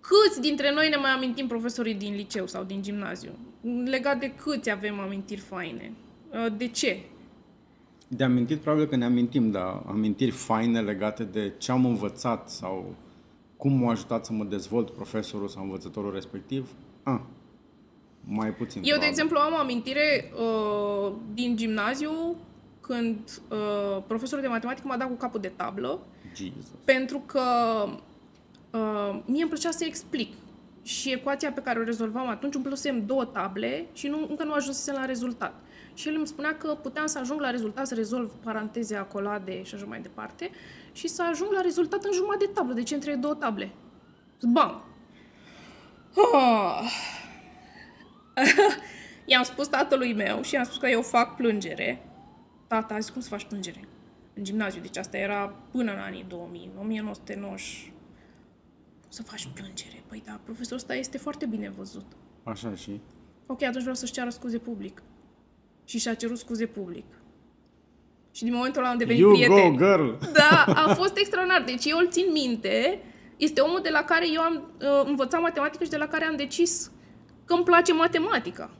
Câți 0.00 0.40
dintre 0.40 0.72
noi 0.72 0.88
ne 0.88 0.96
mai 0.96 1.10
amintim 1.10 1.46
profesorii 1.46 1.94
din 1.94 2.14
liceu 2.14 2.46
sau 2.46 2.62
din 2.62 2.82
gimnaziu? 2.82 3.32
Legat 3.84 4.18
de 4.18 4.32
câți 4.44 4.70
avem 4.70 5.00
amintiri 5.00 5.40
faine? 5.40 5.92
Uh, 6.30 6.56
de 6.56 6.68
ce? 6.68 7.00
De 8.08 8.24
amintit, 8.24 8.58
probabil 8.58 8.86
că 8.86 8.96
ne 8.96 9.04
amintim, 9.04 9.50
dar 9.50 9.82
amintiri 9.86 10.30
faine 10.30 10.80
legate 10.80 11.24
de 11.24 11.52
ce 11.58 11.72
am 11.72 11.84
învățat 11.84 12.50
sau 12.50 12.94
cum 13.56 13.72
m-a 13.72 13.90
ajutat 13.90 14.24
să 14.24 14.32
mă 14.32 14.44
dezvolt 14.44 14.90
profesorul 14.90 15.48
sau 15.48 15.62
învățătorul 15.62 16.12
respectiv, 16.12 16.68
a, 17.02 17.26
mai 18.34 18.50
puțin. 18.50 18.76
Eu, 18.76 18.82
de 18.82 18.88
probabil. 18.88 19.08
exemplu, 19.08 19.38
am 19.38 19.52
o 19.52 19.56
amintire 19.56 20.32
uh, 20.34 21.12
din 21.34 21.56
gimnaziu 21.56 22.36
când 22.80 23.18
uh, 23.48 24.02
profesorul 24.06 24.44
de 24.44 24.50
matematică 24.50 24.86
m-a 24.86 24.96
dat 24.96 25.08
cu 25.08 25.14
capul 25.14 25.40
de 25.40 25.52
tablă 25.56 26.00
Jesus. 26.34 26.64
pentru 26.84 27.18
că 27.26 27.42
uh, 28.70 29.20
mie 29.24 29.42
îmi 29.42 29.50
plăcea 29.50 29.70
să 29.70 29.84
explic. 29.84 30.32
Și 30.82 31.12
ecuația 31.12 31.52
pe 31.52 31.60
care 31.60 31.78
o 31.78 31.82
rezolvam 31.82 32.28
atunci 32.28 32.54
umplusem 32.54 33.06
două 33.06 33.24
table 33.24 33.86
și 33.92 34.06
nu, 34.06 34.26
încă 34.28 34.44
nu 34.44 34.52
ajunsesem 34.52 34.94
la 34.94 35.04
rezultat. 35.04 35.54
Și 35.94 36.08
el 36.08 36.14
îmi 36.16 36.26
spunea 36.26 36.56
că 36.56 36.78
puteam 36.82 37.06
să 37.06 37.18
ajung 37.18 37.40
la 37.40 37.50
rezultat, 37.50 37.86
să 37.86 37.94
rezolv 37.94 38.30
paranteze, 38.42 38.96
acolade 38.96 39.62
și 39.62 39.74
așa 39.74 39.84
mai 39.84 40.00
departe 40.00 40.50
și 40.92 41.08
să 41.08 41.22
ajung 41.30 41.52
la 41.52 41.60
rezultat 41.60 42.04
în 42.04 42.12
jumătate 42.12 42.44
de 42.46 42.50
tablă, 42.52 42.74
deci 42.74 42.90
între 42.90 43.14
două 43.14 43.34
table. 43.34 43.70
Bam! 44.52 44.82
Ah. 46.32 47.22
I-am 49.24 49.42
spus 49.42 49.66
tatălui 49.66 50.14
meu 50.14 50.42
și 50.42 50.54
i-am 50.54 50.64
spus 50.64 50.76
că 50.76 50.86
eu 50.86 51.02
fac 51.02 51.36
plângere. 51.36 52.02
Tata 52.66 52.94
a 52.94 52.98
zis, 52.98 53.10
cum 53.10 53.20
să 53.20 53.28
faci 53.28 53.44
plângere? 53.44 53.80
În 54.34 54.44
gimnaziu, 54.44 54.80
deci 54.80 54.96
asta 54.96 55.16
era 55.16 55.54
până 55.70 55.92
în 55.92 55.98
anii 55.98 56.24
2000, 56.28 56.70
1990. 56.80 57.92
Cum 59.00 59.10
să 59.10 59.22
faci 59.22 59.48
plângere? 59.54 60.02
Păi 60.06 60.22
da, 60.26 60.40
profesorul 60.44 60.76
ăsta 60.76 60.94
este 60.94 61.18
foarte 61.18 61.46
bine 61.46 61.72
văzut. 61.76 62.06
Așa 62.42 62.74
și... 62.74 63.00
Ok, 63.46 63.62
atunci 63.62 63.80
vreau 63.80 63.94
să-și 63.94 64.12
ceară 64.12 64.30
scuze 64.30 64.58
public. 64.58 65.02
Și 65.84 65.98
și-a 65.98 66.14
cerut 66.14 66.38
scuze 66.38 66.66
public. 66.66 67.04
Și 68.32 68.42
din 68.44 68.52
momentul 68.52 68.80
ăla 68.80 68.90
am 68.90 68.98
devenit 68.98 69.20
You 69.20 69.32
prieteni. 69.32 69.76
go, 69.76 69.84
girl! 69.84 70.10
Da, 70.40 70.64
a 70.66 70.94
fost 70.94 71.16
extraordinar. 71.16 71.62
Deci 71.62 71.84
eu 71.84 71.98
îl 71.98 72.08
țin 72.10 72.32
minte. 72.32 73.00
Este 73.36 73.60
omul 73.60 73.80
de 73.82 73.88
la 73.88 74.02
care 74.02 74.26
eu 74.32 74.40
am 74.40 74.54
uh, 74.80 75.06
învățat 75.06 75.40
matematică 75.40 75.84
și 75.84 75.90
de 75.90 75.96
la 75.96 76.06
care 76.06 76.24
am 76.24 76.36
decis 76.36 76.90
că 77.44 77.54
îmi 77.54 77.64
place 77.64 77.92
matematica. 77.92 78.70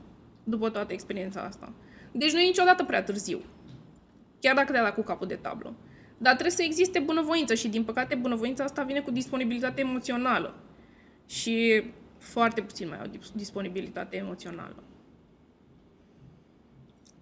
După 0.43 0.69
toată 0.69 0.93
experiența 0.93 1.41
asta. 1.41 1.73
Deci 2.11 2.33
nu 2.33 2.39
e 2.39 2.45
niciodată 2.45 2.83
prea 2.83 3.03
târziu. 3.03 3.41
Chiar 4.39 4.55
dacă 4.55 4.71
te-a 4.71 4.83
dat 4.83 4.93
cu 4.93 5.01
capul 5.01 5.27
de 5.27 5.35
tablă. 5.35 5.73
Dar 6.17 6.33
trebuie 6.33 6.55
să 6.55 6.63
existe 6.63 6.99
bunăvoință 6.99 7.53
și, 7.53 7.67
din 7.67 7.83
păcate, 7.83 8.15
bunăvoința 8.15 8.63
asta 8.63 8.83
vine 8.83 8.99
cu 9.01 9.11
disponibilitate 9.11 9.81
emoțională. 9.81 10.53
Și 11.25 11.83
foarte 12.17 12.61
puțin 12.61 12.87
mai 12.87 12.99
au 12.99 13.07
dis- 13.07 13.31
disponibilitate 13.35 14.17
emoțională. 14.17 14.83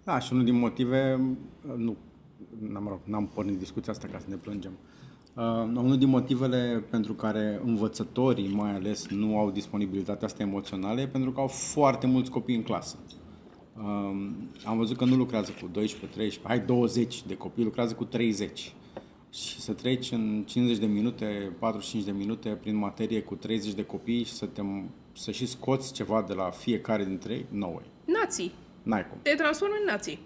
Da, 0.04 0.18
și 0.18 0.32
unul 0.32 0.44
din 0.44 0.54
motive, 0.54 1.20
nu, 1.76 1.96
n-am, 2.58 2.82
mă 2.82 2.88
rog, 2.88 3.00
n-am 3.04 3.26
pornit 3.26 3.58
discuția 3.58 3.92
asta 3.92 4.08
ca 4.12 4.18
să 4.18 4.26
ne 4.28 4.36
plângem. 4.36 4.72
Uh, 5.36 5.42
unul 5.76 5.98
din 5.98 6.08
motivele 6.08 6.84
pentru 6.90 7.14
care 7.14 7.60
învățătorii, 7.64 8.48
mai 8.48 8.74
ales, 8.74 9.08
nu 9.08 9.38
au 9.38 9.50
disponibilitatea 9.50 10.26
asta 10.26 10.42
emoțională 10.42 11.00
e 11.00 11.06
pentru 11.06 11.32
că 11.32 11.40
au 11.40 11.46
foarte 11.46 12.06
mulți 12.06 12.30
copii 12.30 12.56
în 12.56 12.62
clasă. 12.62 12.98
Uh, 13.76 13.82
am 14.64 14.76
văzut 14.76 14.96
că 14.96 15.04
nu 15.04 15.16
lucrează 15.16 15.50
cu 15.60 15.68
12, 15.72 16.16
13, 16.16 16.40
hai 16.46 16.66
20 16.66 17.22
de 17.26 17.36
copii, 17.36 17.64
lucrează 17.64 17.94
cu 17.94 18.04
30. 18.04 18.74
Și 19.32 19.60
să 19.60 19.72
treci 19.72 20.10
în 20.10 20.44
50 20.46 20.78
de 20.78 20.86
minute, 20.86 21.52
45 21.58 22.04
de 22.04 22.10
minute 22.10 22.48
prin 22.48 22.76
materie 22.76 23.22
cu 23.22 23.34
30 23.34 23.72
de 23.72 23.84
copii 23.84 24.22
și 24.22 24.32
să, 24.32 24.46
te, 24.46 24.62
să 25.12 25.30
și 25.30 25.46
scoți 25.46 25.92
ceva 25.92 26.24
de 26.28 26.32
la 26.32 26.50
fiecare 26.50 27.04
dintre 27.04 27.32
ei, 27.32 27.46
no 27.50 27.66
way. 27.66 27.90
Nații. 28.04 28.52
N-ai 28.82 29.08
cum. 29.08 29.18
Te 29.22 29.34
transformi 29.36 29.76
în 29.80 29.86
nații. 29.86 30.18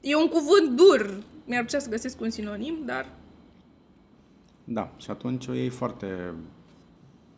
E 0.00 0.16
un 0.16 0.28
cuvânt 0.28 0.76
dur. 0.76 1.22
Mi-ar 1.46 1.60
plăcea 1.60 1.78
să 1.78 1.90
găsesc 1.90 2.20
un 2.20 2.30
sinonim, 2.30 2.76
dar 2.84 3.14
Da, 4.68 4.92
și 4.96 5.10
atunci 5.10 5.46
o 5.46 5.52
iei 5.52 5.68
foarte 5.68 6.34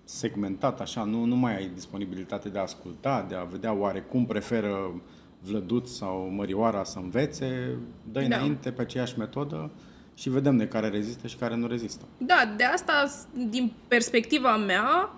segmentat, 0.04 0.80
așa, 0.80 1.04
nu, 1.04 1.24
nu 1.24 1.36
mai 1.36 1.56
ai 1.56 1.70
disponibilitate 1.74 2.48
de 2.48 2.58
a 2.58 2.62
asculta, 2.62 3.26
de 3.28 3.34
a 3.34 3.42
vedea 3.42 3.72
oare 3.72 4.00
cum 4.00 4.26
preferă 4.26 5.00
Vlăduț 5.40 5.90
sau 5.90 6.30
Mărioara 6.30 6.84
să 6.84 6.98
învețe, 6.98 7.78
dă 8.12 8.20
Da. 8.20 8.36
înainte 8.36 8.72
pe 8.72 8.80
aceeași 8.82 9.18
metodă 9.18 9.70
și 10.14 10.30
vedem 10.30 10.56
de 10.56 10.68
care 10.68 10.88
rezistă 10.88 11.26
și 11.26 11.36
care 11.36 11.56
nu 11.56 11.66
rezistă. 11.66 12.04
Da, 12.18 12.54
de 12.56 12.64
asta, 12.64 13.04
din 13.48 13.72
perspectiva 13.88 14.56
mea, 14.56 15.12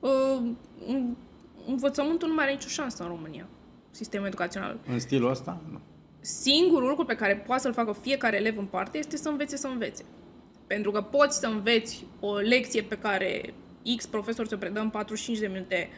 uh, 0.00 0.50
învățământul 1.66 2.28
nu 2.28 2.34
mai 2.34 2.44
are 2.44 2.52
nicio 2.52 2.68
șansă 2.68 3.02
în 3.02 3.08
România, 3.08 3.46
sistemul 3.90 4.26
educațional. 4.26 4.78
În 4.92 4.98
stilul 4.98 5.30
ăsta? 5.30 5.60
Nu. 5.70 5.80
Singurul 6.20 6.88
lucru 6.88 7.04
pe 7.04 7.14
care 7.14 7.36
poate 7.46 7.62
să-l 7.62 7.72
facă 7.72 7.92
fiecare 7.92 8.36
elev 8.36 8.58
în 8.58 8.64
parte 8.66 8.98
este 8.98 9.16
să 9.16 9.28
învețe 9.28 9.56
să 9.56 9.66
învețe. 9.66 10.04
Pentru 10.66 10.90
că 10.90 11.02
poți 11.02 11.38
să 11.38 11.46
înveți 11.46 12.06
o 12.20 12.36
lecție 12.36 12.82
pe 12.82 12.98
care 12.98 13.54
X 13.96 14.06
profesor 14.06 14.46
ți-o 14.46 14.56
predă 14.56 14.80
în 14.80 14.90
45 14.90 15.38
de 15.38 15.46
minute 15.46 15.88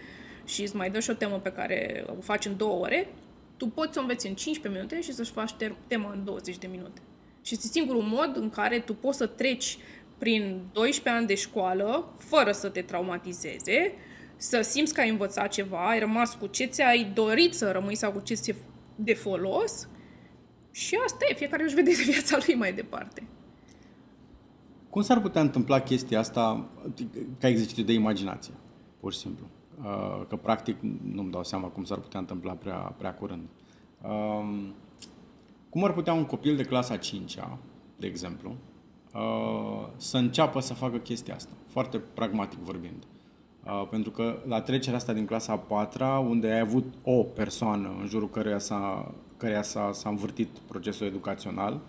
și 0.44 0.62
îți 0.62 0.76
mai 0.76 0.90
dă 0.90 1.00
și 1.00 1.10
o 1.10 1.14
temă 1.14 1.38
pe 1.38 1.52
care 1.52 2.04
o 2.18 2.20
faci 2.20 2.44
în 2.44 2.56
două 2.56 2.80
ore, 2.80 3.08
tu 3.56 3.66
poți 3.66 3.92
să 3.92 3.98
o 3.98 4.02
înveți 4.02 4.26
în 4.26 4.34
15 4.34 4.80
minute 4.80 5.02
și 5.02 5.14
să-și 5.14 5.32
faci 5.32 5.54
tema 5.86 6.12
în 6.12 6.24
20 6.24 6.58
de 6.58 6.66
minute. 6.66 7.00
Și 7.42 7.54
este 7.54 7.66
singurul 7.66 8.02
mod 8.02 8.36
în 8.36 8.50
care 8.50 8.78
tu 8.78 8.94
poți 8.94 9.18
să 9.18 9.26
treci 9.26 9.78
prin 10.18 10.60
12 10.72 11.08
ani 11.08 11.26
de 11.26 11.34
școală 11.34 12.14
fără 12.18 12.52
să 12.52 12.68
te 12.68 12.82
traumatizeze, 12.82 13.92
să 14.36 14.60
simți 14.60 14.94
că 14.94 15.00
ai 15.00 15.08
învățat 15.08 15.48
ceva, 15.48 15.88
ai 15.88 15.98
rămas 15.98 16.34
cu 16.34 16.46
ce 16.46 16.64
ți-ai 16.64 17.10
dorit 17.14 17.54
să 17.54 17.70
rămâi 17.70 17.94
sau 17.94 18.12
cu 18.12 18.20
ce 18.20 18.34
ți-e 18.34 18.56
de 18.94 19.14
folos 19.14 19.88
și 20.70 20.98
asta 21.04 21.24
e, 21.28 21.34
fiecare 21.34 21.62
își 21.62 21.74
vede 21.74 21.90
de 21.90 22.02
viața 22.10 22.38
lui 22.46 22.54
mai 22.54 22.72
departe. 22.72 23.22
Cum 24.90 25.02
s-ar 25.02 25.20
putea 25.20 25.40
întâmpla 25.40 25.80
chestia 25.80 26.18
asta 26.18 26.64
ca 27.38 27.48
exercițiu 27.48 27.84
de 27.84 27.92
imaginație, 27.92 28.54
pur 29.00 29.12
și 29.12 29.18
simplu? 29.18 29.46
Uh, 29.82 30.26
că 30.28 30.36
practic 30.36 30.76
nu-mi 31.12 31.30
dau 31.30 31.44
seama 31.44 31.68
cum 31.68 31.84
s-ar 31.84 31.98
putea 31.98 32.20
întâmpla 32.20 32.52
prea, 32.52 32.74
prea 32.74 33.14
curând. 33.14 33.48
Um, 34.02 34.74
cum 35.68 35.84
ar 35.84 35.92
putea 35.92 36.12
un 36.12 36.24
copil 36.24 36.56
de 36.56 36.62
clasa 36.62 36.96
5 36.96 37.38
de 37.96 38.06
exemplu, 38.06 38.54
uh, 39.14 39.86
să 39.96 40.16
înceapă 40.16 40.60
să 40.60 40.74
facă 40.74 40.96
chestia 40.96 41.34
asta, 41.34 41.52
foarte 41.66 41.98
pragmatic 42.14 42.58
vorbind. 42.58 43.06
Uh, 43.64 43.86
pentru 43.90 44.10
că 44.10 44.38
la 44.46 44.60
trecerea 44.60 44.98
asta 44.98 45.12
din 45.12 45.26
clasa 45.26 45.52
a 45.52 45.58
patra, 45.58 46.18
unde 46.18 46.50
ai 46.50 46.60
avut 46.60 46.94
o 47.02 47.22
persoană 47.22 47.96
în 48.00 48.06
jurul 48.06 48.30
căreia 48.30 48.58
s-a, 48.58 49.14
căreia 49.36 49.62
s-a, 49.62 49.90
s-a 49.92 50.08
învârtit 50.08 50.48
procesul 50.48 51.06
educațional, 51.06 51.72
uh, 51.72 51.80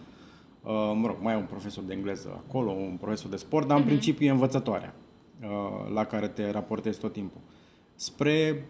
mă 0.94 1.08
rog, 1.08 1.18
mai 1.22 1.34
e 1.34 1.38
un 1.38 1.46
profesor 1.46 1.84
de 1.84 1.94
engleză 1.94 2.42
acolo, 2.46 2.72
un 2.72 2.98
profesor 3.00 3.30
de 3.30 3.36
sport, 3.36 3.68
dar 3.68 3.78
în 3.78 3.84
uh-huh. 3.84 3.88
principiu 3.88 4.26
e 4.26 4.30
învățătoarea 4.30 4.96
uh, 5.42 5.94
la 5.94 6.06
care 6.06 6.28
te 6.28 6.52
raportezi 6.52 7.00
tot 7.00 7.14
timpul. 7.14 7.42
Spre 7.96 8.66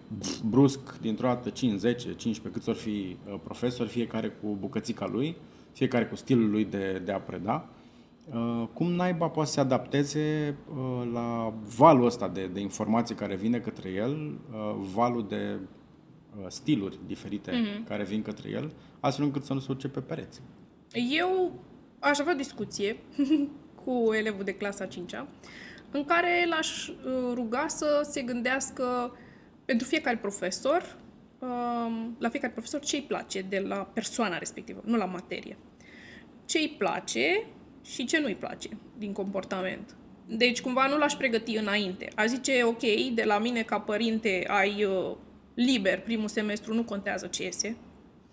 brusc, 0.45 0.97
dintr-o 1.01 1.27
dată, 1.27 1.49
5, 1.49 1.79
10, 1.79 2.13
15, 2.15 2.49
câți 2.51 2.69
ori 2.69 2.77
fi 2.77 3.17
uh, 3.27 3.39
profesori, 3.43 3.89
fiecare 3.89 4.27
cu 4.27 4.57
bucățica 4.59 5.07
lui, 5.07 5.35
fiecare 5.71 6.05
cu 6.05 6.15
stilul 6.15 6.49
lui 6.49 6.65
de, 6.65 7.01
de 7.05 7.11
a 7.11 7.19
preda, 7.19 7.69
Uh, 8.33 8.67
cum 8.73 8.91
naiba 8.91 9.27
poate 9.27 9.49
să 9.49 9.55
se 9.55 9.59
adapteze 9.59 10.55
uh, 10.69 11.09
la 11.13 11.53
valul 11.77 12.05
ăsta 12.05 12.27
de, 12.27 12.47
de 12.47 12.59
informații 12.59 13.15
care 13.15 13.35
vine 13.35 13.59
către 13.59 13.89
el, 13.89 14.39
uh, 14.51 14.75
valul 14.93 15.25
de 15.27 15.59
stiluri 16.47 16.99
diferite 17.05 17.51
mm-hmm. 17.51 17.87
care 17.87 18.03
vin 18.03 18.21
către 18.21 18.49
el, 18.49 18.73
astfel 18.99 19.25
încât 19.25 19.43
să 19.43 19.53
nu 19.53 19.59
se 19.59 19.67
urce 19.69 19.87
pe 19.87 19.99
pereți. 19.99 20.41
Eu 21.17 21.51
aș 21.99 22.19
avea 22.19 22.33
o 22.33 22.37
discuție 22.37 22.97
cu 23.83 24.13
elevul 24.13 24.43
de 24.43 24.55
clasa 24.55 24.85
5 24.85 25.13
în 25.91 26.05
care 26.05 26.45
l-aș 26.49 26.89
ruga 27.33 27.65
să 27.67 28.07
se 28.09 28.21
gândească 28.21 29.17
pentru 29.65 29.87
fiecare 29.87 30.17
profesor, 30.17 30.97
um, 31.39 32.15
la 32.19 32.29
fiecare 32.29 32.51
profesor 32.51 32.79
ce 32.79 32.95
îi 32.95 33.01
place 33.01 33.41
de 33.41 33.59
la 33.59 33.75
persoana 33.75 34.37
respectivă, 34.37 34.81
nu 34.85 34.97
la 34.97 35.05
materie. 35.05 35.57
Ce 36.45 36.57
îi 36.57 36.75
place 36.77 37.43
și 37.85 38.05
ce 38.05 38.19
nu-i 38.19 38.35
place 38.35 38.69
din 38.97 39.13
comportament. 39.13 39.95
Deci, 40.27 40.61
cumva 40.61 40.87
nu 40.87 40.97
l-aș 40.97 41.13
pregăti 41.13 41.57
înainte. 41.57 42.07
A 42.15 42.25
zice, 42.25 42.63
ok, 42.63 42.81
de 43.13 43.23
la 43.25 43.39
mine 43.39 43.61
ca 43.61 43.79
părinte 43.79 44.45
ai 44.47 44.83
uh, 44.83 45.15
liber 45.53 45.99
primul 45.99 46.27
semestru, 46.27 46.73
nu 46.73 46.83
contează 46.83 47.27
ce 47.27 47.43
iese. 47.43 47.75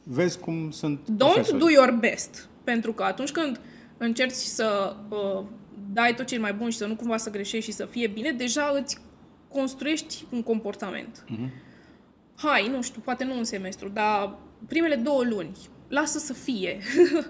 Vezi 0.03 0.39
cum 0.39 0.71
sunt 0.71 1.01
Don't 1.01 1.17
profesori. 1.17 1.59
do 1.59 1.71
your 1.71 1.91
best. 1.91 2.49
Pentru 2.67 2.93
că 2.93 3.03
atunci 3.03 3.31
când 3.31 3.61
încerci 3.97 4.33
să 4.33 4.97
uh, 5.09 5.45
dai 5.93 6.15
tot 6.15 6.27
cel 6.27 6.41
mai 6.41 6.53
bun 6.53 6.71
și 6.71 6.77
să 6.77 6.87
nu 6.87 6.97
cumva 6.97 7.17
să 7.17 7.31
greșești 7.31 7.71
și 7.71 7.77
să 7.77 7.85
fie 7.85 8.07
bine, 8.07 8.31
deja 8.31 8.73
îți 8.75 8.99
construiești 9.49 10.25
un 10.31 10.43
comportament. 10.43 11.25
Uh-huh. 11.25 11.51
Hai, 12.37 12.69
nu 12.69 12.83
știu, 12.83 13.01
poate 13.01 13.25
nu 13.25 13.37
un 13.37 13.45
semestru, 13.45 13.89
dar 13.89 14.39
primele 14.67 14.95
două 14.95 15.23
luni, 15.25 15.57
lasă 15.89 16.19
să 16.19 16.33
fie. 16.33 16.79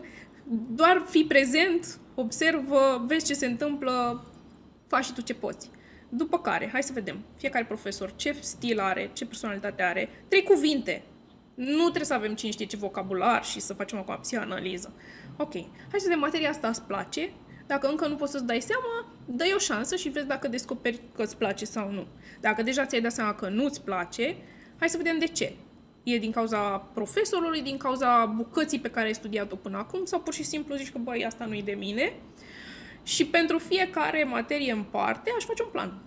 Doar 0.78 1.04
fi 1.08 1.24
prezent, 1.24 1.98
observă, 2.14 3.04
vezi 3.06 3.26
ce 3.26 3.34
se 3.34 3.46
întâmplă, 3.46 4.24
faci 4.86 5.04
și 5.04 5.12
tu 5.12 5.20
ce 5.20 5.34
poți. 5.34 5.70
După 6.08 6.38
care, 6.38 6.68
hai 6.72 6.82
să 6.82 6.92
vedem, 6.92 7.24
fiecare 7.36 7.64
profesor 7.64 8.12
ce 8.16 8.36
stil 8.40 8.80
are, 8.80 9.10
ce 9.12 9.26
personalitate 9.26 9.82
are, 9.82 10.08
trei 10.28 10.42
cuvinte. 10.42 11.02
Nu 11.54 11.82
trebuie 11.82 12.04
să 12.04 12.14
avem 12.14 12.34
cine 12.34 12.50
știe 12.50 12.66
ce 12.66 12.76
vocabular 12.76 13.44
și 13.44 13.60
să 13.60 13.74
facem 13.74 13.98
acum 13.98 14.18
psihanaliză. 14.20 14.92
Ok, 15.36 15.52
hai 15.52 15.98
să 15.98 16.02
vedem, 16.02 16.18
materia 16.18 16.50
asta 16.50 16.68
îți 16.68 16.82
place, 16.82 17.30
dacă 17.66 17.88
încă 17.88 18.06
nu 18.06 18.14
poți 18.14 18.32
să-ți 18.32 18.46
dai 18.46 18.60
seama, 18.60 19.06
dă 19.24 19.44
o 19.54 19.58
șansă 19.58 19.96
și 19.96 20.08
vezi 20.08 20.26
dacă 20.26 20.48
descoperi 20.48 21.00
că 21.14 21.22
îți 21.22 21.36
place 21.36 21.64
sau 21.64 21.90
nu. 21.90 22.06
Dacă 22.40 22.62
deja 22.62 22.86
ți-ai 22.86 23.00
dat 23.00 23.12
seama 23.12 23.34
că 23.34 23.48
nu-ți 23.48 23.82
place, 23.82 24.36
hai 24.78 24.88
să 24.88 24.96
vedem 24.96 25.18
de 25.18 25.26
ce. 25.26 25.52
E 26.02 26.18
din 26.18 26.30
cauza 26.30 26.58
profesorului, 26.78 27.62
din 27.62 27.76
cauza 27.76 28.24
bucății 28.24 28.80
pe 28.80 28.90
care 28.90 29.06
ai 29.06 29.14
studiat-o 29.14 29.56
până 29.56 29.78
acum 29.78 30.04
sau 30.04 30.20
pur 30.20 30.34
și 30.34 30.42
simplu 30.42 30.74
zici 30.74 30.92
că, 30.92 30.98
băi, 30.98 31.24
asta 31.24 31.44
nu 31.44 31.54
e 31.54 31.62
de 31.64 31.72
mine. 31.72 32.12
Și 33.02 33.26
pentru 33.26 33.58
fiecare 33.58 34.24
materie 34.24 34.72
în 34.72 34.82
parte 34.82 35.32
aș 35.36 35.44
face 35.44 35.62
un 35.62 35.68
plan. 35.72 36.00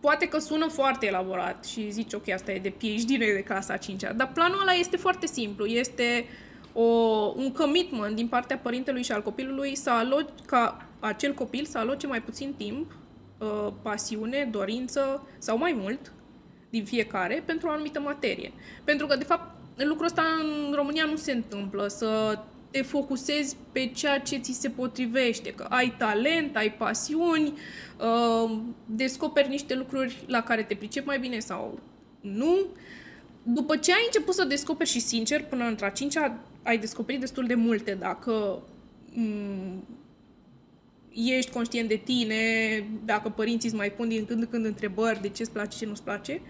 Poate 0.00 0.28
că 0.28 0.38
sună 0.38 0.66
foarte 0.66 1.06
elaborat 1.06 1.64
și 1.64 1.90
zici, 1.90 2.12
ok, 2.12 2.28
asta 2.28 2.52
e 2.52 2.58
de 2.58 2.70
PhD, 2.70 3.08
nu 3.08 3.24
e 3.24 3.34
de 3.34 3.42
clasa 3.42 3.76
5 3.76 4.02
dar 4.16 4.32
planul 4.32 4.60
ăla 4.60 4.72
este 4.72 4.96
foarte 4.96 5.26
simplu. 5.26 5.66
Este 5.66 6.24
o, 6.72 6.82
un 7.36 7.52
commitment 7.52 8.16
din 8.16 8.28
partea 8.28 8.58
părintelui 8.58 9.02
și 9.02 9.12
al 9.12 9.22
copilului 9.22 9.76
să 9.76 9.90
aloci, 9.90 10.28
ca 10.46 10.86
acel 11.00 11.34
copil 11.34 11.64
să 11.64 11.78
aloce 11.78 12.06
mai 12.06 12.22
puțin 12.22 12.54
timp, 12.56 12.92
uh, 13.38 13.72
pasiune, 13.82 14.48
dorință 14.50 15.26
sau 15.38 15.58
mai 15.58 15.74
mult 15.78 16.12
din 16.70 16.84
fiecare 16.84 17.42
pentru 17.46 17.68
o 17.68 17.70
anumită 17.70 18.00
materie. 18.00 18.52
Pentru 18.84 19.06
că, 19.06 19.16
de 19.16 19.24
fapt, 19.24 19.54
lucrul 19.76 20.06
ăsta 20.06 20.22
în 20.40 20.74
România 20.74 21.04
nu 21.04 21.16
se 21.16 21.32
întâmplă, 21.32 21.86
să 21.88 22.38
te 22.70 22.82
focusezi 22.82 23.56
pe 23.72 23.86
ceea 23.86 24.20
ce 24.20 24.36
ți 24.36 24.58
se 24.60 24.68
potrivește, 24.68 25.52
că 25.52 25.66
ai 25.68 25.94
talent, 25.98 26.56
ai 26.56 26.72
pasiuni, 26.72 27.52
uh, 27.98 28.58
descoperi 28.86 29.48
niște 29.48 29.74
lucruri 29.74 30.24
la 30.26 30.42
care 30.42 30.62
te 30.62 30.74
pricepi 30.74 31.06
mai 31.06 31.18
bine 31.18 31.38
sau 31.38 31.78
nu. 32.20 32.58
După 33.42 33.76
ce 33.76 33.92
ai 33.92 34.02
început 34.04 34.34
să 34.34 34.44
descoperi 34.44 34.88
și 34.88 35.00
sincer, 35.00 35.44
până 35.44 35.64
într-a 35.64 35.88
cincea 35.88 36.38
ai 36.62 36.78
descoperit 36.78 37.20
destul 37.20 37.46
de 37.46 37.54
multe 37.54 37.94
dacă 37.94 38.62
mm, 39.12 39.84
ești 41.14 41.50
conștient 41.50 41.88
de 41.88 41.94
tine, 42.04 42.36
dacă 43.04 43.28
părinții 43.28 43.68
îți 43.68 43.78
mai 43.78 43.92
pun 43.92 44.08
din 44.08 44.24
când 44.24 44.40
în 44.40 44.48
când 44.48 44.64
întrebări 44.64 45.20
de 45.20 45.28
ce 45.28 45.42
îți 45.42 45.50
place, 45.50 45.78
ce 45.78 45.86
nu-ți 45.86 46.02
place, 46.02 46.40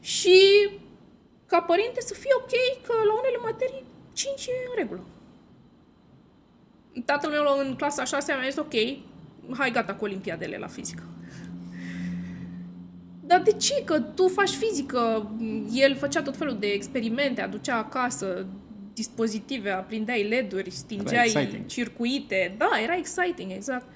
și 0.00 0.68
ca 1.46 1.60
părinte 1.60 2.00
să 2.00 2.14
fie 2.14 2.30
ok 2.36 2.82
că 2.86 2.92
la 2.92 3.18
unele 3.18 3.36
materii 3.42 3.84
5 4.12 4.46
e 4.46 4.50
în 4.70 4.76
regulă. 4.76 5.04
Tatăl 7.04 7.30
meu 7.30 7.66
în 7.66 7.74
clasa 7.74 8.04
6 8.04 8.32
mi-a 8.32 8.48
zis 8.48 8.58
ok, 8.58 8.74
hai 9.58 9.70
gata 9.70 9.94
cu 9.94 10.04
olimpiadele 10.04 10.56
la 10.56 10.66
fizică. 10.66 11.02
Dar 13.26 13.42
de 13.42 13.52
ce? 13.52 13.84
Că 13.84 14.00
tu 14.00 14.28
faci 14.28 14.50
fizică, 14.50 15.30
el 15.72 15.96
făcea 15.96 16.22
tot 16.22 16.36
felul 16.36 16.56
de 16.58 16.66
experimente, 16.66 17.40
aducea 17.40 17.76
acasă 17.76 18.46
dispozitive, 18.96 19.70
aprindeai 19.70 20.28
LED-uri, 20.28 20.70
stingeai 20.70 21.64
circuite. 21.66 22.54
Da, 22.58 22.70
era 22.82 22.96
exciting, 22.96 23.50
exact. 23.50 23.86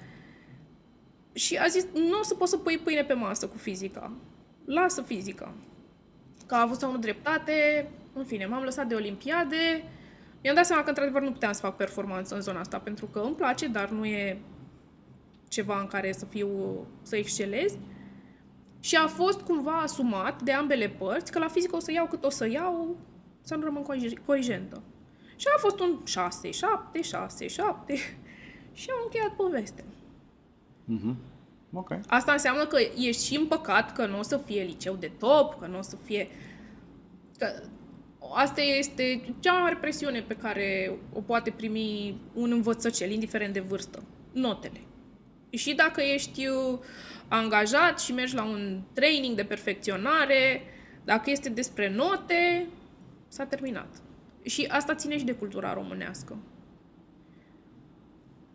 Și 1.33 1.57
a 1.57 1.67
zis, 1.67 1.85
nu 1.93 2.19
o 2.19 2.23
să 2.23 2.33
poți 2.33 2.51
să 2.51 2.57
pui 2.57 2.77
pâine 2.77 3.03
pe 3.03 3.13
masă 3.13 3.47
cu 3.47 3.57
fizica. 3.57 4.13
Lasă 4.65 5.01
fizica 5.01 5.53
că 6.51 6.55
a 6.55 6.61
avut 6.61 6.79
sau 6.79 6.91
nu 6.91 6.97
dreptate, 6.97 7.89
în 8.13 8.25
fine, 8.25 8.45
m-am 8.45 8.63
lăsat 8.63 8.87
de 8.87 8.95
olimpiade, 8.95 9.83
mi-am 10.43 10.55
dat 10.55 10.65
seama 10.65 10.83
că 10.83 10.89
într-adevăr 10.89 11.21
nu 11.21 11.31
puteam 11.31 11.51
să 11.51 11.61
fac 11.61 11.75
performanță 11.75 12.35
în 12.35 12.41
zona 12.41 12.59
asta, 12.59 12.79
pentru 12.79 13.05
că 13.05 13.19
îmi 13.19 13.35
place, 13.35 13.67
dar 13.67 13.89
nu 13.89 14.05
e 14.05 14.41
ceva 15.47 15.79
în 15.79 15.87
care 15.87 16.11
să 16.11 16.25
fiu, 16.25 16.49
să 17.01 17.15
excelez. 17.15 17.77
Și 18.79 18.95
a 18.95 19.07
fost 19.07 19.41
cumva 19.41 19.71
asumat 19.71 20.41
de 20.41 20.51
ambele 20.51 20.87
părți 20.87 21.31
că 21.31 21.39
la 21.39 21.47
fizică 21.47 21.75
o 21.75 21.79
să 21.79 21.91
iau 21.91 22.05
cât 22.05 22.23
o 22.23 22.29
să 22.29 22.49
iau, 22.49 22.97
să 23.41 23.55
nu 23.55 23.63
rămân 23.63 23.85
corigentă. 24.25 24.81
Și 25.35 25.47
a 25.55 25.59
fost 25.59 25.79
un 25.79 25.99
6, 26.05 26.51
7, 26.51 27.01
6, 27.01 27.47
7 27.47 27.95
și 28.73 28.87
am 28.89 28.99
încheiat 29.03 29.35
povestea. 29.35 29.83
Mm-hmm. 30.87 31.15
Okay. 31.73 31.99
Asta 32.07 32.31
înseamnă 32.31 32.65
că 32.65 32.77
ești 32.97 33.25
și 33.25 33.37
împăcat 33.37 33.93
că 33.93 34.05
nu 34.05 34.19
o 34.19 34.21
să 34.21 34.37
fie 34.37 34.63
liceu 34.63 34.95
de 34.95 35.11
top, 35.19 35.59
că 35.59 35.67
nu 35.67 35.77
o 35.77 35.81
să 35.81 35.95
fie... 36.05 36.27
Că 37.37 37.63
asta 38.33 38.61
este 38.61 39.33
cea 39.39 39.51
mai 39.51 39.61
mare 39.61 39.77
presiune 39.81 40.21
pe 40.21 40.35
care 40.35 40.97
o 41.13 41.21
poate 41.21 41.49
primi 41.49 42.21
un 42.33 42.51
învățăcel, 42.51 43.11
indiferent 43.11 43.53
de 43.53 43.59
vârstă. 43.59 44.03
Notele. 44.31 44.81
Și 45.49 45.73
dacă 45.73 46.01
ești 46.01 46.47
uh, 46.47 46.79
angajat 47.27 47.99
și 47.99 48.13
mergi 48.13 48.35
la 48.35 48.43
un 48.43 48.81
training 48.93 49.35
de 49.35 49.43
perfecționare, 49.43 50.61
Dacă 51.03 51.29
este 51.29 51.49
despre 51.49 51.89
note, 51.89 52.67
s-a 53.31 53.45
terminat. 53.45 54.01
Și 54.41 54.67
asta 54.71 54.95
ține 54.95 55.17
și 55.17 55.25
de 55.25 55.33
cultura 55.33 55.73
românească. 55.73 56.35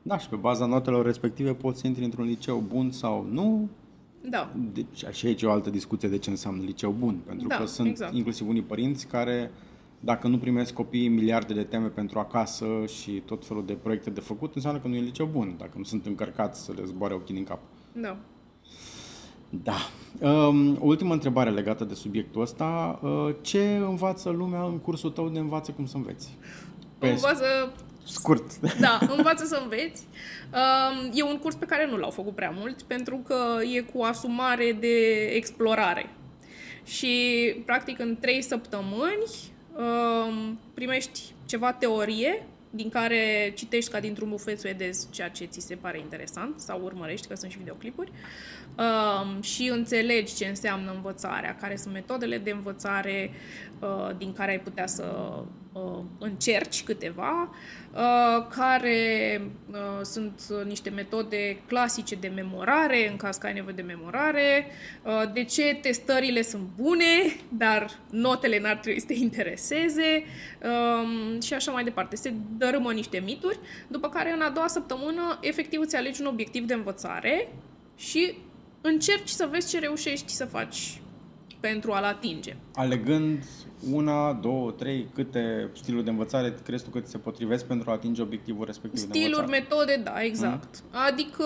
Da, 0.02 0.18
și 0.18 0.28
pe 0.28 0.36
baza 0.36 0.66
notelor 0.66 1.04
respective 1.04 1.54
poți 1.54 1.80
să 1.80 1.86
intri 1.86 2.04
într-un 2.04 2.24
liceu 2.24 2.64
bun 2.68 2.90
sau 2.90 3.26
nu. 3.30 3.68
Da. 4.30 4.52
Deci, 4.72 5.06
și 5.10 5.26
aici 5.26 5.42
e 5.42 5.46
o 5.46 5.50
altă 5.50 5.70
discuție 5.70 6.08
de 6.08 6.18
ce 6.18 6.30
înseamnă 6.30 6.62
liceu 6.62 6.90
bun. 6.90 7.20
Pentru 7.26 7.46
Da, 7.48 7.56
că 7.56 7.64
sunt 7.66 7.88
exact. 7.88 8.14
inclusiv 8.14 8.48
unii 8.48 8.62
părinți 8.62 9.06
care, 9.06 9.50
dacă 10.00 10.28
nu 10.28 10.38
primesc 10.38 10.72
copiii 10.72 11.08
miliarde 11.08 11.54
de 11.54 11.62
teme 11.62 11.88
pentru 11.88 12.18
acasă 12.18 12.66
și 12.86 13.10
tot 13.10 13.46
felul 13.46 13.66
de 13.66 13.72
proiecte 13.72 14.10
de 14.10 14.20
făcut, 14.20 14.54
înseamnă 14.54 14.80
că 14.80 14.88
nu 14.88 14.94
e 14.94 15.00
liceu 15.00 15.26
bun, 15.26 15.54
dacă 15.58 15.72
nu 15.76 15.84
sunt 15.84 16.06
încărcați 16.06 16.64
să 16.64 16.72
le 16.72 16.84
zboare 16.84 17.14
ochii 17.14 17.34
din 17.34 17.44
cap. 17.44 17.60
Da. 17.92 18.16
Da. 19.50 19.76
Um, 20.20 20.76
o 20.80 20.84
ultimă 20.86 21.12
întrebare 21.12 21.50
legată 21.50 21.84
de 21.84 21.94
subiectul 21.94 22.40
ăsta. 22.42 22.98
Uh, 23.02 23.34
ce 23.40 23.76
învață 23.76 24.30
lumea 24.30 24.62
în 24.62 24.78
cursul 24.78 25.10
tău 25.10 25.28
de 25.28 25.38
învață 25.38 25.70
cum 25.70 25.86
să 25.86 25.96
înveți? 25.96 26.36
Pe 26.98 27.08
Învață, 27.08 27.72
scurt. 28.04 28.58
da, 28.80 28.98
învață 29.16 29.44
să 29.44 29.60
înveți. 29.62 30.06
Um, 30.52 31.10
E 31.14 31.22
un 31.22 31.38
curs 31.38 31.54
pe 31.54 31.64
care 31.66 31.86
nu 31.90 31.96
l-au 31.96 32.10
făcut 32.10 32.34
prea 32.34 32.54
mult, 32.58 32.82
pentru 32.82 33.16
că 33.26 33.36
e 33.74 33.80
cu 33.80 34.02
asumare 34.02 34.76
de 34.80 35.26
explorare. 35.32 36.10
Și, 36.84 37.12
practic, 37.64 37.98
în 37.98 38.16
trei 38.20 38.42
săptămâni 38.42 39.24
um, 39.76 40.58
primești 40.74 41.20
ceva 41.46 41.72
teorie, 41.72 42.46
din 42.70 42.88
care 42.88 43.52
citești 43.54 43.90
ca 43.90 44.00
dintr-un 44.00 44.28
bufet 44.28 44.60
suedez 44.60 45.08
ceea 45.10 45.30
ce 45.30 45.44
ți 45.44 45.60
se 45.60 45.74
pare 45.74 45.98
interesant 45.98 46.60
sau 46.60 46.80
urmărești, 46.82 47.26
că 47.26 47.34
sunt 47.34 47.50
și 47.50 47.58
videoclipuri, 47.58 48.12
um, 48.78 49.42
și 49.42 49.68
înțelegi 49.68 50.34
ce 50.34 50.46
înseamnă 50.46 50.92
învățarea, 50.94 51.56
care 51.60 51.76
sunt 51.76 51.94
metodele 51.94 52.38
de 52.38 52.50
învățare 52.50 53.30
uh, 53.80 54.16
din 54.18 54.32
care 54.32 54.50
ai 54.50 54.60
putea 54.60 54.86
să 54.86 55.04
uh, 55.40 55.44
încerci 56.18 56.82
câteva, 56.82 57.54
uh, 57.92 58.46
care 58.56 59.40
uh, 59.70 60.00
sunt 60.02 60.40
niște 60.66 60.90
metode 60.90 61.62
clasice 61.66 62.14
de 62.14 62.28
memorare, 62.28 63.10
în 63.10 63.16
caz 63.16 63.36
că 63.36 63.46
ai 63.46 63.52
nevoie 63.52 63.74
de 63.74 63.82
memorare, 63.82 64.66
uh, 65.02 65.32
de 65.32 65.44
ce 65.44 65.78
testările 65.80 66.42
sunt 66.42 66.62
bune, 66.76 67.36
dar 67.48 67.90
notele 68.10 68.60
n-ar 68.60 68.76
trebui 68.76 69.00
să 69.00 69.06
te 69.06 69.14
intereseze 69.14 70.24
um, 70.62 71.40
și 71.40 71.54
așa 71.54 71.72
mai 71.72 71.84
departe. 71.84 72.16
Se 72.16 72.32
dărâmă 72.56 72.92
niște 72.92 73.18
mituri, 73.18 73.58
după 73.88 74.08
care 74.08 74.32
în 74.32 74.40
a 74.40 74.50
doua 74.50 74.66
săptămână 74.66 75.38
efectiv 75.40 75.80
îți 75.80 75.96
alegi 75.96 76.20
un 76.20 76.26
obiectiv 76.26 76.64
de 76.64 76.74
învățare 76.74 77.48
și 77.96 78.34
încerci 78.80 79.28
să 79.28 79.48
vezi 79.50 79.70
ce 79.70 79.78
reușești 79.78 80.32
să 80.32 80.44
faci 80.44 81.00
pentru 81.68 81.92
a-l 81.92 82.04
atinge. 82.04 82.56
Alegând 82.74 83.44
una, 83.92 84.32
două, 84.32 84.70
trei, 84.70 85.06
câte 85.14 85.70
stiluri 85.74 86.04
de 86.04 86.10
învățare 86.10 86.54
crezi 86.64 86.84
tu 86.84 86.90
că 86.90 87.00
ți 87.00 87.10
se 87.10 87.18
potrivesc 87.18 87.64
pentru 87.64 87.90
a 87.90 87.92
atinge 87.92 88.22
obiectivul 88.22 88.64
respectiv 88.64 89.00
de 89.00 89.18
Stiluri, 89.18 89.40
învățare? 89.40 89.66
metode, 89.68 90.00
da, 90.04 90.22
exact. 90.22 90.82
Adică 91.08 91.44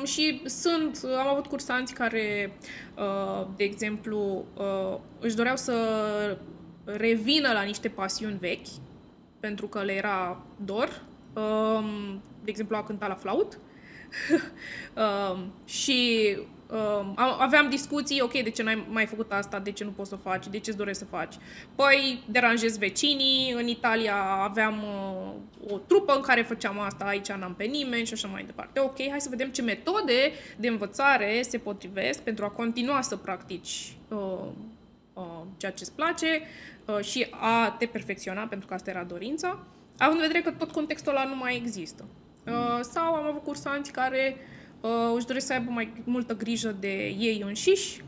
m, 0.00 0.04
și 0.04 0.42
sunt, 0.44 1.00
am 1.18 1.26
avut 1.28 1.46
cursanți 1.46 1.94
care, 1.94 2.52
uh, 2.96 3.46
de 3.56 3.64
exemplu, 3.64 4.44
uh, 4.56 4.98
își 5.20 5.36
doreau 5.36 5.56
să 5.56 5.74
revină 6.84 7.52
la 7.52 7.62
niște 7.62 7.88
pasiuni 7.88 8.38
vechi, 8.38 8.68
pentru 9.40 9.66
că 9.66 9.82
le 9.82 9.92
era 9.92 10.42
dor. 10.64 11.02
Um, 11.32 12.20
De 12.44 12.50
exemplu, 12.50 12.76
a 12.76 12.82
cântat 12.82 13.08
la 13.08 13.14
flaut. 13.14 13.58
Um, 14.96 15.52
și 15.64 16.30
um, 16.70 17.12
am- 17.16 17.36
aveam 17.38 17.68
discuții, 17.68 18.20
ok, 18.20 18.32
de 18.32 18.50
ce 18.50 18.62
n-ai 18.62 18.86
mai 18.90 19.06
făcut 19.06 19.32
asta, 19.32 19.58
de 19.58 19.70
ce 19.70 19.84
nu 19.84 19.90
poți 19.90 20.08
să 20.08 20.16
faci, 20.16 20.48
de 20.48 20.58
ce 20.58 20.70
îți 20.70 20.78
dorești 20.78 21.02
să 21.02 21.08
faci. 21.08 21.34
Păi 21.74 22.22
deranjez 22.28 22.78
vecinii, 22.78 23.52
în 23.52 23.66
Italia 23.66 24.16
aveam 24.42 24.82
uh, 24.82 25.72
o 25.72 25.78
trupă 25.78 26.14
în 26.14 26.20
care 26.20 26.42
făceam 26.42 26.80
asta, 26.80 27.04
aici 27.04 27.32
n-am 27.32 27.54
pe 27.54 27.64
nimeni 27.64 28.06
și 28.06 28.12
așa 28.12 28.28
mai 28.28 28.44
departe. 28.44 28.80
Ok, 28.80 28.96
hai 29.10 29.20
să 29.20 29.28
vedem 29.28 29.48
ce 29.48 29.62
metode 29.62 30.32
de 30.56 30.68
învățare 30.68 31.42
se 31.42 31.58
potrivesc 31.58 32.20
pentru 32.20 32.44
a 32.44 32.48
continua 32.48 33.00
să 33.00 33.16
practici 33.16 33.96
uh, 34.08 34.18
uh, 35.12 35.42
ceea 35.56 35.72
ce 35.72 35.82
îți 35.82 35.92
place 35.92 36.40
uh, 36.84 37.04
și 37.04 37.26
a 37.30 37.76
te 37.78 37.86
perfecționa, 37.86 38.42
pentru 38.42 38.68
că 38.68 38.74
asta 38.74 38.90
era 38.90 39.02
dorința, 39.02 39.66
având 39.98 40.20
în 40.20 40.26
vedere 40.26 40.44
că 40.44 40.50
tot 40.50 40.70
contextul 40.70 41.12
ăla 41.12 41.24
nu 41.24 41.36
mai 41.36 41.56
există. 41.56 42.04
Uh, 42.46 42.78
sau 42.80 43.14
am 43.14 43.24
avut 43.24 43.42
cursanți 43.42 43.92
care 43.92 44.36
uh, 44.38 44.55
își 45.14 45.26
doresc 45.26 45.46
să 45.46 45.52
aibă 45.52 45.70
mai 45.70 46.02
multă 46.04 46.36
grijă 46.36 46.76
de 46.80 47.06
ei 47.06 47.42
înșiși. 47.46 48.04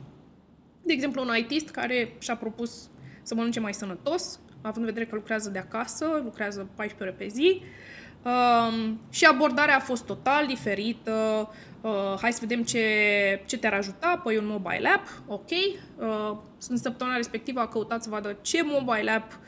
De 0.83 0.93
exemplu, 0.93 1.22
un 1.22 1.37
ITist 1.37 1.68
care 1.68 2.16
și-a 2.18 2.37
propus 2.37 2.91
să 3.22 3.35
mănânce 3.35 3.61
mai 3.61 3.74
sănătos, 3.74 4.41
având 4.57 4.76
în 4.76 4.85
vedere 4.85 5.07
că 5.07 5.14
lucrează 5.14 5.51
de 5.51 5.59
acasă, 5.59 6.20
lucrează 6.24 6.68
14 6.74 7.03
ore 7.03 7.24
pe 7.24 7.35
zi. 7.35 7.62
Um, 8.22 9.01
și 9.11 9.24
abordarea 9.24 9.76
a 9.76 9.81
fost 9.81 10.05
total 10.05 10.47
diferită. 10.47 11.49
Uh, 11.81 12.14
hai 12.20 12.33
să 12.33 12.39
vedem 12.41 12.62
ce, 12.62 12.83
ce 13.47 13.59
te-ar 13.59 13.72
ajuta. 13.72 14.20
Păi 14.24 14.37
un 14.37 14.47
mobile 14.47 14.89
app, 14.89 15.07
ok. 15.26 15.51
Uh, 15.51 16.39
în 16.68 16.76
săptămâna 16.76 17.16
respectivă 17.16 17.61
a 17.61 17.68
căutat 17.68 18.03
să 18.03 18.11
vadă 18.11 18.37
ce 18.41 18.62
mobile 18.62 19.11
app 19.11 19.33
uh, 19.33 19.39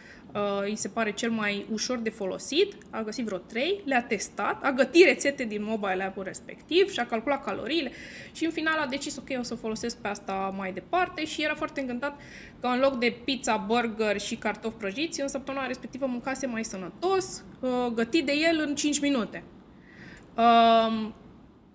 îi 0.62 0.76
se 0.76 0.89
pare 0.89 1.12
cel 1.12 1.31
mai 1.31 1.66
ușor 1.72 1.99
de 1.99 2.11
folosit. 2.11 2.74
A 2.91 3.03
găsit 3.03 3.24
vreo 3.24 3.39
3, 3.39 3.81
le-a 3.85 4.03
testat, 4.03 4.64
a 4.64 4.70
gătit 4.70 5.05
rețete 5.05 5.45
din 5.45 5.64
mobile 5.64 6.05
app-ul 6.05 6.22
respectiv 6.22 6.91
și 6.91 7.01
a 7.01 7.07
calculat 7.07 7.45
caloriile 7.45 7.93
și 8.33 8.45
în 8.45 8.51
final 8.51 8.78
a 8.78 8.87
decis, 8.87 9.16
ok, 9.16 9.39
o 9.39 9.43
să 9.43 9.55
folosesc 9.55 9.97
pe 9.97 10.09
asta 10.09 10.55
mai 10.57 10.72
departe 10.72 11.24
și 11.24 11.43
era 11.43 11.55
foarte 11.55 11.81
încântat 11.81 12.20
că 12.61 12.66
în 12.66 12.81
loc 12.81 12.99
de 12.99 13.16
pizza, 13.24 13.57
burger 13.57 14.20
și 14.20 14.37
cartofi 14.37 14.76
prăjiți, 14.76 15.20
în 15.20 15.28
săptămâna 15.28 15.66
respectivă 15.66 16.07
mâncase 16.07 16.47
mai 16.47 16.64
sănătos, 16.64 17.45
uh, 17.61 17.70
gătit 17.95 18.26
de 18.26 18.33
el 18.33 18.64
în 18.66 18.74
5 18.74 19.01
minute. 19.01 19.43
Um, 20.37 21.14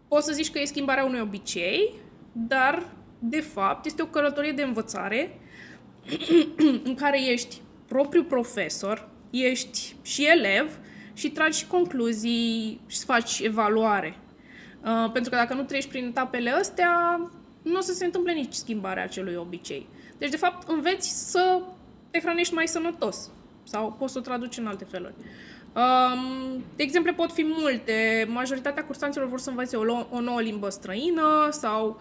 poți 0.07 0.25
să 0.25 0.33
zici 0.33 0.51
că 0.51 0.59
e 0.59 0.65
schimbarea 0.65 1.03
unui 1.03 1.19
obicei, 1.19 1.93
dar, 2.31 2.85
de 3.19 3.39
fapt, 3.39 3.85
este 3.85 4.01
o 4.01 4.05
călătorie 4.05 4.51
de 4.51 4.61
învățare 4.61 5.39
în 6.83 6.95
care 6.95 7.31
ești 7.31 7.61
propriu 7.87 8.23
profesor, 8.23 9.09
ești 9.29 9.95
și 10.01 10.25
elev 10.25 10.79
și 11.13 11.29
tragi 11.29 11.57
și 11.57 11.67
concluzii 11.67 12.81
și 12.87 13.03
faci 13.03 13.39
evaluare. 13.39 14.17
Uh, 14.81 15.11
pentru 15.11 15.31
că 15.31 15.37
dacă 15.37 15.53
nu 15.53 15.63
treci 15.63 15.87
prin 15.87 16.05
etapele 16.05 16.49
astea, 16.49 17.21
nu 17.61 17.77
o 17.77 17.81
să 17.81 17.93
se 17.93 18.05
întâmple 18.05 18.33
nici 18.33 18.53
schimbarea 18.53 19.03
acelui 19.03 19.35
obicei. 19.35 19.87
Deci, 20.17 20.29
de 20.29 20.37
fapt, 20.37 20.69
înveți 20.69 21.31
să 21.31 21.61
te 22.11 22.19
hrănești 22.19 22.53
mai 22.53 22.67
sănătos. 22.67 23.29
Sau 23.63 23.95
poți 23.99 24.11
să 24.11 24.19
o 24.19 24.21
traduci 24.21 24.57
în 24.57 24.67
alte 24.67 24.85
feluri. 24.85 25.13
Um, 25.75 26.63
de 26.75 26.83
exemple 26.83 27.11
pot 27.11 27.31
fi 27.31 27.45
multe. 27.45 28.27
Majoritatea 28.29 28.85
cursanților 28.85 29.27
vor 29.27 29.39
să 29.39 29.49
învețe 29.49 29.75
o, 29.75 29.83
lo- 29.83 30.09
o 30.09 30.19
nouă 30.19 30.41
limbă 30.41 30.69
străină 30.69 31.47
sau 31.51 31.87
um, 31.87 31.97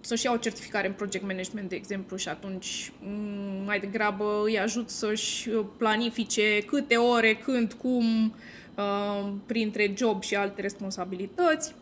să-și 0.00 0.24
ia 0.24 0.32
o 0.32 0.36
certificare 0.36 0.86
în 0.86 0.92
project 0.92 1.26
management, 1.26 1.68
de 1.68 1.76
exemplu, 1.76 2.16
și 2.16 2.28
atunci 2.28 2.92
um, 3.06 3.64
mai 3.64 3.80
degrabă 3.80 4.42
îi 4.44 4.58
ajut 4.58 4.90
să-și 4.90 5.48
planifice 5.48 6.58
câte 6.66 6.96
ore, 6.96 7.34
când, 7.34 7.72
cum, 7.72 8.34
um, 8.76 9.42
printre 9.46 9.92
job 9.96 10.22
și 10.22 10.34
alte 10.34 10.60
responsabilități. 10.60 11.74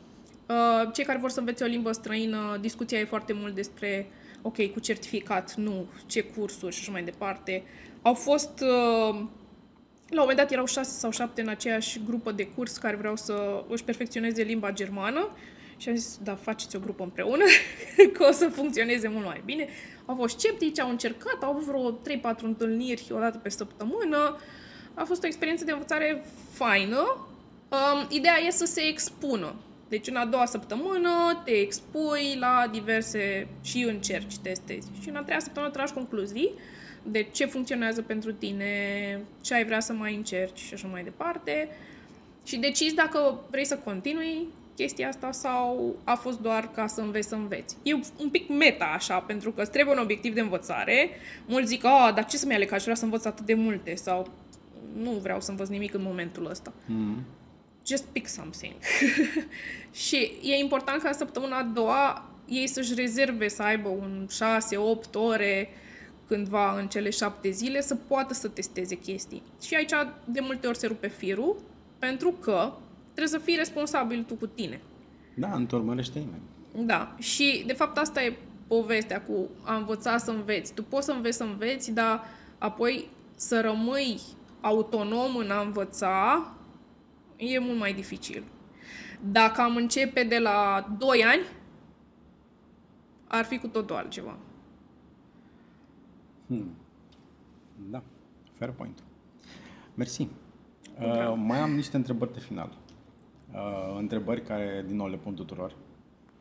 Uh, 0.49 0.91
Cei 0.93 1.05
care 1.05 1.19
vor 1.19 1.31
să 1.31 1.39
învețe 1.39 1.65
o 1.65 1.67
limbă 1.67 1.93
străină, 1.93 2.59
discuția 2.61 2.99
e 2.99 3.05
foarte 3.05 3.33
mult 3.33 3.55
despre, 3.55 4.07
ok, 4.43 4.73
cu 4.73 4.81
certificat, 4.81 5.55
nu, 5.55 5.87
ce 6.07 6.23
cursuri 6.23 6.75
și 6.75 6.81
așa 6.81 6.93
mai 6.93 7.03
departe. 7.03 7.63
Au 8.03 8.15
fost, 8.15 8.61
uh, 8.61 9.21
la 10.09 10.21
un 10.21 10.29
moment 10.29 10.39
dat 10.39 10.51
erau 10.51 10.67
șase 10.67 10.99
sau 10.99 11.11
șapte 11.11 11.41
în 11.41 11.49
aceeași 11.49 12.01
grupă 12.07 12.33
de 12.33 12.47
curs 12.47 12.77
care 12.77 12.97
vreau 12.97 13.17
să 13.17 13.65
își 13.69 13.85
perfecționeze 13.85 14.43
limba 14.43 14.73
germană 14.73 15.29
și 15.83 15.89
am 15.89 15.95
zis, 15.95 16.19
da, 16.23 16.35
faceți 16.35 16.77
o 16.77 16.79
grupă 16.79 17.03
împreună, 17.03 17.45
că 18.15 18.25
o 18.29 18.33
să 18.33 18.49
funcționeze 18.49 19.09
mult 19.09 19.25
mai 19.25 19.43
bine. 19.45 19.69
Au 20.07 20.15
fost 20.15 20.39
sceptici, 20.39 20.81
au 20.81 20.91
încercat, 20.91 21.43
au 21.43 21.51
avut 21.51 21.63
vreo 21.63 21.93
3-4 21.93 22.41
întâlniri 22.43 23.07
o 23.11 23.19
dată 23.19 23.39
pe 23.39 23.49
săptămână. 23.49 24.37
A 24.95 25.05
fost 25.05 25.23
o 25.23 25.27
experiență 25.27 25.65
de 25.65 25.73
învățare 25.73 26.25
faină. 26.53 27.27
Um, 27.69 28.07
ideea 28.09 28.39
e 28.47 28.51
să 28.51 28.65
se 28.65 28.81
expună. 28.81 29.55
Deci 29.89 30.09
în 30.09 30.17
a 30.17 30.27
doua 30.27 30.45
săptămână 30.45 31.43
te 31.45 31.51
expui 31.51 32.37
la 32.39 32.69
diverse 32.73 33.49
și 33.63 33.83
încerci, 33.83 34.39
testezi. 34.39 34.89
Și 35.01 35.09
în 35.09 35.17
a 35.17 35.23
treia 35.23 35.41
săptămână 35.41 35.73
tragi 35.73 35.93
concluzii 35.93 36.53
de 37.03 37.23
ce 37.23 37.45
funcționează 37.45 38.03
pentru 38.03 38.33
tine, 38.33 38.65
ce 39.41 39.55
ai 39.55 39.65
vrea 39.65 39.81
să 39.81 39.93
mai 39.93 40.15
încerci 40.15 40.59
și 40.59 40.75
așa 40.75 40.89
mai 40.89 41.03
departe. 41.03 41.69
Și 42.45 42.57
decizi 42.57 42.95
dacă 42.95 43.41
vrei 43.51 43.65
să 43.65 43.77
continui 43.77 44.49
chestia 44.77 45.09
asta 45.09 45.33
sau 45.33 45.97
a 46.05 46.15
fost 46.15 46.41
doar 46.41 46.71
ca 46.71 46.87
să 46.87 47.01
înveți 47.01 47.29
să 47.29 47.35
înveți. 47.35 47.77
E 47.83 47.95
un 47.95 48.29
pic 48.31 48.49
meta 48.49 48.85
așa, 48.85 49.19
pentru 49.19 49.53
că 49.53 49.61
îți 49.61 49.71
trebuie 49.71 49.95
un 49.95 50.01
obiectiv 50.03 50.35
de 50.35 50.41
învățare. 50.41 51.11
Mulți 51.47 51.69
zic, 51.69 51.85
ah, 51.85 52.13
dar 52.15 52.25
ce 52.25 52.37
să-mi 52.37 52.55
ale, 52.55 52.65
că 52.65 52.75
aș 52.75 52.83
vrea 52.83 52.95
să 52.95 53.05
învăț 53.05 53.25
atât 53.25 53.47
de 53.47 53.55
multe 53.55 53.95
sau 53.95 54.31
nu 54.97 55.11
vreau 55.11 55.41
să 55.41 55.51
învăț 55.51 55.69
nimic 55.69 55.95
în 55.95 56.03
momentul 56.03 56.51
ăsta. 56.51 56.73
Mm. 56.87 57.25
Just 57.87 58.05
pick 58.05 58.29
something. 58.29 58.75
și 60.07 60.33
e 60.43 60.55
important 60.55 61.03
ca 61.03 61.13
săptămâna 61.13 61.59
a 61.59 61.63
doua 61.63 62.31
ei 62.49 62.67
să-și 62.67 62.95
rezerve 62.95 63.49
să 63.49 63.63
aibă 63.63 63.89
un 63.89 64.27
6-8 65.09 65.13
ore 65.13 65.69
cândva 66.27 66.79
în 66.79 66.89
cele 66.89 67.11
șapte 67.11 67.51
zile 67.51 67.81
să 67.81 67.95
poată 67.95 68.35
să 68.35 68.49
testeze 68.49 68.95
chestii. 68.95 69.43
Și 69.63 69.75
aici 69.75 69.93
de 70.25 70.41
multe 70.41 70.67
ori 70.67 70.79
se 70.79 70.87
rupe 70.87 71.09
firul 71.09 71.57
pentru 71.99 72.31
că 72.31 72.73
trebuie 73.15 73.41
să 73.41 73.45
fii 73.45 73.57
responsabil 73.57 74.23
tu 74.23 74.35
cu 74.35 74.47
tine. 74.47 74.81
Da, 75.35 75.57
nu 75.57 75.65
te 75.65 75.77
urmărește 75.77 76.19
nimeni. 76.19 76.43
Da, 76.87 77.15
și 77.19 77.63
de 77.67 77.73
fapt 77.73 77.99
asta 77.99 78.23
e 78.23 78.37
povestea 78.67 79.23
cu 79.23 79.49
a 79.63 79.77
învăța 79.77 80.17
să 80.17 80.31
înveți. 80.31 80.75
Tu 80.75 80.83
poți 80.83 81.07
să 81.07 81.13
înveți 81.13 81.37
să 81.37 81.45
înveți, 81.45 81.93
dar 81.93 82.25
apoi 82.59 83.09
să 83.37 83.61
rămâi 83.61 84.21
autonom 84.61 85.37
în 85.37 85.51
a 85.51 85.61
învăța 85.61 86.47
e 87.37 87.59
mult 87.59 87.79
mai 87.79 87.93
dificil. 87.95 88.45
Dacă 89.31 89.61
am 89.61 89.77
începe 89.77 90.25
de 90.25 90.39
la 90.39 90.89
2 90.99 91.25
ani, 91.25 91.43
ar 93.27 93.45
fi 93.45 93.59
cu 93.59 93.67
totul 93.67 93.97
altceva. 93.97 94.37
Hmm. 96.47 96.75
Da, 97.91 98.03
fair 98.59 98.71
point. 98.71 99.03
Mersi. 99.95 100.29
Uh, 101.01 101.35
mai 101.37 101.59
am 101.59 101.71
niște 101.75 101.97
întrebări 101.97 102.33
de 102.33 102.39
final. 102.39 102.77
Uh, 103.55 103.97
întrebări 103.99 104.43
care, 104.43 104.85
din 104.87 104.97
nou, 104.97 105.09
le 105.09 105.17
pun 105.17 105.35
tuturor. 105.35 105.75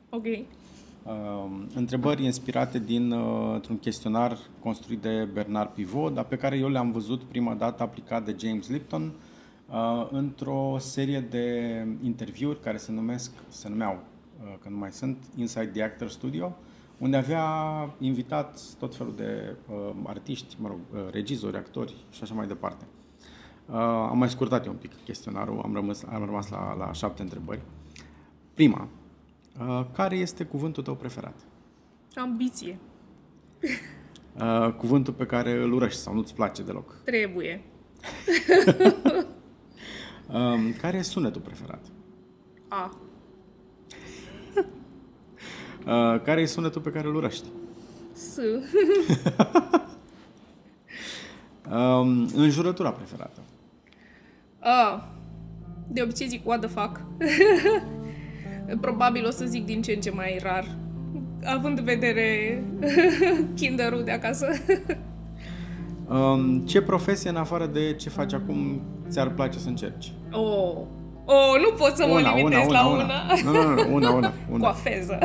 Ok. 0.10 0.26
Uh, 0.26 1.64
întrebări 1.76 2.24
inspirate 2.24 2.80
din 2.80 3.12
uh, 3.12 3.62
un 3.70 3.78
chestionar 3.78 4.38
construit 4.60 5.02
de 5.02 5.28
Bernard 5.34 5.70
Pivot, 5.70 6.14
dar 6.14 6.26
pe 6.26 6.36
care 6.36 6.58
eu 6.58 6.70
le-am 6.70 6.92
văzut 6.92 7.24
prima 7.24 7.54
dată 7.54 7.84
aplicat 7.84 8.26
de 8.26 8.36
James 8.40 8.70
Lipton 8.70 9.12
uh, 9.70 10.08
într-o 10.12 10.76
serie 10.80 11.20
de 11.20 11.86
interviuri 12.04 12.60
care 12.60 12.78
se 12.78 12.92
numesc, 12.92 13.32
se 13.48 13.70
numeau, 13.70 13.94
uh, 14.44 14.54
că 14.62 14.70
nu 14.70 14.78
mai 14.78 14.92
sunt, 14.92 15.18
Inside 15.36 15.72
the 15.74 15.84
Actor 15.84 16.10
Studio, 16.10 16.56
unde 16.98 17.18
avea 17.18 17.46
invitat 18.00 18.60
tot 18.80 18.96
felul 18.96 19.14
de 19.16 19.56
uh, 19.70 19.90
artiști, 20.04 20.56
mă 20.60 20.68
rog, 20.68 20.80
uh, 20.94 21.00
regizori, 21.12 21.58
actori 21.58 21.96
și 22.10 22.24
așa 22.24 22.34
mai 22.34 22.48
departe. 22.48 22.86
Uh, 22.88 23.01
am 23.78 24.18
mai 24.18 24.30
scurtat 24.30 24.66
eu 24.66 24.72
un 24.72 24.78
pic 24.78 24.92
chestionarul, 25.04 25.62
am 25.64 25.74
rămas, 25.74 26.04
am 26.04 26.26
rămas 26.26 26.50
la, 26.50 26.76
la 26.76 26.92
șapte 26.92 27.22
întrebări. 27.22 27.62
Prima, 28.54 28.88
uh, 29.60 29.86
care 29.94 30.16
este 30.16 30.44
cuvântul 30.44 30.84
tău 30.84 30.96
preferat? 30.96 31.36
Ambiție. 32.16 32.80
Uh, 34.40 34.74
cuvântul 34.78 35.14
pe 35.14 35.26
care 35.26 35.52
îl 35.52 35.72
urăști 35.74 36.00
sau 36.00 36.14
nu-ți 36.14 36.34
place 36.34 36.64
deloc? 36.64 36.96
Trebuie. 37.04 37.62
Uh, 40.28 40.74
care 40.82 40.98
e 40.98 41.02
sunetul 41.02 41.42
preferat? 41.42 41.86
A. 42.68 42.92
Uh, 45.86 46.22
care 46.22 46.42
e 46.42 46.46
sunetul 46.46 46.82
pe 46.82 46.90
care 46.90 47.08
îl 47.08 47.16
urăști? 47.16 47.48
S. 48.14 48.38
Uh, 48.38 48.62
înjurătura 52.36 52.92
preferată? 52.92 53.42
A. 54.62 55.08
De 55.88 56.02
obicei 56.02 56.28
zic 56.28 56.48
what 56.48 56.60
the 56.60 56.70
fuck. 56.70 57.02
Probabil 58.82 59.26
o 59.26 59.30
să 59.30 59.46
zic 59.46 59.66
din 59.66 59.82
ce 59.82 59.92
în 59.92 60.00
ce 60.02 60.12
mai 60.12 60.40
rar. 60.44 60.66
Având 61.46 61.78
în 61.78 61.84
vedere 61.84 62.64
kinderul 63.60 64.04
de 64.04 64.12
acasă. 64.12 64.48
Um, 66.12 66.60
ce 66.60 66.82
profesie, 66.82 67.30
în 67.30 67.36
afară 67.36 67.66
de 67.66 67.94
ce 67.94 68.10
faci 68.10 68.34
acum, 68.34 68.82
ți-ar 69.10 69.30
place 69.30 69.60
să 69.60 69.68
încerci? 69.68 70.12
oh. 70.32 70.78
Oh, 71.26 71.60
nu 71.62 71.72
pot 71.78 71.96
să 71.96 72.06
mă 72.08 72.20
limitez 72.20 72.68
la 72.68 72.88
una. 72.88 73.06
Nu, 73.44 73.52
nu, 73.52 73.74
nu, 73.74 73.94
una, 73.96 74.10
una. 74.10 74.34
una. 74.50 74.60
Coafeză. 74.64 75.18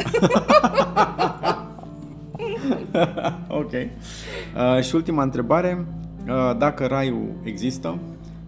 ok. 3.48 3.72
Uh, 3.72 4.82
și 4.82 4.94
ultima 4.94 5.22
întrebare. 5.22 5.86
Uh, 6.28 6.56
dacă 6.58 6.86
raiul 6.86 7.34
există, 7.42 7.98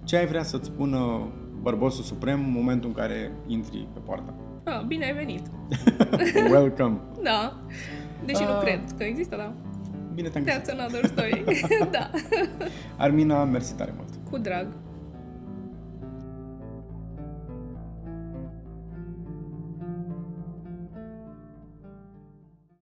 ce 0.09 0.17
ai 0.17 0.27
vrea 0.27 0.43
să-ți 0.43 0.65
spună 0.67 1.29
bărbosul 1.63 2.05
suprem 2.05 2.45
în 2.45 2.53
momentul 2.53 2.89
în 2.89 2.95
care 2.95 3.33
intri 3.47 3.89
pe 3.93 3.99
poartă? 4.05 4.35
Ah, 4.65 4.83
bine 4.87 5.05
ai 5.05 5.13
venit. 5.15 5.43
Welcome. 6.55 6.97
Da. 7.23 7.57
Deși 8.25 8.43
nu 8.43 8.49
Ah. 8.51 8.61
cred 8.63 8.81
că 8.97 9.05
există, 9.05 9.37
da. 9.37 9.53
Bine 10.15 10.29
te-am 10.29 10.45
găsit. 10.45 10.61
That's 10.61 10.79
another 10.79 11.05
story. 11.05 11.45
da. 11.97 12.11
Armina, 12.97 13.45
mersi 13.45 13.75
tare 13.75 13.93
mult. 13.97 14.09
Cu 14.31 14.39
drag. 14.39 14.67